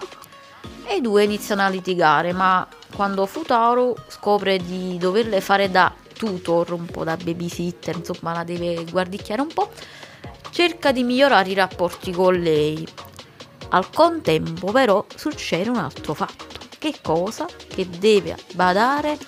e 0.84 0.96
i 0.96 1.00
due 1.00 1.24
iniziano 1.24 1.62
a 1.62 1.68
litigare, 1.68 2.32
ma 2.32 2.66
quando 2.94 3.26
Futaro 3.26 3.96
scopre 4.08 4.58
di 4.58 4.96
doverle 4.98 5.40
fare 5.40 5.70
da 5.70 5.92
tutor, 6.12 6.72
un 6.72 6.86
po' 6.86 7.04
da 7.04 7.16
babysitter, 7.16 7.96
insomma 7.96 8.32
la 8.32 8.44
deve 8.44 8.84
guardicchiare 8.84 9.40
un 9.40 9.52
po', 9.52 9.70
cerca 10.50 10.92
di 10.92 11.02
migliorare 11.02 11.50
i 11.50 11.54
rapporti 11.54 12.12
con 12.12 12.34
lei. 12.34 12.86
Al 13.70 13.90
contempo 13.90 14.72
però 14.72 15.04
succede 15.14 15.68
un 15.68 15.76
altro 15.76 16.14
fatto. 16.14 16.46
Che 16.78 16.94
cosa? 17.02 17.46
Che 17.46 17.88
deve 17.88 18.36
badare 18.54 19.18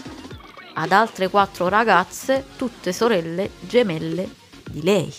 ad 0.80 0.92
altre 0.92 1.28
quattro 1.28 1.68
ragazze, 1.68 2.44
tutte 2.56 2.92
sorelle 2.92 3.50
gemelle 3.60 4.28
di 4.70 4.82
lei. 4.82 5.12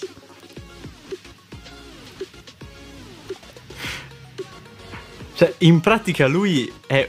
Cioè, 5.36 5.53
in 5.59 5.80
pratica 5.80 6.28
lui 6.28 6.72
è. 6.86 7.07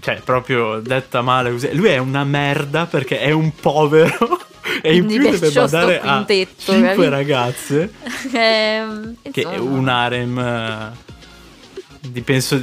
Cioè, 0.00 0.20
proprio 0.24 0.80
detta 0.80 1.20
male 1.20 1.50
così. 1.50 1.74
Lui 1.74 1.88
è 1.88 1.98
una 1.98 2.24
merda 2.24 2.86
perché 2.86 3.18
è 3.20 3.30
un 3.30 3.52
povero. 3.54 4.40
e 4.80 4.94
in 4.94 5.04
Quindi 5.04 5.18
più 5.28 5.30
deve 5.38 5.50
badare 5.50 6.00
a 6.00 6.24
quintetto, 6.24 6.72
5 6.72 6.80
capito? 6.88 7.08
ragazze. 7.10 7.92
Ehm, 8.32 9.16
Che 9.30 9.42
è 9.42 9.58
un 9.58 9.88
harem. 9.88 10.38
eh, 10.38 10.90
Di 12.00 12.22
penso. 12.22 12.60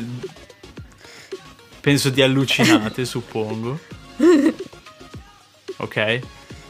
Penso 1.81 2.09
di 2.09 2.21
allucinate, 2.21 3.05
suppongo. 3.05 3.79
Ok. 5.81 6.19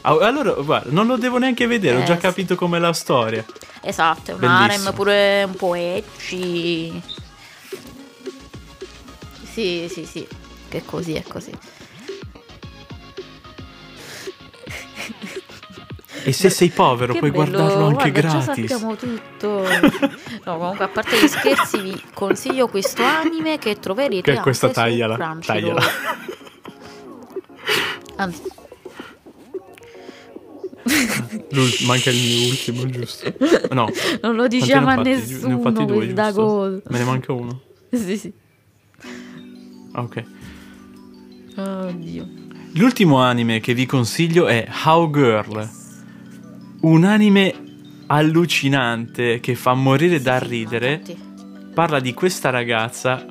Allora, 0.02 0.52
guarda, 0.52 0.90
non 0.90 1.06
lo 1.06 1.16
devo 1.16 1.38
neanche 1.38 1.66
vedere, 1.66 1.96
ho 1.98 2.00
Eh, 2.00 2.04
già 2.04 2.14
sì. 2.14 2.20
capito 2.20 2.54
com'è 2.54 2.78
la 2.78 2.92
storia. 2.92 3.44
Esatto, 3.82 4.30
è 4.30 4.34
un 4.34 4.44
harem 4.44 4.92
pure 4.94 5.42
un 5.44 5.54
po' 5.54 5.74
ecci. 5.74 7.02
Sì, 9.52 9.88
sì, 9.90 10.04
sì. 10.06 10.26
Che 10.68 10.82
così, 10.84 11.14
è 11.14 11.22
così. 11.22 11.52
E 16.22 16.32
se 16.32 16.50
sei 16.50 16.68
povero 16.68 17.14
Che 17.14 17.18
puoi 17.18 17.30
bello, 17.30 17.44
guardarlo 17.44 17.86
anche 17.86 18.10
guarda, 18.10 18.28
Già 18.28 18.38
gratis. 18.44 18.66
sappiamo 18.68 18.94
tutto. 18.96 19.64
No, 20.44 20.58
comunque, 20.58 20.84
a 20.84 20.88
parte 20.88 21.18
gli 21.18 21.26
scherzi, 21.28 21.80
vi 21.80 22.02
consiglio 22.14 22.68
questo 22.68 23.02
anime 23.02 23.58
che 23.58 23.78
troverete 23.78 24.20
Che 24.22 24.30
anche 24.30 24.42
questa 24.42 24.68
tagliala, 24.68 25.38
tagliala. 25.44 25.82
Anzi, 28.16 28.42
Manca 31.86 32.10
il 32.10 32.16
mio 32.16 32.48
ultimo, 32.48 32.86
giusto? 32.86 33.32
No. 33.72 33.88
non 34.22 34.34
lo 34.36 34.48
diciamo 34.48 34.88
a 34.88 34.94
fatti? 34.96 35.10
Ne 35.10 35.14
ho 35.14 35.18
nessuno 35.18 35.60
fatti 35.60 35.84
due, 35.84 35.96
questa 35.96 36.32
giusto? 36.32 36.82
Me 36.88 36.98
ne 36.98 37.04
manca 37.04 37.32
uno. 37.32 37.60
Sì, 37.90 38.16
sì. 38.16 38.32
Ok. 39.94 40.24
Oddio. 41.56 42.28
L'ultimo 42.74 43.18
anime 43.18 43.60
che 43.60 43.74
vi 43.74 43.86
consiglio 43.86 44.46
è 44.46 44.66
How 44.84 45.10
Girl. 45.10 45.68
Un 46.82 47.04
anime 47.04 47.54
allucinante 48.06 49.40
che 49.40 49.54
fa 49.54 49.74
morire 49.74 50.20
da 50.20 50.38
ridere. 50.38 51.02
Parla 51.74 52.00
di 52.00 52.14
questa 52.14 52.50
ragazza 52.50 53.26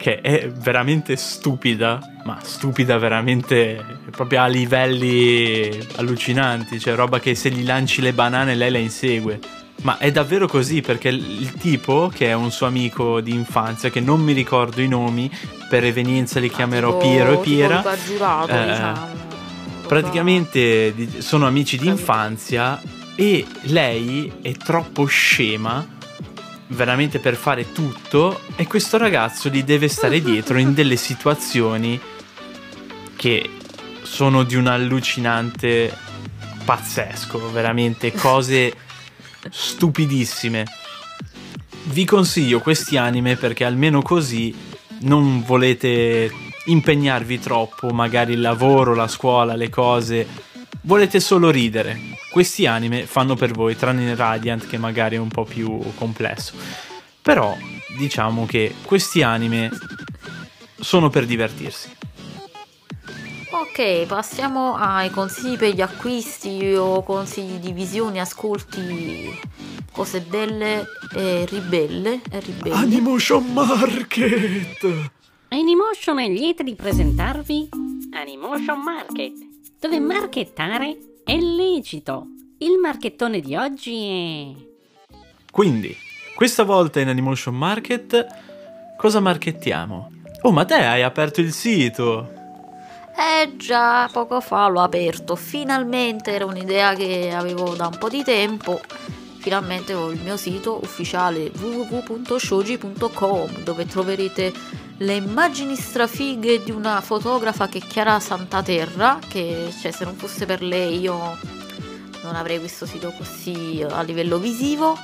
che 0.00 0.22
è 0.22 0.48
veramente 0.48 1.14
stupida, 1.16 2.00
ma 2.24 2.38
stupida 2.42 2.96
veramente 2.96 3.84
proprio 4.10 4.40
a 4.40 4.46
livelli 4.46 5.78
allucinanti, 5.96 6.80
cioè 6.80 6.94
roba 6.94 7.20
che 7.20 7.34
se 7.34 7.50
gli 7.50 7.66
lanci 7.66 8.00
le 8.00 8.14
banane 8.14 8.54
lei 8.54 8.70
la 8.70 8.78
insegue. 8.78 9.38
Ma 9.82 9.98
è 9.98 10.10
davvero 10.10 10.48
così 10.48 10.80
perché 10.80 11.08
il 11.08 11.52
tipo, 11.52 12.10
che 12.14 12.28
è 12.28 12.32
un 12.32 12.50
suo 12.50 12.66
amico 12.66 13.20
di 13.20 13.34
infanzia, 13.34 13.90
che 13.90 14.00
non 14.00 14.22
mi 14.22 14.32
ricordo 14.32 14.80
i 14.80 14.88
nomi, 14.88 15.30
per 15.68 15.84
evenienza 15.84 16.40
li 16.40 16.48
chiamerò 16.48 16.96
Tipo- 16.96 17.10
Piero 17.10 17.32
e 17.32 17.36
Piera, 17.44 17.84
Giurato, 18.06 18.52
eh, 18.52 18.66
diciamo. 18.66 19.06
praticamente 19.86 21.20
sono 21.20 21.46
amici 21.46 21.76
di 21.76 21.88
infanzia 21.88 22.80
e 23.14 23.44
lei 23.64 24.32
è 24.40 24.52
troppo 24.52 25.04
scema 25.04 25.86
veramente 26.70 27.18
per 27.18 27.36
fare 27.36 27.72
tutto 27.72 28.40
e 28.56 28.66
questo 28.66 28.96
ragazzo 28.96 29.48
gli 29.48 29.62
deve 29.62 29.88
stare 29.88 30.20
dietro 30.20 30.58
in 30.58 30.74
delle 30.74 30.96
situazioni 30.96 32.00
che 33.16 33.50
sono 34.02 34.44
di 34.44 34.56
un 34.56 34.66
allucinante 34.66 35.96
pazzesco, 36.64 37.50
veramente 37.50 38.12
cose 38.12 38.74
stupidissime. 39.50 40.66
Vi 41.84 42.04
consiglio 42.04 42.60
questi 42.60 42.96
anime 42.96 43.36
perché 43.36 43.64
almeno 43.64 44.02
così 44.02 44.54
non 45.00 45.42
volete 45.42 46.30
impegnarvi 46.66 47.40
troppo, 47.40 47.88
magari 47.88 48.34
il 48.34 48.40
lavoro, 48.40 48.94
la 48.94 49.08
scuola, 49.08 49.54
le 49.54 49.70
cose, 49.70 50.26
volete 50.82 51.20
solo 51.20 51.50
ridere. 51.50 52.19
Questi 52.30 52.64
anime 52.66 53.06
fanno 53.06 53.34
per 53.34 53.50
voi, 53.50 53.74
tranne 53.76 54.14
Radiant 54.14 54.66
che 54.68 54.78
magari 54.78 55.16
è 55.16 55.18
un 55.18 55.28
po' 55.28 55.44
più 55.44 55.80
complesso. 55.96 56.54
Però 57.20 57.56
diciamo 57.98 58.46
che 58.46 58.74
questi 58.84 59.22
anime 59.22 59.68
sono 60.78 61.10
per 61.10 61.26
divertirsi. 61.26 61.90
Ok, 63.50 64.06
passiamo 64.06 64.76
ai 64.76 65.10
consigli 65.10 65.56
per 65.56 65.74
gli 65.74 65.80
acquisti 65.80 66.72
o 66.76 67.02
consigli 67.02 67.58
di 67.58 67.72
visioni, 67.72 68.20
ascolti, 68.20 69.36
cose 69.90 70.20
belle 70.20 70.86
e 71.14 71.44
ribelle. 71.46 72.20
E 72.30 72.40
ribelli. 72.40 72.76
Animotion 72.76 73.52
Market! 73.52 75.10
Animotion 75.48 76.20
è 76.20 76.28
lieta 76.28 76.62
di 76.62 76.76
presentarvi 76.76 77.68
Animotion 78.12 78.80
Market, 78.82 79.32
dove 79.80 79.98
marchettare 79.98 80.96
è 81.30 81.38
lecito. 81.38 82.26
Il 82.58 82.78
marchettone 82.82 83.38
di 83.38 83.54
oggi 83.54 84.04
è 84.04 84.50
Quindi, 85.52 85.96
questa 86.34 86.64
volta 86.64 86.98
in 86.98 87.06
Animation 87.06 87.54
Market, 87.54 88.26
cosa 88.96 89.20
markettiamo? 89.20 90.10
Oh, 90.42 90.50
ma 90.50 90.64
te 90.64 90.74
hai 90.74 91.04
aperto 91.04 91.40
il 91.40 91.52
sito! 91.52 92.32
Eh 93.16 93.56
già, 93.56 94.08
poco 94.10 94.40
fa 94.40 94.66
l'ho 94.66 94.80
aperto. 94.80 95.36
Finalmente 95.36 96.32
era 96.32 96.46
un'idea 96.46 96.94
che 96.94 97.32
avevo 97.32 97.76
da 97.76 97.86
un 97.86 97.96
po' 97.96 98.08
di 98.08 98.24
tempo. 98.24 98.80
Finalmente 99.38 99.94
ho 99.94 100.10
il 100.10 100.20
mio 100.20 100.36
sito 100.36 100.80
ufficiale 100.82 101.52
www.shoji.com 101.56 103.62
dove 103.62 103.86
troverete 103.86 104.52
le 105.00 105.14
immagini 105.14 105.76
strafighe 105.76 106.62
di 106.62 106.70
una 106.70 107.00
fotografa 107.00 107.68
che 107.68 107.78
è 107.78 107.80
Chiara 107.80 108.20
Santaterra, 108.20 109.18
che 109.28 109.72
cioè, 109.80 109.92
se 109.92 110.04
non 110.04 110.14
fosse 110.14 110.44
per 110.44 110.62
lei 110.62 111.00
io 111.00 111.38
non 112.22 112.34
avrei 112.34 112.58
questo 112.58 112.84
sito 112.84 113.12
così 113.16 113.84
a 113.88 114.02
livello 114.02 114.38
visivo. 114.38 114.98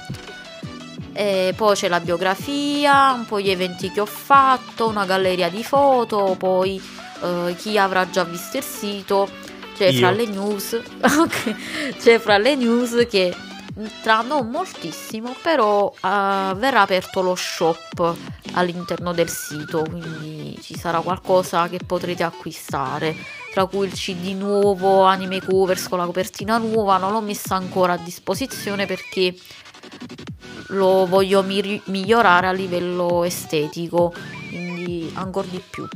E 1.13 1.55
poi 1.57 1.75
c'è 1.75 1.89
la 1.89 2.01
biografia, 2.01 3.13
un 3.13 3.25
po' 3.25 3.41
gli 3.41 3.49
eventi 3.49 3.91
che 3.91 4.01
ho 4.01 4.07
fatto, 4.07 4.87
una 4.87 5.07
galleria 5.07 5.49
di 5.49 5.65
foto, 5.65 6.35
poi 6.39 6.81
eh, 7.23 7.55
chi 7.57 7.79
avrà 7.79 8.09
già 8.11 8.25
visto 8.25 8.59
il 8.59 8.63
sito, 8.63 9.27
c'è 9.75 9.87
Io. 9.87 10.01
fra 10.01 10.11
le 10.11 10.27
news, 10.27 10.79
ok, 11.01 11.97
c'è 11.99 12.19
fra 12.19 12.37
le 12.37 12.55
news 12.55 13.07
che 13.09 13.35
tra 14.03 14.23
non 14.23 14.49
moltissimo, 14.49 15.35
però 15.43 15.93
eh, 15.93 16.53
verrà 16.55 16.81
aperto 16.81 17.21
lo 17.21 17.35
shop 17.35 18.17
all'interno 18.53 19.13
del 19.13 19.29
sito, 19.29 19.85
quindi 19.89 20.59
ci 20.63 20.77
sarà 20.79 21.01
qualcosa 21.01 21.69
che 21.69 21.81
potrete 21.85 22.23
acquistare, 22.23 23.15
tra 23.53 23.67
cui 23.67 23.87
il 23.87 23.93
CD 23.93 24.35
nuovo, 24.35 25.03
anime 25.03 25.43
covers 25.43 25.89
con 25.89 25.99
la 25.99 26.07
copertina 26.07 26.57
nuova, 26.59 26.97
non 26.97 27.13
l'ho 27.13 27.21
messa 27.21 27.55
ancora 27.55 27.95
a 27.95 27.99
disposizione 27.99 28.87
perché 28.87 29.35
lo 30.69 31.07
voglio 31.07 31.43
miri- 31.43 31.81
migliorare 31.87 32.47
a 32.47 32.53
livello 32.53 33.25
estetico, 33.25 34.13
quindi 34.49 35.11
ancora 35.15 35.47
di 35.49 35.61
più. 35.69 35.87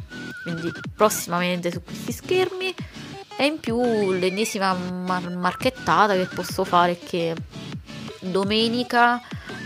Quindi 0.42 0.70
prossimamente 0.94 1.70
su 1.70 1.82
questi 1.82 2.12
schermi 2.12 2.74
e 3.40 3.46
in 3.46 3.58
più 3.58 4.12
l'ennesima 4.12 4.74
mar- 4.74 5.34
marchettata 5.34 6.12
che 6.12 6.26
posso 6.26 6.62
fare 6.62 6.92
è 6.92 6.98
che 6.98 7.34
domenica 8.20 9.18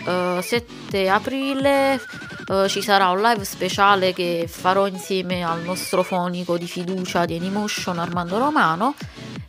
eh, 0.06 0.38
7 0.40 1.08
aprile 1.08 2.00
eh, 2.46 2.68
ci 2.68 2.80
sarà 2.80 3.08
un 3.08 3.20
live 3.20 3.44
speciale 3.44 4.12
che 4.12 4.46
farò 4.48 4.86
insieme 4.86 5.42
al 5.42 5.62
nostro 5.62 6.04
fonico 6.04 6.56
di 6.56 6.68
fiducia 6.68 7.24
di 7.24 7.34
Anymotion 7.34 7.98
Armando 7.98 8.38
Romano 8.38 8.94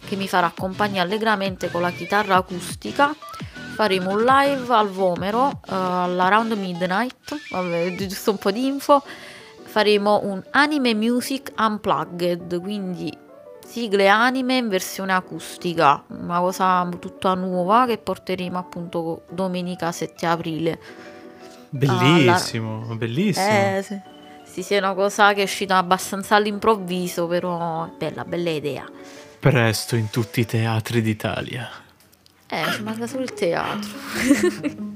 che 0.07 0.15
mi 0.15 0.27
farà 0.27 0.51
compagnia 0.57 1.03
allegramente 1.03 1.69
con 1.69 1.81
la 1.81 1.91
chitarra 1.91 2.37
acustica. 2.37 3.15
Faremo 3.75 4.09
un 4.09 4.23
live 4.23 4.73
al 4.73 4.89
Vomero 4.89 5.51
eh, 5.51 5.71
all'around 5.71 6.53
midnight 6.53 7.51
vabbè 7.51 7.93
giusto 7.93 8.31
un 8.31 8.37
po' 8.39 8.49
di 8.49 8.65
info. 8.65 9.03
Faremo 9.65 10.21
un 10.23 10.41
anime 10.49 10.95
music 10.95 11.51
unplugged 11.59 12.59
quindi 12.59 13.23
sigle 13.75 14.07
anime 14.07 14.55
in 14.55 14.69
versione 14.69 15.11
acustica 15.11 16.01
una 16.07 16.39
cosa 16.39 16.87
tutta 16.97 17.33
nuova 17.33 17.85
che 17.85 17.97
porteremo 17.97 18.57
appunto 18.57 19.23
domenica 19.29 19.91
7 19.91 20.25
aprile 20.25 20.79
Bellissimo, 21.67 22.95
bellissimo. 22.95 23.47
eh, 23.47 23.83
sì. 23.83 23.99
sì, 24.45 24.63
sì, 24.63 24.73
è 24.75 24.77
una 24.77 24.93
cosa 24.93 25.33
che 25.33 25.41
è 25.41 25.43
uscita 25.43 25.75
abbastanza 25.75 26.35
all'improvviso, 26.35 27.27
però 27.27 27.91
bella, 27.97 28.23
bella 28.23 28.51
idea. 28.51 28.89
Presto 29.39 29.97
in 29.97 30.09
tutti 30.09 30.39
i 30.39 30.45
teatri 30.45 31.01
d'Italia. 31.01 31.69
Eh, 32.47 32.71
ci 32.71 32.81
manca 32.81 33.07
solo 33.07 33.23
il 33.23 33.33
teatro. 33.33 33.89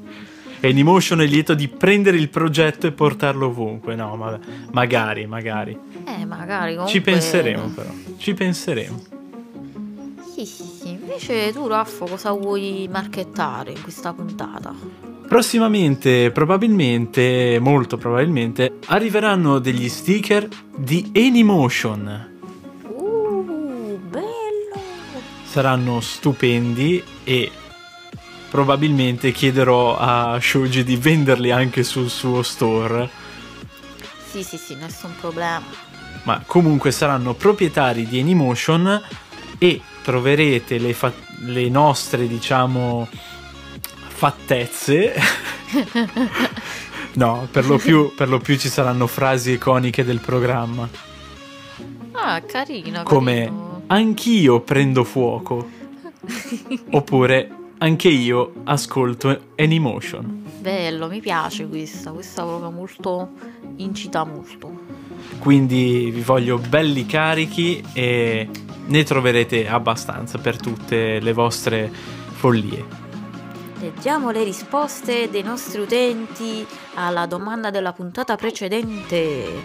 Anymotion 0.62 1.22
è 1.22 1.26
lieto 1.26 1.53
di 1.53 1.68
prendere 1.68 2.18
il 2.18 2.30
progetto 2.30 2.88
e 2.88 2.91
portarlo 2.91 3.47
ovunque. 3.47 3.95
No, 3.95 4.16
ma 4.16 4.38
magari, 4.72 5.26
magari. 5.26 5.78
Eh, 6.05 6.26
magari 6.26 6.76
comunque... 6.76 6.91
Ci 6.91 7.01
penseremo 7.01 7.68
però. 7.68 7.89
Ci 8.18 8.34
penseremo. 8.34 9.01
Sì, 10.34 10.45
sì, 10.45 10.64
sì. 10.64 10.89
Invece 10.89 11.51
tu, 11.51 11.68
Raffo, 11.68 12.05
cosa 12.05 12.32
vuoi 12.32 12.88
marchettare 12.91 13.72
in 13.72 13.82
questa 13.82 14.14
puntata? 14.14 14.74
Prossimamente, 15.28 16.32
probabilmente, 16.32 17.60
molto 17.62 17.97
probabilmente, 17.97 18.80
arriveranno 18.88 19.60
degli 19.60 19.88
sticker 19.88 20.47
di 20.76 21.12
Anymotion. 21.16 22.30
Uh, 22.84 23.99
bello! 24.10 24.82
Saranno 25.43 25.99
stupendi 25.99 27.03
e 27.24 27.51
probabilmente 28.50 29.32
chiederò 29.32 29.97
a 29.97 30.38
Shoji 30.41 30.84
di 30.84 30.95
venderli 30.97 31.52
anche 31.52 31.84
sul 31.84 32.10
suo 32.10 32.41
store. 32.43 33.10
Sì, 34.32 34.43
sì, 34.43 34.58
sì, 34.58 34.76
nessun 34.76 35.12
problema. 35.20 35.62
ma 36.24 36.43
comunque 36.45 36.91
saranno 36.91 37.34
proprietari 37.34 38.06
di 38.08 38.20
Anymotion 38.20 39.02
e 39.58 39.82
troverete 40.04 40.78
le, 40.78 40.93
fa- 40.93 41.12
le 41.45 41.70
nostre, 41.70 42.28
diciamo, 42.28 43.08
fattezze. 44.08 45.14
no, 47.14 47.47
per 47.52 47.66
lo, 47.68 47.78
più, 47.78 48.14
per 48.16 48.30
lo 48.30 48.39
più 48.39 48.58
ci 48.58 48.70
saranno 48.70 49.08
frasi 49.08 49.52
iconiche 49.54 50.04
del 50.04 50.20
programma, 50.20 50.88
Ah, 52.14 52.41
carino. 52.41 53.04
come 53.04 53.34
carino. 53.45 53.82
anch'io 53.88 54.60
prendo 54.62 55.04
fuoco, 55.04 55.70
oppure 56.91 57.50
anche 57.80 58.09
io 58.09 58.53
ascolto 58.65 59.51
Anymotion. 59.57 60.43
Bello, 60.59 61.07
mi 61.07 61.19
piace 61.19 61.67
questa. 61.67 62.11
Questa 62.11 62.43
proprio 62.43 62.71
molto... 62.71 63.30
incita 63.77 64.23
molto. 64.23 64.88
Quindi 65.39 66.09
vi 66.11 66.21
voglio 66.21 66.57
belli 66.57 67.05
carichi 67.05 67.84
e 67.93 68.49
ne 68.86 69.03
troverete 69.03 69.67
abbastanza 69.67 70.38
per 70.38 70.57
tutte 70.57 71.19
le 71.19 71.34
vostre 71.34 71.91
follie. 71.91 72.86
Leggiamo 73.80 74.32
le 74.32 74.43
risposte 74.43 75.30
dei 75.30 75.43
nostri 75.43 75.80
utenti 75.80 76.65
alla 76.95 77.25
domanda 77.25 77.69
della 77.69 77.93
puntata 77.93 78.36
precedente. 78.36 79.63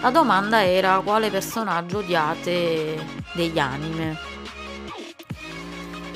La 0.00 0.10
domanda 0.10 0.64
era 0.64 1.00
quale 1.04 1.30
personaggio 1.30 1.98
odiate 1.98 3.04
degli 3.34 3.58
anime. 3.58 4.16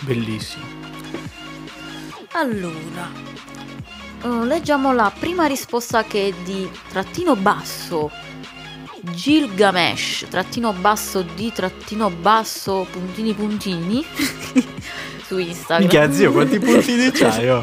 Bellissimo. 0.03 0.74
Allora, 2.37 3.13
eh, 4.25 4.45
leggiamo 4.45 4.93
la 4.93 5.13
prima 5.17 5.47
risposta 5.47 6.03
che 6.03 6.29
è 6.29 6.33
di 6.43 6.69
trattino 6.89 7.37
basso 7.37 8.11
Gilgamesh, 9.03 10.27
trattino 10.29 10.73
basso 10.73 11.23
di 11.23 11.53
trattino 11.53 12.11
basso 12.11 12.89
puntini 12.91 13.35
puntini 13.35 14.05
su 15.25 15.39
Instagram. 15.39 15.79
Minchia 15.79 16.11
zio, 16.13 16.33
quanti 16.33 16.59
puntini 16.59 17.11
c'hai? 17.15 17.49
Oh? 17.51 17.63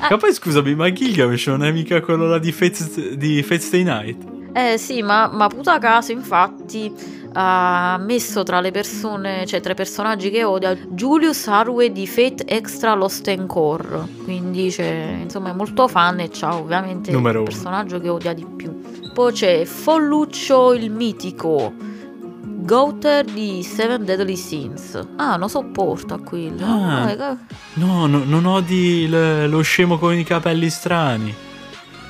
Ma 0.00 0.16
poi 0.16 0.34
scusami, 0.34 0.74
ma 0.74 0.92
Gilgamesh 0.92 1.46
non 1.46 1.62
è 1.62 1.70
mica 1.70 2.00
quello 2.00 2.26
là 2.26 2.40
di 2.40 2.50
Fate, 2.50 3.16
di 3.16 3.40
Fate 3.44 3.60
Stay 3.60 3.84
Night? 3.84 4.37
Eh 4.52 4.78
sì, 4.78 5.02
ma, 5.02 5.28
ma 5.32 5.46
puta 5.48 5.78
caso, 5.78 6.12
infatti, 6.12 6.92
ha 7.34 7.98
messo 8.00 8.42
tra 8.42 8.60
le 8.60 8.70
persone, 8.70 9.46
cioè 9.46 9.60
tra 9.60 9.72
i 9.72 9.76
personaggi 9.76 10.30
che 10.30 10.42
odia, 10.44 10.74
Julius 10.74 11.46
Harvey 11.46 11.92
di 11.92 12.06
Fate 12.06 12.44
Extra 12.46 12.94
Lost 12.94 13.28
Encore. 13.28 14.06
Quindi, 14.24 14.70
cioè, 14.72 15.18
insomma, 15.22 15.50
è 15.50 15.52
molto 15.54 15.86
fan 15.86 16.20
e 16.20 16.28
c'ha 16.32 16.54
ovviamente 16.54 17.10
Numero 17.10 17.42
il 17.42 17.44
uno. 17.44 17.50
personaggio 17.50 18.00
che 18.00 18.08
odia 18.08 18.32
di 18.32 18.44
più. 18.56 18.80
Poi 19.12 19.32
c'è 19.32 19.64
Folluccio 19.64 20.72
il 20.72 20.90
mitico. 20.90 21.72
Gouter 22.60 23.24
di 23.24 23.62
Seven 23.62 24.04
Deadly 24.04 24.36
Sins. 24.36 25.00
Ah, 25.16 25.36
non 25.36 25.48
sopporta 25.48 26.18
quello. 26.18 26.66
Ah. 26.66 27.36
No, 27.74 28.06
no, 28.06 28.22
non 28.24 28.44
odi 28.44 29.08
lo 29.08 29.60
scemo 29.62 29.96
con 29.98 30.14
i 30.14 30.24
capelli 30.24 30.68
strani. 30.68 31.34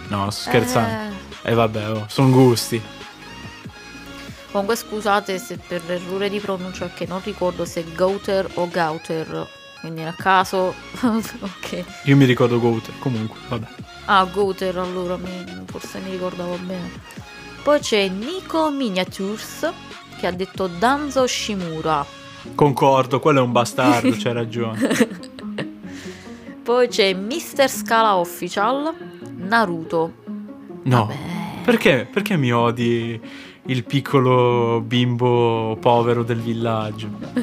No, 0.08 0.30
scherzando. 0.30 1.14
eh. 1.14 1.17
E 1.42 1.54
vabbè, 1.54 1.90
oh, 1.90 2.04
sono 2.08 2.30
gusti. 2.30 2.80
Comunque 4.50 4.76
scusate 4.76 5.38
se 5.38 5.58
per 5.58 5.82
l'errore 5.86 6.28
di 6.30 6.40
pronuncia 6.40 6.88
che 6.88 7.06
non 7.06 7.20
ricordo 7.22 7.64
se 7.64 7.84
Gouter 7.94 8.48
o 8.54 8.68
Gouter. 8.68 9.46
Quindi 9.80 10.02
nel 10.02 10.16
caso. 10.16 10.74
ok. 11.02 11.84
Io 12.04 12.16
mi 12.16 12.24
ricordo 12.24 12.58
Gouter, 12.58 12.94
comunque, 12.98 13.38
vabbè. 13.48 13.66
Ah, 14.06 14.24
Gouter 14.24 14.78
allora 14.78 15.16
mi- 15.16 15.44
forse 15.66 16.00
mi 16.00 16.10
ricordavo 16.10 16.56
bene. 16.64 16.90
Poi 17.62 17.78
c'è 17.80 18.08
Nico 18.08 18.70
Miniatures 18.70 19.70
che 20.18 20.26
ha 20.26 20.32
detto 20.32 20.66
Danzo 20.66 21.26
Shimura. 21.26 22.04
Concordo, 22.54 23.20
quello 23.20 23.40
è 23.40 23.42
un 23.42 23.52
bastardo, 23.52 24.14
c'hai 24.16 24.32
ragione. 24.32 24.78
Poi 26.62 26.88
c'è 26.88 27.14
Mr. 27.14 27.68
Scala 27.68 28.16
Official 28.16 28.94
Naruto. 29.36 30.12
No, 30.84 31.06
Vabbè. 31.06 31.18
perché? 31.64 32.08
Perché 32.10 32.36
mi 32.36 32.52
odi 32.52 33.20
il 33.66 33.84
piccolo 33.84 34.80
bimbo 34.80 35.76
povero 35.80 36.22
del 36.22 36.40
villaggio? 36.40 37.08
Eh, 37.34 37.40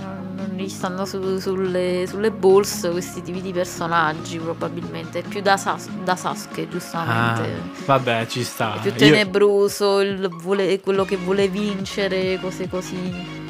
non, 0.00 0.34
non 0.36 0.50
mi 0.54 0.68
stanno 0.68 1.04
su- 1.04 1.38
sulle, 1.38 2.04
sulle 2.08 2.30
borse 2.32 2.90
questi 2.90 3.22
tipi 3.22 3.40
di 3.40 3.52
personaggi 3.52 4.38
probabilmente, 4.38 5.22
più 5.22 5.40
da, 5.40 5.56
Sas- 5.56 5.88
da 6.02 6.16
Sasuke 6.16 6.62
Ah, 6.62 6.68
giustamente. 6.68 7.60
vabbè, 7.86 8.26
ci 8.26 8.42
sta. 8.42 8.74
È 8.76 8.80
più 8.80 8.90
Io- 8.90 8.96
tenebroso, 8.96 10.00
il 10.00 10.28
vuole- 10.28 10.80
quello 10.80 11.04
che 11.04 11.16
vuole 11.16 11.48
vincere, 11.48 12.38
cose 12.40 12.68
così. 12.68 13.42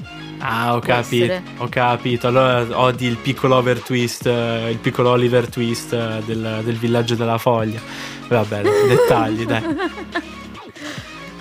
Ah, 0.46 0.74
ho 0.74 0.78
capito, 0.78 1.24
essere. 1.24 1.42
ho 1.56 1.68
capito. 1.68 2.26
Allora 2.28 2.66
odi 2.78 3.06
il 3.06 3.16
piccolo 3.16 3.56
Over 3.56 3.80
Twist, 3.80 4.26
il 4.26 4.78
piccolo 4.78 5.10
Oliver 5.10 5.48
Twist 5.48 5.90
del, 6.24 6.60
del 6.62 6.76
villaggio 6.76 7.14
della 7.14 7.38
foglia. 7.38 7.80
Vabbè, 8.28 8.60
dettagli, 8.86 9.46
dai. 9.46 9.62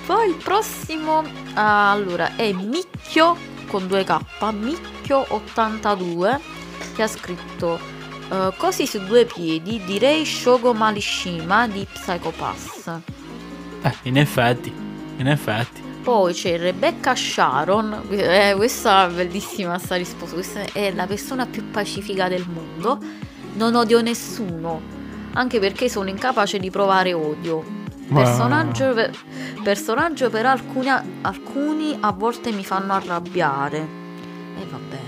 Poi 0.05 0.29
il 0.29 0.35
prossimo, 0.35 1.21
allora, 1.53 2.35
è 2.37 2.51
Micchio 2.53 3.35
con 3.67 3.83
2K, 3.83 4.19
Micchio82, 4.39 6.39
che 6.95 7.03
ha 7.03 7.07
scritto 7.07 7.77
eh, 8.31 8.53
Così 8.57 8.87
su 8.87 9.03
due 9.05 9.25
piedi, 9.25 9.81
direi 9.85 10.25
Shogo 10.25 10.73
Malishima 10.73 11.67
di 11.67 11.85
Psycho 11.91 12.31
Pass. 12.31 12.87
Eh, 13.81 13.93
in 14.03 14.17
effetti, 14.17 14.73
in 15.17 15.27
effetti. 15.27 15.82
Poi 16.03 16.33
c'è 16.33 16.57
Rebecca 16.59 17.15
Sharon, 17.15 18.07
eh, 18.09 18.53
questa 18.57 19.07
è 19.07 19.09
bellissima 19.09 19.77
sta 19.77 19.95
risposta, 19.95 20.33
questa 20.35 20.61
è 20.73 20.91
la 20.91 21.05
persona 21.05 21.45
più 21.45 21.71
pacifica 21.71 22.27
del 22.27 22.45
mondo, 22.45 22.99
non 23.53 23.73
odio 23.73 24.01
nessuno, 24.01 24.81
anche 25.31 25.59
perché 25.59 25.87
sono 25.87 26.09
incapace 26.09 26.59
di 26.59 26.69
provare 26.69 27.13
odio. 27.13 27.63
Personaggio 28.13 28.93
per, 28.93 29.11
personaggio 29.63 30.29
per 30.29 30.45
alcuni, 30.45 30.89
alcuni 31.21 31.97
a 31.97 32.11
volte 32.11 32.51
mi 32.51 32.65
fanno 32.65 32.91
arrabbiare. 32.91 33.77
E 34.59 34.65
vabbè, 34.69 34.99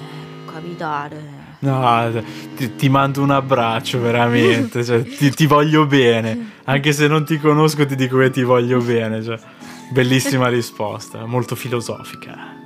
capitare. 0.49 1.33
No, 1.59 2.23
ti, 2.55 2.75
ti 2.75 2.87
mando 2.87 3.21
un 3.21 3.31
abbraccio 3.31 3.99
veramente, 3.99 4.83
cioè, 4.83 5.03
ti, 5.03 5.29
ti 5.31 5.45
voglio 5.45 5.85
bene, 5.85 6.51
anche 6.65 6.93
se 6.93 7.07
non 7.07 7.25
ti 7.25 7.39
conosco 7.39 7.85
ti 7.85 7.95
dico 7.95 8.17
che 8.19 8.29
ti 8.29 8.43
voglio 8.43 8.79
bene, 8.79 9.23
cioè, 9.23 9.37
bellissima 9.91 10.47
risposta, 10.47 11.25
molto 11.25 11.55
filosofica. 11.55 12.63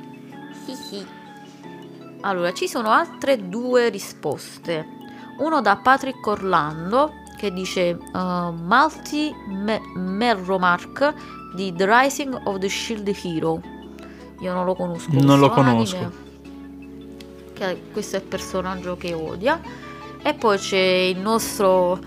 Allora, 2.22 2.52
ci 2.52 2.68
sono 2.68 2.90
altre 2.90 3.48
due 3.48 3.90
risposte. 3.90 4.86
Uno 5.38 5.62
da 5.62 5.78
Patrick 5.78 6.26
Orlando 6.28 7.14
che 7.38 7.54
dice 7.54 7.98
uh, 7.98 8.52
Malti 8.52 9.34
Me- 9.48 9.82
Merromark 9.96 11.14
di 11.56 11.74
The 11.74 11.86
Rising 11.88 12.42
of 12.44 12.58
the 12.58 12.68
Shield 12.68 13.08
Hero. 13.24 13.62
Io 14.42 14.54
non 14.54 14.66
lo 14.66 14.76
conosco. 14.76 15.10
Non 15.14 15.40
lo 15.40 15.50
conosco. 15.50 16.12
Che 17.54 17.82
questo 17.94 18.18
è 18.18 18.20
il 18.20 18.26
personaggio 18.26 18.98
che 18.98 19.14
odia. 19.14 19.62
E 20.22 20.34
poi 20.34 20.58
c'è 20.58 20.78
il 20.78 21.20
nostro 21.20 22.00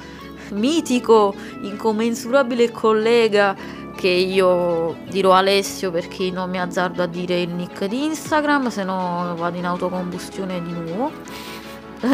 mitico, 0.50 1.34
incommensurabile 1.62 2.70
collega 2.70 3.56
che 4.02 4.08
io 4.08 4.96
dirò 5.08 5.32
Alessio 5.34 5.92
perché 5.92 6.28
non 6.32 6.50
mi 6.50 6.58
azzardo 6.58 7.04
a 7.04 7.06
dire 7.06 7.40
il 7.40 7.50
nick 7.50 7.84
di 7.84 8.02
Instagram, 8.06 8.68
se 8.68 8.82
no 8.82 9.32
vado 9.36 9.56
in 9.56 9.64
autocombustione 9.64 10.60
di 10.60 10.72
nuovo. 10.72 11.12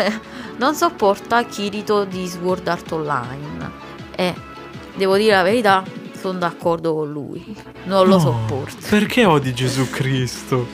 non 0.58 0.74
sopporta 0.74 1.42
Kirito 1.46 2.04
di 2.04 2.26
Sword 2.26 2.68
Art 2.68 2.92
Online. 2.92 3.70
E 4.14 4.34
devo 4.96 5.16
dire 5.16 5.32
la 5.32 5.42
verità, 5.42 5.82
sono 6.20 6.38
d'accordo 6.38 6.92
con 6.94 7.10
lui. 7.10 7.56
Non 7.84 8.06
lo 8.06 8.16
No, 8.16 8.20
sopporto. 8.20 8.86
Perché 8.90 9.24
odi 9.24 9.54
Gesù 9.54 9.88
Cristo? 9.88 10.68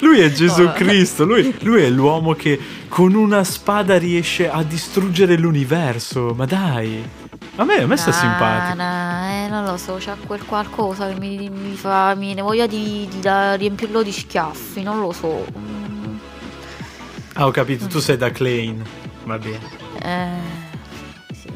Lui 0.00 0.18
è 0.18 0.32
Gesù 0.32 0.62
No. 0.62 0.72
Cristo, 0.72 1.24
lui, 1.24 1.54
lui 1.60 1.82
è 1.82 1.88
l'uomo 1.88 2.32
che 2.32 2.58
con 2.88 3.14
una 3.14 3.44
spada 3.44 3.96
riesce 3.96 4.50
a 4.50 4.64
distruggere 4.64 5.36
l'universo, 5.36 6.34
ma 6.34 6.46
dai. 6.46 7.22
A 7.56 7.64
me, 7.64 7.82
a 7.82 7.86
me 7.86 7.96
sta 7.96 8.10
Nah, 8.10 8.16
simpatico. 8.16 8.74
nah, 8.76 9.44
eh, 9.44 9.48
non 9.48 9.64
lo 9.64 9.76
so, 9.76 9.94
c'è 9.96 10.14
quel 10.26 10.44
qualcosa 10.44 11.08
che 11.08 11.18
mi, 11.20 11.48
mi 11.48 11.76
fa. 11.76 12.14
Mi 12.16 12.34
ne 12.34 12.42
voglia 12.42 12.66
di, 12.66 13.06
di 13.08 13.20
da- 13.20 13.54
riempirlo 13.54 14.02
di 14.02 14.10
schiaffi, 14.12 14.82
non 14.82 15.00
lo 15.00 15.12
so. 15.12 15.44
Mm, 15.56 16.16
Ah, 17.34 17.46
ho 17.46 17.50
capito, 17.50 17.86
tu 17.86 18.00
sei 18.00 18.16
da 18.16 18.30
Klein. 18.30 18.82
Va 19.24 19.38
bene. 19.38 19.60
Eh, 20.02 21.32
sì. 21.34 21.48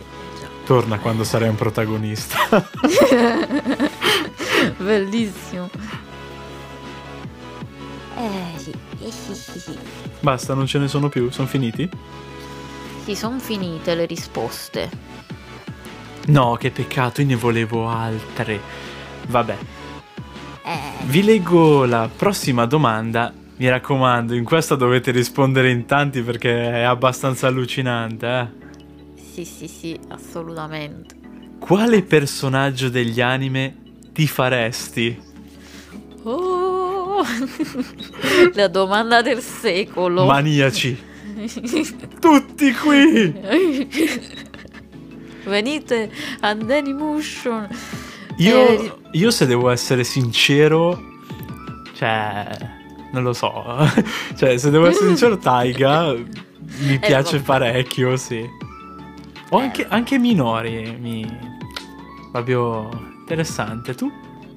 Torna 0.65 0.99
quando 0.99 1.25
sarai 1.25 1.49
un 1.49 1.57
protagonista. 1.57 2.39
Bellissimo. 4.79 5.69
Eh 8.17 8.59
sì, 8.59 8.71
eh, 9.01 9.11
sì, 9.11 9.35
sì, 9.35 9.61
sì. 9.61 9.79
Basta, 10.21 10.55
non 10.55 10.67
ce 10.67 10.79
ne 10.79 10.89
sono 10.89 11.09
più, 11.09 11.31
sono 11.31 11.47
finiti? 11.47 11.89
Sì, 13.05 13.15
sono 13.15 13.39
finite 13.39 13.95
le 13.95 14.07
risposte. 14.07 14.91
No, 16.29 16.57
che 16.57 16.71
peccato, 16.71 17.21
io 17.23 17.27
ne 17.27 17.37
volevo 17.37 17.89
altre. 17.89 18.61
Vabbè, 19.29 19.57
Eh, 20.65 21.05
vi 21.07 21.23
leggo 21.23 21.85
la 21.87 22.09
prossima 22.15 22.67
domanda. 22.67 23.33
Mi 23.57 23.69
raccomando, 23.69 24.35
in 24.35 24.45
questa 24.45 24.75
dovete 24.77 25.11
rispondere 25.11 25.71
in 25.71 25.85
tanti 25.87 26.21
perché 26.23 26.71
è 26.71 26.83
abbastanza 26.83 27.49
allucinante, 27.49 28.27
eh. 28.27 28.47
sì, 29.33 29.45
sì, 29.45 29.67
sì, 29.67 29.99
assolutamente. 30.09 31.17
Quale 31.59 32.03
personaggio 32.03 32.89
degli 32.89 33.21
anime 33.21 33.75
ti 34.13 34.29
faresti? 34.29 35.21
Oh, 36.23 37.23
la 38.55 38.69
domanda 38.69 39.23
del 39.23 39.41
secolo. 39.41 40.25
Maniaci. 40.27 41.07
Tutti 42.21 42.73
qui. 42.75 43.35
Venite 45.45 46.11
a 46.41 46.55
Dailymotion. 46.55 47.69
Io, 48.39 48.69
Eh, 48.69 48.93
io 49.13 49.31
se 49.31 49.47
devo 49.47 49.71
essere 49.71 50.05
sincero, 50.05 51.01
cioè, 51.95 52.47
non 53.13 53.23
lo 53.23 53.33
so. 53.33 53.53
cioè, 54.37 54.57
se 54.59 54.71
devo 54.71 54.87
essere 54.87 55.07
sincero, 55.09 55.37
Taiga 55.41 56.13
mi 56.81 56.99
piace 56.99 57.39
vabbè. 57.39 57.45
parecchio, 57.45 58.17
sì. 58.17 58.47
O 59.51 59.59
anche, 59.59 59.87
anche 59.89 60.19
minori, 60.19 60.97
mi... 61.01 61.27
proprio 62.31 62.89
interessante. 63.21 63.95
Tu? 63.95 64.11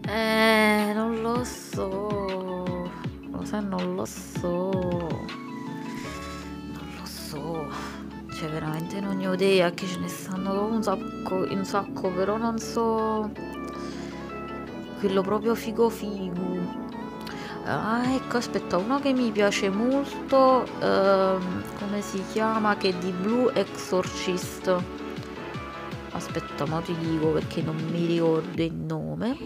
Eh, 0.07 0.91
non 0.93 1.21
lo 1.21 1.43
so. 1.43 2.91
Lo 3.31 3.45
sai, 3.45 3.63
non 3.63 3.95
lo 3.95 4.05
so. 4.05 4.69
Non 6.73 6.87
lo 6.99 7.05
so. 7.05 7.67
Cioè, 8.41 8.49
veramente 8.49 8.99
non 8.99 9.17
ne 9.17 9.27
ho 9.27 9.33
idea 9.35 9.69
che 9.69 9.85
ce 9.85 9.99
ne 9.99 10.07
stanno 10.07 10.65
un 10.65 10.81
sacco, 10.81 11.45
un 11.47 11.63
sacco, 11.63 12.09
però 12.09 12.37
non 12.37 12.57
so. 12.57 13.29
Quello 14.97 15.21
proprio 15.21 15.53
figo 15.53 15.89
figo. 15.89 16.57
Ah, 17.65 18.01
ecco, 18.11 18.37
aspetta, 18.37 18.77
uno 18.77 18.99
che 18.99 19.13
mi 19.13 19.29
piace 19.29 19.69
molto, 19.69 20.65
ehm, 20.79 21.63
come 21.77 22.01
si 22.01 22.23
chiama? 22.31 22.75
Che 22.77 22.89
è 22.89 22.93
di 22.93 23.11
Blue 23.11 23.53
Exorcist. 23.53 24.75
Aspetta, 26.09 26.65
ma 26.65 26.81
ti 26.81 26.97
dico 26.97 27.27
perché 27.27 27.61
non 27.61 27.75
mi 27.91 28.07
ricordo 28.07 28.63
il 28.63 28.73
nome. 28.73 29.37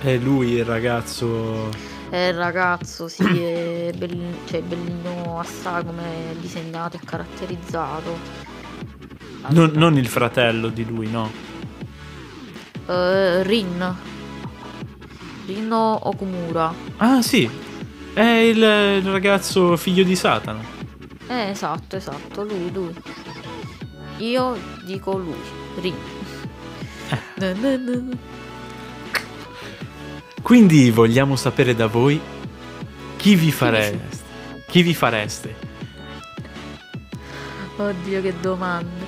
È 0.00 0.16
lui 0.16 0.54
il 0.54 0.64
ragazzo. 0.64 1.97
Eh, 2.10 2.28
il 2.28 2.34
ragazzo, 2.34 3.06
sì, 3.06 3.22
è 3.22 3.92
bellino, 3.96 4.36
cioè, 4.46 4.62
bellino 4.62 5.38
assai 5.38 5.84
come 5.84 6.30
è 6.30 6.34
disegnato 6.36 6.96
e 6.96 7.00
caratterizzato. 7.04 8.16
Non, 9.48 9.72
non 9.74 9.96
il 9.96 10.06
fratello 10.06 10.68
di 10.68 10.84
lui, 10.84 11.10
no. 11.10 11.30
Eh, 12.86 13.42
Rin. 13.42 13.96
Rino 15.46 16.08
Okumura. 16.08 16.72
Ah, 16.96 17.20
sì. 17.22 17.48
È 18.14 18.20
il, 18.20 18.56
il 18.56 19.10
ragazzo 19.10 19.76
figlio 19.76 20.02
di 20.02 20.16
Satana. 20.16 20.60
Eh, 21.28 21.50
esatto, 21.50 21.96
esatto, 21.96 22.42
lui, 22.42 22.72
lui. 22.72 22.94
Io 24.18 24.56
dico 24.84 25.16
lui, 25.16 25.36
Rin. 25.80 25.94
Na. 27.36 28.37
Quindi 30.48 30.90
vogliamo 30.90 31.36
sapere 31.36 31.74
da 31.74 31.88
voi 31.88 32.18
chi 33.18 33.34
vi 33.34 33.52
fareste. 33.52 34.00
Chi 34.66 34.80
vi 34.80 34.94
fareste? 34.94 35.54
Oddio, 37.76 38.22
che 38.22 38.32
domande. 38.40 39.04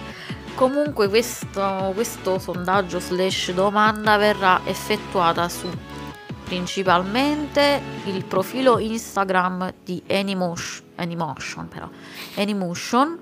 Comunque 0.54 1.08
questo, 1.08 1.92
questo 1.94 2.38
sondaggio 2.38 3.00
slash 3.00 3.52
domanda 3.52 4.18
verrà 4.18 4.60
effettuata 4.66 5.48
su 5.48 5.66
principalmente 6.44 7.80
il 8.04 8.22
profilo 8.26 8.78
Instagram 8.78 9.72
di 9.82 10.02
Anymotion, 10.10 10.88
Anymotion 10.96 11.68
però, 11.68 11.88
Anymotion, 12.36 13.18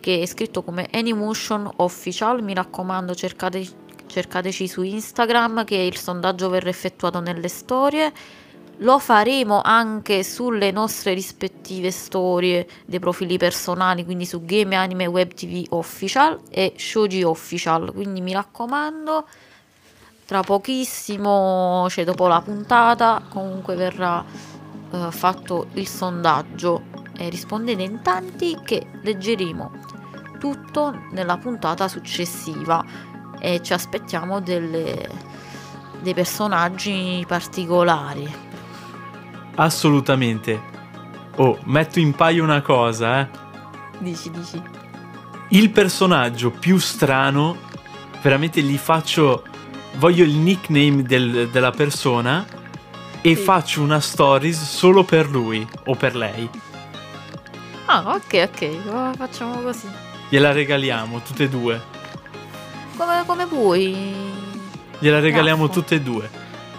che 0.00 0.20
è 0.22 0.26
scritto 0.26 0.64
come 0.64 0.88
Anymotion 0.92 1.70
Official, 1.76 2.42
mi 2.42 2.52
raccomando 2.52 3.14
cercate, 3.14 3.64
cercateci 4.10 4.66
su 4.66 4.82
Instagram 4.82 5.64
che 5.64 5.76
il 5.76 5.96
sondaggio 5.96 6.48
verrà 6.48 6.68
effettuato 6.68 7.20
nelle 7.20 7.48
storie 7.48 8.12
lo 8.80 8.98
faremo 8.98 9.60
anche 9.62 10.24
sulle 10.24 10.70
nostre 10.70 11.12
rispettive 11.12 11.90
storie 11.90 12.66
dei 12.86 12.98
profili 12.98 13.36
personali, 13.36 14.04
quindi 14.04 14.24
su 14.24 14.42
Game 14.44 14.74
Anime 14.74 15.04
Web 15.06 15.34
TV 15.34 15.66
Official 15.70 16.40
e 16.48 16.72
Shoji 16.78 17.22
Official. 17.22 17.92
Quindi 17.92 18.22
mi 18.22 18.32
raccomando, 18.32 19.26
tra 20.24 20.42
pochissimo, 20.42 21.88
cioè 21.90 22.04
dopo 22.04 22.26
la 22.26 22.40
puntata, 22.40 23.22
comunque 23.28 23.74
verrà 23.74 24.24
eh, 24.92 25.08
fatto 25.10 25.66
il 25.74 25.86
sondaggio 25.86 26.84
e 27.18 27.28
rispondete 27.28 27.82
in 27.82 28.00
tanti 28.00 28.58
che 28.64 28.86
leggeremo 29.02 29.88
tutto 30.38 31.02
nella 31.10 31.36
puntata 31.36 31.86
successiva 31.86 32.82
e 33.40 33.60
ci 33.62 33.72
aspettiamo 33.72 34.40
delle, 34.40 35.08
dei 36.00 36.14
personaggi 36.14 37.24
particolari. 37.26 38.32
Assolutamente. 39.56 40.60
Oh, 41.36 41.58
metto 41.64 41.98
in 41.98 42.12
paio 42.12 42.44
una 42.44 42.60
cosa, 42.62 43.20
eh. 43.20 43.28
Dici, 43.98 44.30
dici. 44.30 44.62
Il 45.48 45.70
personaggio 45.70 46.50
più 46.50 46.78
strano, 46.78 47.56
veramente 48.22 48.60
gli 48.62 48.76
faccio. 48.76 49.44
Voglio 49.96 50.22
il 50.22 50.36
nickname 50.36 51.02
del- 51.02 51.48
della 51.50 51.72
persona 51.72 52.46
e 53.20 53.34
Sì. 53.34 53.42
faccio 53.42 53.82
una 53.82 53.98
stories 54.00 54.62
solo 54.62 55.02
per 55.02 55.28
lui 55.28 55.66
o 55.86 55.94
per 55.94 56.14
lei. 56.14 56.48
Ah, 57.86 58.14
ok, 58.14 58.48
ok, 58.52 58.76
oh, 58.86 59.12
facciamo 59.14 59.60
così. 59.60 59.88
Gliela 60.28 60.52
regaliamo 60.52 61.20
tutte 61.22 61.44
e 61.44 61.48
due. 61.48 61.82
Come, 63.00 63.22
come 63.24 63.46
vuoi. 63.46 64.14
Gliela 64.98 65.20
regaliamo 65.20 65.64
Grazie. 65.64 65.82
tutte 65.82 65.94
e 65.94 66.00
due. 66.02 66.28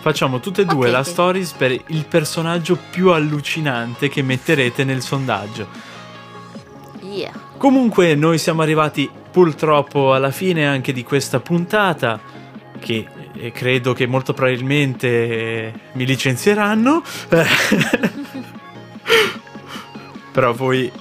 Facciamo 0.02 0.40
tutte 0.40 0.62
e 0.62 0.66
due 0.66 0.92
la 0.92 1.04
stories 1.04 1.54
per 1.54 1.72
il 1.72 2.06
personaggio 2.06 2.78
più 2.92 3.10
allucinante 3.10 4.08
che 4.08 4.22
metterete 4.22 4.84
nel 4.84 5.02
sondaggio. 5.02 5.68
Yeah. 7.02 7.32
Comunque 7.58 8.14
noi 8.14 8.38
siamo 8.38 8.62
arrivati 8.62 9.10
purtroppo 9.32 10.14
alla 10.14 10.30
fine 10.30 10.68
anche 10.68 10.94
di 10.94 11.04
questa 11.04 11.40
puntata 11.40 12.20
che 12.78 13.08
eh, 13.34 13.52
credo 13.52 13.94
che 13.94 14.06
molto 14.06 14.36
probabilmente 14.36 15.08
eh, 15.08 15.74
mi 15.94 16.06
licenzieranno. 16.06 17.02
Però 20.32 20.54
voi 20.54 20.92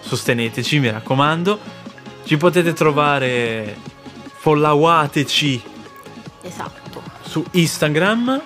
sosteneteci, 0.00 0.78
mi 0.78 0.90
raccomando. 0.90 1.81
Ci 2.32 2.38
potete 2.38 2.72
trovare 2.72 3.76
followateci 4.38 5.62
Esatto. 6.40 7.02
su 7.20 7.44
Instagram 7.50 8.40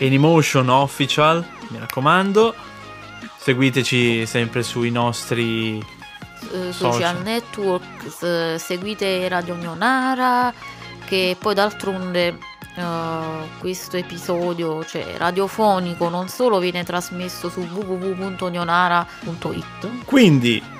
Anymotion 0.00 0.70
Official, 0.70 1.44
mi 1.68 1.78
raccomando. 1.78 2.54
Seguiteci 3.36 4.24
sempre 4.24 4.62
sui 4.62 4.90
nostri 4.90 5.76
Eh, 5.76 6.72
Social. 6.72 6.74
social 6.92 7.20
network, 7.22 8.56
seguite 8.58 9.28
Radio 9.28 9.56
Nionara, 9.56 10.50
che 11.04 11.36
poi 11.38 11.52
d'altronde 11.52 12.38
eh, 12.76 13.18
questo 13.58 13.98
episodio, 13.98 14.82
cioè 14.86 15.16
radiofonico, 15.18 16.08
non 16.08 16.28
solo 16.28 16.58
viene 16.60 16.82
trasmesso 16.82 17.50
su 17.50 17.60
www.nionara.it. 17.60 20.04
Quindi, 20.06 20.76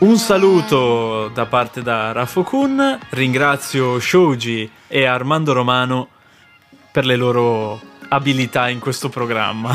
un 0.00 0.16
saluto 0.16 1.28
da 1.28 1.46
parte 1.46 1.82
da 1.82 2.12
Rafokun. 2.12 2.98
Ringrazio 3.10 3.98
Shoji 3.98 4.70
e 4.86 5.06
Armando 5.06 5.52
Romano 5.52 6.08
per 6.92 7.04
le 7.04 7.16
loro 7.16 7.80
abilità 8.08 8.68
in 8.68 8.78
questo 8.78 9.08
programma. 9.08 9.74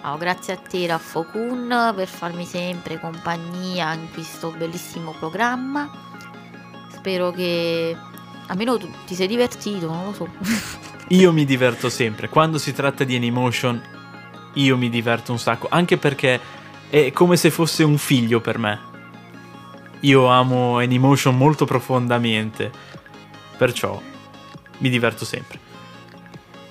Ah, 0.00 0.16
grazie 0.18 0.54
a 0.54 0.56
te 0.56 0.86
Raffokun 0.86 1.92
per 1.94 2.08
farmi 2.08 2.44
sempre 2.44 2.98
compagnia 2.98 3.92
in 3.92 4.10
questo 4.12 4.52
bellissimo 4.56 5.14
programma. 5.18 5.88
Spero 6.92 7.30
che 7.30 7.96
almeno 8.46 8.76
tu 8.78 8.90
ti 9.06 9.14
sei 9.14 9.28
divertito, 9.28 9.86
non 9.86 10.06
lo 10.06 10.12
so. 10.12 10.28
Io 11.08 11.32
mi 11.32 11.44
diverto 11.44 11.88
sempre. 11.88 12.28
Quando 12.28 12.58
si 12.58 12.72
tratta 12.72 13.04
di 13.04 13.16
Anymotion, 13.16 13.98
io 14.54 14.76
mi 14.76 14.88
diverto 14.88 15.32
un 15.32 15.38
sacco. 15.38 15.66
Anche 15.68 15.96
perché 15.96 16.40
è 16.90 17.12
come 17.12 17.36
se 17.36 17.50
fosse 17.50 17.84
un 17.84 17.96
figlio 17.96 18.40
per 18.40 18.58
me. 18.58 18.78
Io 20.00 20.26
amo 20.26 20.78
Anymotion 20.78 21.36
molto 21.36 21.64
profondamente. 21.64 22.70
Perciò 23.56 24.00
mi 24.78 24.88
diverto 24.88 25.24
sempre. 25.24 25.58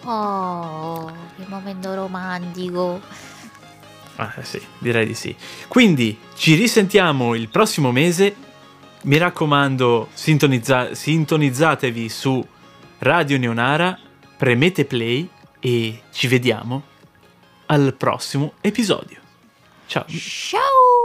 Oh, 0.04 1.12
che 1.38 1.46
momento 1.48 1.94
romantico. 1.94 3.00
Ah, 4.18 4.34
sì, 4.42 4.62
direi 4.78 5.06
di 5.06 5.14
sì. 5.14 5.34
Quindi 5.68 6.20
ci 6.36 6.56
risentiamo 6.56 7.36
il 7.36 7.48
prossimo 7.48 7.92
mese. 7.92 8.36
Mi 9.04 9.18
raccomando, 9.18 10.10
sintonizza- 10.14 10.94
sintonizzatevi 10.94 12.10
su 12.10 12.46
Radio 13.00 13.38
Neonara, 13.38 13.98
premete 14.36 14.84
play 14.84 15.30
e 15.60 16.02
ci 16.12 16.28
vediamo 16.28 16.84
al 17.68 17.94
prossimo 17.94 18.54
episodio. 18.60 19.19
Ciao. 19.90 20.06
Show. 20.08 20.99